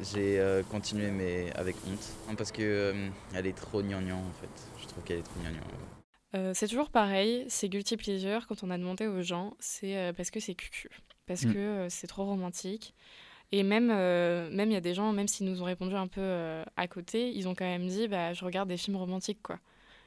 j'ai 0.00 0.38
euh, 0.40 0.62
continué 0.70 1.10
mais 1.10 1.52
avec 1.56 1.74
honte 1.88 2.08
Hein, 2.30 2.34
parce 2.38 2.52
que 2.52 2.62
euh, 2.62 3.08
elle 3.34 3.46
est 3.46 3.56
trop 3.56 3.82
gnangnan 3.82 4.18
en 4.18 4.32
fait. 4.40 4.48
Je 4.80 4.86
trouve 4.86 5.02
qu'elle 5.02 5.18
est 5.18 5.22
trop 5.22 5.40
gnangnan. 5.42 5.60
Euh, 6.34 6.52
c'est 6.54 6.68
toujours 6.68 6.90
pareil, 6.90 7.44
c'est 7.48 7.68
guilty 7.68 7.96
pleasure 7.96 8.46
quand 8.46 8.62
on 8.62 8.70
a 8.70 8.78
demandé 8.78 9.06
aux 9.06 9.20
gens, 9.22 9.54
c'est 9.58 9.96
euh, 9.96 10.12
parce 10.12 10.30
que 10.30 10.38
c'est 10.38 10.54
cucu, 10.54 10.88
parce 11.26 11.44
Mm. 11.44 11.52
que 11.52 11.58
euh, 11.58 11.88
c'est 11.88 12.06
trop 12.06 12.24
romantique. 12.24 12.94
Et 13.52 13.64
même 13.64 13.90
euh, 13.92 14.48
même 14.52 14.70
il 14.70 14.74
y 14.74 14.76
a 14.76 14.80
des 14.80 14.94
gens, 14.94 15.12
même 15.12 15.26
s'ils 15.26 15.46
nous 15.46 15.60
ont 15.60 15.64
répondu 15.64 15.96
un 15.96 16.06
peu 16.06 16.20
euh, 16.20 16.62
à 16.76 16.86
côté, 16.86 17.30
ils 17.34 17.48
ont 17.48 17.54
quand 17.56 17.64
même 17.64 17.88
dit 17.88 18.06
bah 18.06 18.32
je 18.32 18.44
regarde 18.44 18.68
des 18.68 18.76
films 18.76 18.96
romantiques 18.96 19.42
quoi. 19.42 19.58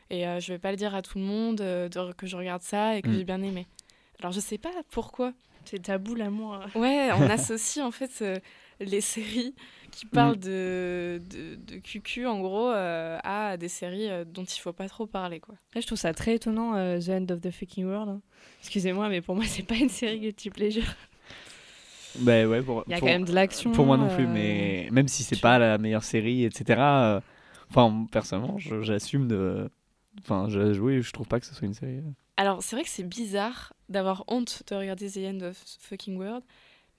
Et 0.09 0.25
euh, 0.25 0.39
je 0.39 0.53
vais 0.53 0.59
pas 0.59 0.71
le 0.71 0.77
dire 0.77 0.95
à 0.95 1.01
tout 1.01 1.17
le 1.17 1.25
monde 1.25 1.59
euh, 1.59 1.89
de- 1.89 2.13
que 2.13 2.25
je 2.25 2.37
regarde 2.37 2.61
ça 2.61 2.95
et 2.97 3.01
que 3.01 3.09
Mm. 3.09 3.13
j'ai 3.17 3.23
bien 3.25 3.41
aimé. 3.41 3.67
Alors 4.19 4.31
je 4.31 4.39
sais 4.39 4.57
pas 4.57 4.71
pourquoi. 4.91 5.33
C'est 5.65 5.81
tabou 5.81 6.15
l'amour. 6.15 6.57
Ouais, 6.75 7.09
on 7.13 7.21
associe 7.29 7.83
en 7.85 7.91
fait 7.91 8.11
euh, 8.21 8.39
les 8.83 9.01
séries 9.01 9.53
qui 9.91 10.05
parlent 10.05 10.39
de, 10.39 11.21
de, 11.29 11.55
de 11.55 11.75
cucu 11.79 12.25
en 12.25 12.39
gros 12.39 12.69
euh, 12.71 13.17
à 13.23 13.57
des 13.57 13.67
séries 13.67 14.09
euh, 14.09 14.25
dont 14.25 14.43
il 14.43 14.59
faut 14.59 14.73
pas 14.73 14.87
trop 14.89 15.05
parler 15.05 15.39
quoi. 15.39 15.55
Là, 15.75 15.81
je 15.81 15.85
trouve 15.87 15.99
ça 15.99 16.13
très 16.13 16.35
étonnant, 16.35 16.75
euh, 16.75 16.99
The 16.99 17.09
End 17.09 17.25
of 17.33 17.41
the 17.41 17.51
Fucking 17.51 17.85
World. 17.85 18.09
hein. 18.09 18.21
Excusez-moi, 18.61 19.09
mais 19.09 19.21
pour 19.21 19.35
moi, 19.35 19.43
c'est 19.47 19.63
pas 19.63 19.75
une 19.75 19.89
série 19.89 20.19
guilty 20.19 20.49
pleasure. 20.49 20.83
Bah 22.19 22.45
ouais, 22.45 22.61
pour, 22.61 22.83
Il 22.87 22.91
y 22.91 22.93
a 22.93 22.99
pour- 22.99 23.07
quand 23.07 23.13
même 23.13 23.25
de 23.25 23.33
l'action. 23.33 23.71
Pour 23.71 23.85
moi 23.85 23.97
non 23.97 24.07
plus, 24.13 24.25
euh, 24.25 24.31
mais 24.31 24.87
même 24.91 25.07
si 25.07 25.23
c'est 25.23 25.35
tu- 25.35 25.41
pas 25.41 25.57
la 25.57 25.77
meilleure 25.77 26.03
série, 26.03 26.43
etc. 26.45 26.79
euh, 26.79 27.21
Enfin, 27.69 28.05
personnellement, 28.11 28.59
je- 28.59 28.81
j'assume 28.83 29.27
de. 29.27 29.67
Enfin, 30.19 30.45
je, 30.47 30.79
oui, 30.79 31.01
je 31.01 31.11
trouve 31.11 31.27
pas 31.27 31.39
que 31.39 31.45
ce 31.47 31.55
soit 31.55 31.65
une 31.65 31.73
série. 31.73 32.01
Alors, 32.37 32.61
c'est 32.61 32.75
vrai 32.75 32.83
que 32.83 32.89
c'est 32.89 33.01
bizarre 33.07 33.73
d'avoir 33.89 34.23
honte 34.27 34.61
de 34.69 34.75
regarder 34.75 35.09
The 35.09 35.17
End 35.17 35.41
of 35.41 35.57
Fucking 35.79 36.15
World, 36.17 36.43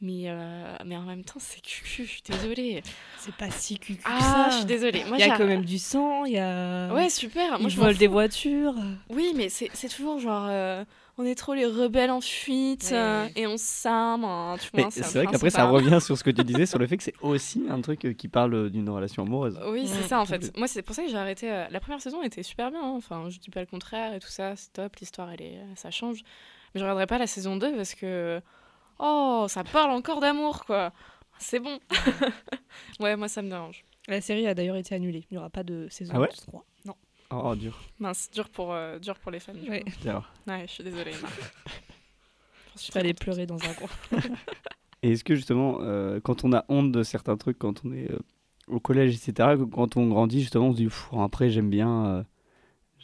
mais, 0.00 0.24
euh, 0.26 0.76
mais 0.84 0.96
en 0.96 1.02
même 1.02 1.24
temps, 1.24 1.38
c'est 1.38 1.60
cucu, 1.62 2.04
je 2.04 2.10
suis 2.10 2.22
désolée. 2.22 2.82
C'est 3.16 3.34
pas 3.34 3.50
si 3.50 3.78
cucu 3.78 4.02
que 4.02 4.08
Ah, 4.10 4.20
ça. 4.20 4.48
je 4.50 4.56
suis 4.56 4.64
désolée. 4.66 5.02
Il 5.12 5.18
y 5.18 5.22
a 5.22 5.36
quand 5.38 5.46
même 5.46 5.64
du 5.64 5.78
sang, 5.78 6.24
il 6.24 6.32
y 6.34 6.38
a. 6.38 6.92
Ouais, 6.92 7.08
super. 7.08 7.52
Moi, 7.58 7.60
Ils 7.62 7.70
je 7.70 7.76
volent 7.80 7.96
des 7.98 8.06
voitures. 8.06 8.74
Oui, 9.08 9.32
mais 9.34 9.48
c'est 9.48 9.70
c'est 9.72 9.88
toujours 9.88 10.18
genre. 10.18 10.46
euh, 10.50 10.84
on 11.16 11.24
est 11.24 11.36
trop 11.36 11.54
les 11.54 11.64
rebelles 11.64 12.10
en 12.10 12.20
fuite 12.20 12.88
Ouais, 12.90 12.96
euh, 12.98 13.28
et 13.36 13.46
on 13.46 13.56
s'arme. 13.56 14.24
hein, 14.24 14.56
c'est 14.90 15.00
vrai 15.14 15.26
qu'après, 15.28 15.50
ça 15.50 15.64
revient 15.64 16.00
sur 16.00 16.18
ce 16.18 16.24
que 16.24 16.30
tu 16.30 16.42
disais, 16.44 16.66
sur 16.66 16.80
le 16.80 16.88
fait 16.88 16.96
que 16.96 17.04
c'est 17.04 17.14
aussi 17.22 17.64
un 17.70 17.80
truc 17.80 18.04
euh, 18.04 18.12
qui 18.12 18.26
parle 18.26 18.68
d'une 18.68 18.90
relation 18.90 19.22
amoureuse. 19.22 19.58
Oui, 19.68 19.86
c'est 19.86 20.02
ça 20.08 20.20
en 20.20 20.26
fait. 20.26 20.54
Moi, 20.58 20.66
c'est 20.66 20.82
pour 20.82 20.94
ça 20.96 21.02
que 21.04 21.08
j'ai 21.08 21.16
arrêté. 21.16 21.50
euh, 21.50 21.66
La 21.70 21.78
première 21.80 22.00
saison 22.02 22.20
était 22.24 22.42
super 22.42 22.70
bien. 22.72 22.80
hein. 22.82 22.94
Enfin, 22.96 23.30
je 23.30 23.38
dis 23.38 23.50
pas 23.50 23.60
le 23.60 23.66
contraire 23.66 24.12
et 24.12 24.18
tout 24.18 24.28
ça. 24.28 24.56
C'est 24.56 24.72
top. 24.72 24.96
L'histoire, 24.96 25.30
elle 25.30 25.40
est, 25.42 25.60
ça 25.76 25.90
change. 25.92 26.22
Mais 26.74 26.80
je 26.80 26.84
regarderai 26.84 27.06
pas 27.06 27.18
la 27.18 27.28
saison 27.28 27.56
2 27.56 27.74
parce 27.76 27.94
que. 27.94 28.40
Oh, 28.98 29.46
ça 29.48 29.64
parle 29.64 29.90
encore 29.90 30.20
d'amour, 30.20 30.64
quoi. 30.64 30.92
C'est 31.38 31.58
bon. 31.60 31.78
ouais, 33.00 33.16
moi, 33.16 33.28
ça 33.28 33.42
me 33.42 33.48
dérange. 33.50 33.84
La 34.08 34.20
série 34.20 34.46
a 34.46 34.54
d'ailleurs 34.54 34.76
été 34.76 34.94
annulée. 34.94 35.26
Il 35.30 35.34
n'y 35.34 35.38
aura 35.38 35.50
pas 35.50 35.62
de 35.62 35.88
saison 35.90 36.12
Ah 36.16 36.20
ouais 36.20 36.28
3. 36.28 36.64
Non. 36.84 36.94
Oh, 37.30 37.54
dur. 37.56 37.80
Mince, 37.98 38.30
dur 38.30 38.48
pour, 38.48 38.72
euh, 38.72 38.98
dur 38.98 39.18
pour 39.18 39.30
les 39.30 39.40
fans. 39.40 39.54
du 39.54 39.68
Ouais. 39.68 39.84
je 40.04 40.66
suis 40.66 40.84
désolée. 40.84 41.12
Emma. 41.12 41.28
Suis 42.76 42.92
Je 42.92 42.98
aller 42.98 43.10
contente. 43.10 43.20
pleurer 43.20 43.46
dans 43.46 43.58
un 43.62 43.74
coin. 43.74 43.88
Et 45.02 45.12
est-ce 45.12 45.22
que 45.22 45.36
justement, 45.36 45.78
euh, 45.82 46.18
quand 46.18 46.44
on 46.44 46.52
a 46.52 46.64
honte 46.68 46.90
de 46.90 47.04
certains 47.04 47.36
trucs, 47.36 47.56
quand 47.58 47.84
on 47.84 47.92
est 47.92 48.10
euh, 48.10 48.18
au 48.66 48.80
collège, 48.80 49.14
etc., 49.14 49.56
quand 49.72 49.96
on 49.96 50.08
grandit, 50.08 50.40
justement, 50.40 50.66
on 50.68 50.72
se 50.72 50.76
dit, 50.78 50.88
après, 51.16 51.50
j'aime 51.50 51.70
bien. 51.70 52.24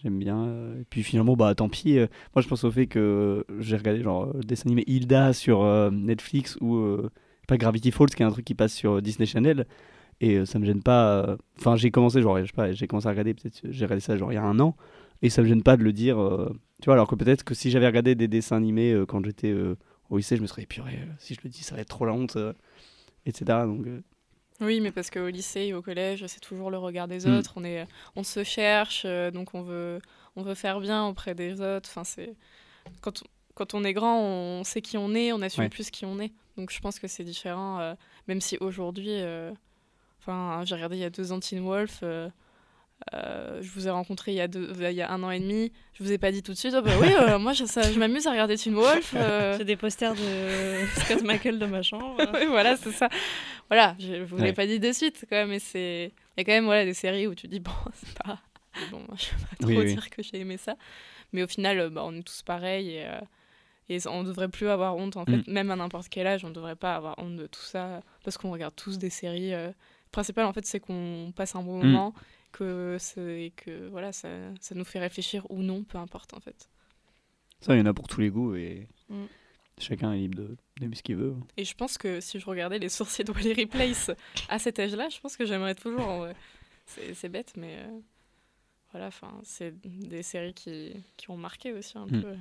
Euh, 0.01 0.05
J'aime 0.05 0.19
bien. 0.19 0.45
euh, 0.47 0.81
et 0.81 0.85
puis 0.85 1.03
finalement, 1.03 1.37
bah 1.37 1.55
tant 1.55 1.69
pis. 1.69 1.99
euh, 1.99 2.07
moi, 2.35 2.43
je 2.43 2.49
pense 2.49 2.65
au 2.65 2.71
fait 2.71 2.87
que 2.87 3.45
j'ai 3.59 3.77
regardé 3.77 4.03
genre 4.03 4.25
euh, 4.25 4.33
le 4.37 4.45
dessin 4.45 4.67
animé 4.69 4.85
Hilda 4.87 5.33
sur 5.33 5.63
euh, 5.63 5.91
Netflix 5.91 6.57
ou 6.61 6.77
euh, 6.77 7.11
pas 7.49 7.57
Gravity 7.57 7.91
Falls, 7.91 8.11
qui 8.11 8.23
est 8.23 8.27
un 8.27 8.31
truc 8.31 8.45
qui 8.45 8.55
passe 8.55 8.73
sur 8.75 8.95
euh, 8.99 9.01
Disney 9.03 9.27
Channel. 9.27 9.67
Et 10.21 10.37
euh, 10.39 10.45
ça 10.47 10.59
me 10.59 10.67
gêne 10.67 10.83
pas. 10.83 11.25
euh, 11.27 11.37
Enfin, 11.59 11.77
j'ai 11.77 11.91
commencé, 11.91 12.23
genre, 12.23 12.45
je 12.45 12.53
pas, 12.53 12.73
j'ai 12.73 12.87
commencé 12.87 13.07
à 13.09 13.11
regarder, 13.11 13.35
peut-être, 13.35 13.61
j'ai 13.71 13.85
regardé 13.85 14.01
ça 14.01 14.17
genre 14.17 14.33
il 14.33 14.37
y 14.37 14.39
a 14.39 14.45
un 14.45 14.61
an. 14.61 14.77
Et 15.23 15.31
ça 15.31 15.43
me 15.43 15.49
gêne 15.49 15.63
pas 15.63 15.77
de 15.77 15.83
le 15.85 15.93
dire. 15.93 16.19
euh, 16.21 16.51
tu 16.83 16.87
vois, 16.87 16.95
alors 16.95 17.09
que 17.09 17.15
peut-être 17.15 17.45
que 17.45 17.55
si 17.55 17.71
j'avais 17.71 17.87
regardé 17.87 18.15
des 18.15 18.29
dessins 18.29 18.57
animés 18.57 18.93
euh, 18.93 19.07
quand 19.07 19.25
j'étais 19.25 19.51
euh, 19.53 19.77
au 20.11 20.17
lycée, 20.19 20.37
je 20.37 20.43
me 20.43 20.47
serais 20.47 20.63
épuré. 20.63 20.99
si 21.19 21.35
je 21.35 21.41
le 21.45 21.51
dis, 21.51 21.63
ça 21.63 21.75
va 21.75 21.83
être 21.83 21.89
trop 21.89 22.07
la 22.07 22.13
honte, 22.15 22.37
euh, 22.37 22.53
etc. 23.27 23.67
Donc, 23.67 23.87
euh, 23.87 24.01
Oui, 24.61 24.81
mais 24.81 24.93
parce 24.93 25.11
qu'au 25.11 25.29
lycée 25.29 25.61
et 25.63 25.75
au 25.75 25.83
collège, 25.83 26.27
c'est 26.27 26.41
toujours 26.41 26.71
le 26.71 26.79
regard 26.79 27.09
des 27.09 27.27
Mm. 27.27 27.31
autres. 27.39 27.53
On, 27.57 27.65
est, 27.65 27.87
on 28.17 28.23
se 28.23 28.45
cherche, 28.45 29.03
euh, 29.07 29.31
donc 29.31 29.55
on 29.55 29.63
veut, 29.63 30.01
on 30.37 30.43
veut 30.43 30.55
faire 30.55 30.81
bien 30.81 31.07
auprès 31.07 31.35
des 31.35 31.61
autres. 31.61 31.89
Enfin, 31.91 32.05
c'est... 32.05 32.35
Quand, 33.01 33.23
on- 33.23 33.27
quand 33.55 33.75
on 33.75 33.85
est 33.85 33.93
grand, 33.93 34.21
on 34.21 34.65
sait 34.65 34.83
qui 34.83 34.97
on 34.99 35.15
est, 35.15 35.33
on 35.33 35.41
assume 35.43 35.65
Ouais. 35.65 35.69
plus 35.71 35.91
qui 35.91 36.05
on 36.05 36.19
est. 36.19 36.33
Donc 36.57 36.71
je 36.71 36.81
pense 36.81 36.99
que 36.99 37.09
c'est 37.09 37.25
différent, 37.25 37.79
euh, 37.81 37.95
même 38.29 38.41
si 38.41 38.57
aujourd'hui, 38.61 39.09
euh, 39.11 39.51
enfin, 40.21 40.63
j'ai 40.65 40.75
regardé 40.75 40.97
il 40.97 41.01
y 41.01 41.05
a 41.05 41.11
deux 41.11 41.33
ans 41.33 41.41
Teen 41.41 41.61
Wolf. 41.61 42.01
euh, 42.03 42.29
euh, 43.15 43.59
je 43.63 43.71
vous 43.71 43.87
ai 43.89 43.91
rencontré 43.91 44.33
il 44.33 44.37
y, 44.37 44.41
a 44.41 44.49
deux, 44.49 44.71
il 44.81 44.93
y 44.93 45.03
a 45.03 45.11
un 45.11 45.23
an 45.23 45.31
et 45.31 45.41
demi. 45.41 45.73
Je 45.95 46.03
vous 46.05 46.13
ai 46.13 46.19
pas 46.19 46.31
dit 46.33 46.43
tout 46.43 46.53
de 46.53 46.57
suite, 46.57 46.75
oh 46.77 46.83
bah 46.83 46.93
oui, 47.01 47.09
euh, 47.13 47.39
moi 47.41 47.53
je, 47.53 47.65
je 47.65 47.99
m'amuse 47.99 48.27
à 48.27 48.31
regarder 48.33 48.57
Teen 48.57 48.75
Wolf. 48.75 49.13
euh, 49.17 49.57
J'ai 49.59 49.65
des 49.65 49.77
posters 49.77 50.15
de 50.15 50.85
Scott 51.05 51.23
McCall 51.23 51.59
dans 51.59 51.69
ma 51.69 51.83
chambre. 51.83 52.17
oui, 52.35 52.47
voilà, 52.49 52.77
c'est 52.77 52.93
ça. 52.93 53.09
Voilà, 53.69 53.97
je 53.99 54.23
vous 54.23 54.37
l'ai 54.37 54.43
Ouais. 54.45 54.53
pas 54.53 54.67
dit 54.67 54.79
de 54.81 54.93
suite, 54.93 55.25
quand 55.29 55.37
même, 55.37 55.49
mais 55.51 55.59
c'est. 55.61 56.13
Il 56.37 56.41
y 56.41 56.43
a 56.43 56.45
quand 56.45 56.53
même 56.53 56.65
voilà, 56.65 56.85
des 56.85 56.95
séries 56.95 57.27
où 57.27 57.35
tu 57.35 57.49
dis, 57.49 57.61
bon, 57.61 57.71
c'est 57.95 58.19
pas. 58.23 58.39
Bon, 58.91 58.99
moi, 59.09 59.17
je 59.19 59.27
vais 59.27 59.47
pas 59.51 59.57
trop 59.59 59.69
Oui, 59.69 59.77
oui. 59.79 59.95
dire 59.95 60.11
que 60.11 60.23
j'ai 60.23 60.39
aimé 60.39 60.57
ça. 60.57 60.77
Mais 61.33 61.43
au 61.43 61.47
final, 61.49 61.79
euh, 61.81 61.91
bah, 61.91 62.03
on 62.05 62.15
est 62.15 62.23
tous 62.23 62.43
pareils 62.43 62.91
et, 62.97 63.05
euh, 63.07 63.21
et 63.89 63.99
on 64.09 64.23
devrait 64.25 64.49
plus 64.49 64.69
avoir 64.69 64.97
honte, 64.97 65.17
en 65.17 65.25
fait. 65.25 65.37
Mm. 65.39 65.45
Même 65.49 65.71
à 65.71 65.77
n'importe 65.77 66.09
quel 66.09 66.27
âge, 66.27 66.45
on 66.45 66.51
devrait 66.51 66.77
pas 66.77 66.95
avoir 66.95 67.19
honte 67.19 67.37
de 67.37 67.47
tout 67.47 67.61
ça 67.63 68.01
parce 68.25 68.37
qu'on 68.39 68.51
regarde 68.53 68.75
tous 68.77 68.99
des 68.99 69.11
séries. 69.11 69.53
euh, 69.55 69.69
Le 69.69 70.11
principal, 70.13 70.45
en 70.47 70.53
fait, 70.53 70.65
c'est 70.67 70.81
qu'on 70.81 71.33
passe 71.35 71.55
un 71.57 71.63
bon 71.63 71.83
Mm. 71.85 72.13
Que, 72.53 72.97
c'est- 72.99 73.53
que 73.57 73.89
voilà, 73.89 74.13
ça, 74.13 74.29
ça 74.61 74.75
nous 74.75 74.85
fait 74.85 74.99
réfléchir 74.99 75.47
ou 75.51 75.63
non, 75.63 75.83
peu 75.85 75.99
importe, 75.99 76.35
en 76.35 76.41
fait. 76.41 76.69
ça, 77.61 77.75
il 77.75 77.79
y 77.79 77.83
en 77.83 77.87
a 77.87 77.93
pour 77.95 78.09
tous 78.09 78.21
les 78.21 78.31
goûts 78.31 78.55
et 78.55 78.89
Mm. 79.11 79.25
chacun 79.79 80.13
est 80.13 80.19
libre 80.19 80.37
de- 80.39 80.57
d'aimer 80.79 80.95
ce 80.97 81.03
qu'il 81.03 81.17
veut. 81.17 81.35
Et 81.57 81.65
je 81.65 81.75
pense 81.75 81.99
que 81.99 82.21
si 82.21 82.39
je 82.41 82.47
regardais 82.47 82.79
les 82.79 82.89
sourciers 82.89 83.25
de 83.25 83.33
Wallaby 83.33 83.67
Place 83.67 84.11
à 84.49 84.59
cet 84.59 84.79
âge-là, 84.79 85.09
je 85.11 85.21
pense 85.21 85.37
que 85.37 85.45
j'aimerais 85.45 85.75
toujours. 85.75 86.07
en 86.09 86.19
vrai. 86.21 86.35
C'est 86.87 87.15
c'est 87.15 87.29
bête, 87.29 87.53
mais 87.57 87.79
euh, 87.81 88.01
voilà, 88.93 89.09
enfin, 89.09 89.39
c'est 89.45 89.75
des 89.81 90.23
séries 90.23 90.55
qui, 90.55 90.95
qui 91.17 91.31
ont 91.31 91.37
marqué 91.37 91.73
aussi 91.73 91.97
un 91.99 92.07
Mm. 92.07 92.23
peu 92.23 92.29
euh, 92.29 92.37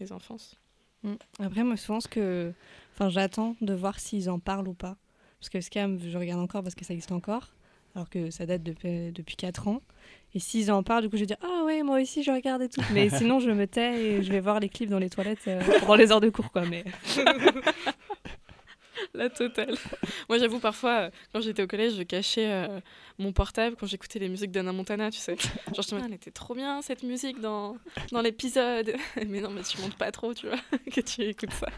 les 0.00 0.10
enfances. 0.12 0.56
Mm. 1.02 1.14
Après, 1.40 1.64
moi, 1.64 1.76
souvent, 1.76 2.00
ce 2.00 2.08
que... 2.08 2.52
enfin, 2.94 3.10
j'attends 3.10 3.56
de 3.60 3.74
voir 3.74 4.00
s'ils 4.00 4.30
en 4.30 4.38
parlent 4.38 4.68
ou 4.68 4.74
pas. 4.74 4.96
Parce 5.38 5.50
que 5.50 5.60
Scam, 5.60 5.98
je 5.98 6.16
regarde 6.16 6.40
encore 6.40 6.62
parce 6.62 6.74
que 6.76 6.84
ça 6.84 6.94
existe 6.94 7.12
encore, 7.12 7.52
alors 7.94 8.08
que 8.08 8.30
ça 8.30 8.46
date 8.46 8.62
depuis, 8.62 9.12
depuis 9.12 9.36
4 9.36 9.68
ans. 9.68 9.82
Et 10.34 10.38
s'ils 10.38 10.72
en 10.72 10.82
parlent, 10.82 11.02
du 11.02 11.10
coup, 11.10 11.16
je 11.16 11.22
vais 11.22 11.26
dire 11.26 11.36
Ah 11.42 11.64
ouais, 11.64 11.82
moi 11.82 12.00
aussi, 12.00 12.22
je 12.22 12.30
regarde 12.30 12.62
et 12.62 12.68
tout. 12.68 12.80
Mais 12.92 13.10
sinon, 13.18 13.38
je 13.38 13.50
me 13.50 13.66
tais 13.66 14.02
et 14.02 14.22
je 14.22 14.32
vais 14.32 14.40
voir 14.40 14.60
les 14.60 14.68
clips 14.68 14.88
dans 14.88 14.98
les 14.98 15.10
toilettes 15.10 15.46
euh, 15.48 15.60
pendant 15.80 15.96
les 15.96 16.10
heures 16.10 16.20
de 16.20 16.30
cours, 16.30 16.50
quoi. 16.50 16.64
Mais 16.64 16.84
La 19.14 19.28
totale. 19.28 19.76
Moi, 20.28 20.38
j'avoue, 20.38 20.58
parfois, 20.58 20.90
euh, 20.90 21.10
quand 21.32 21.40
j'étais 21.40 21.62
au 21.62 21.66
collège, 21.66 21.96
je 21.96 22.02
cachais 22.02 22.50
euh, 22.50 22.80
mon 23.18 23.32
portable 23.32 23.76
quand 23.76 23.86
j'écoutais 23.86 24.18
les 24.18 24.28
musiques 24.28 24.52
d'Anna 24.52 24.72
Montana, 24.72 25.10
tu 25.10 25.18
sais. 25.18 25.36
Genre, 25.36 25.84
je 25.86 25.94
me 25.94 26.00
disais, 26.00 26.06
elle 26.06 26.14
était 26.14 26.30
trop 26.30 26.54
bien 26.54 26.80
cette 26.80 27.02
musique 27.02 27.40
dans, 27.40 27.76
dans 28.10 28.22
l'épisode. 28.22 28.94
mais 29.28 29.40
non, 29.40 29.50
mais 29.50 29.62
tu 29.62 29.78
montes 29.82 29.96
pas 29.96 30.12
trop, 30.12 30.32
tu 30.32 30.46
vois, 30.46 30.56
que 30.90 31.00
tu 31.02 31.22
écoutes 31.22 31.52
ça. 31.52 31.68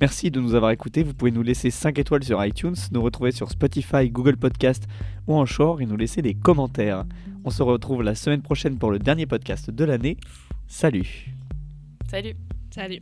Merci 0.00 0.30
de 0.30 0.40
nous 0.40 0.54
avoir 0.54 0.70
écoutés. 0.70 1.02
Vous 1.02 1.14
pouvez 1.14 1.30
nous 1.32 1.42
laisser 1.42 1.70
5 1.70 1.98
étoiles 1.98 2.22
sur 2.22 2.44
iTunes, 2.44 2.76
nous 2.92 3.02
retrouver 3.02 3.32
sur 3.32 3.50
Spotify, 3.50 4.10
Google 4.10 4.36
Podcast 4.36 4.84
ou 5.26 5.34
en 5.34 5.44
short 5.44 5.80
et 5.80 5.86
nous 5.86 5.96
laisser 5.96 6.22
des 6.22 6.34
commentaires. 6.34 7.04
On 7.44 7.50
se 7.50 7.62
retrouve 7.62 8.02
la 8.02 8.14
semaine 8.14 8.42
prochaine 8.42 8.78
pour 8.78 8.90
le 8.90 8.98
dernier 8.98 9.26
podcast 9.26 9.70
de 9.70 9.84
l'année. 9.84 10.16
Salut 10.68 11.34
Salut. 12.08 12.34
salut 12.70 12.98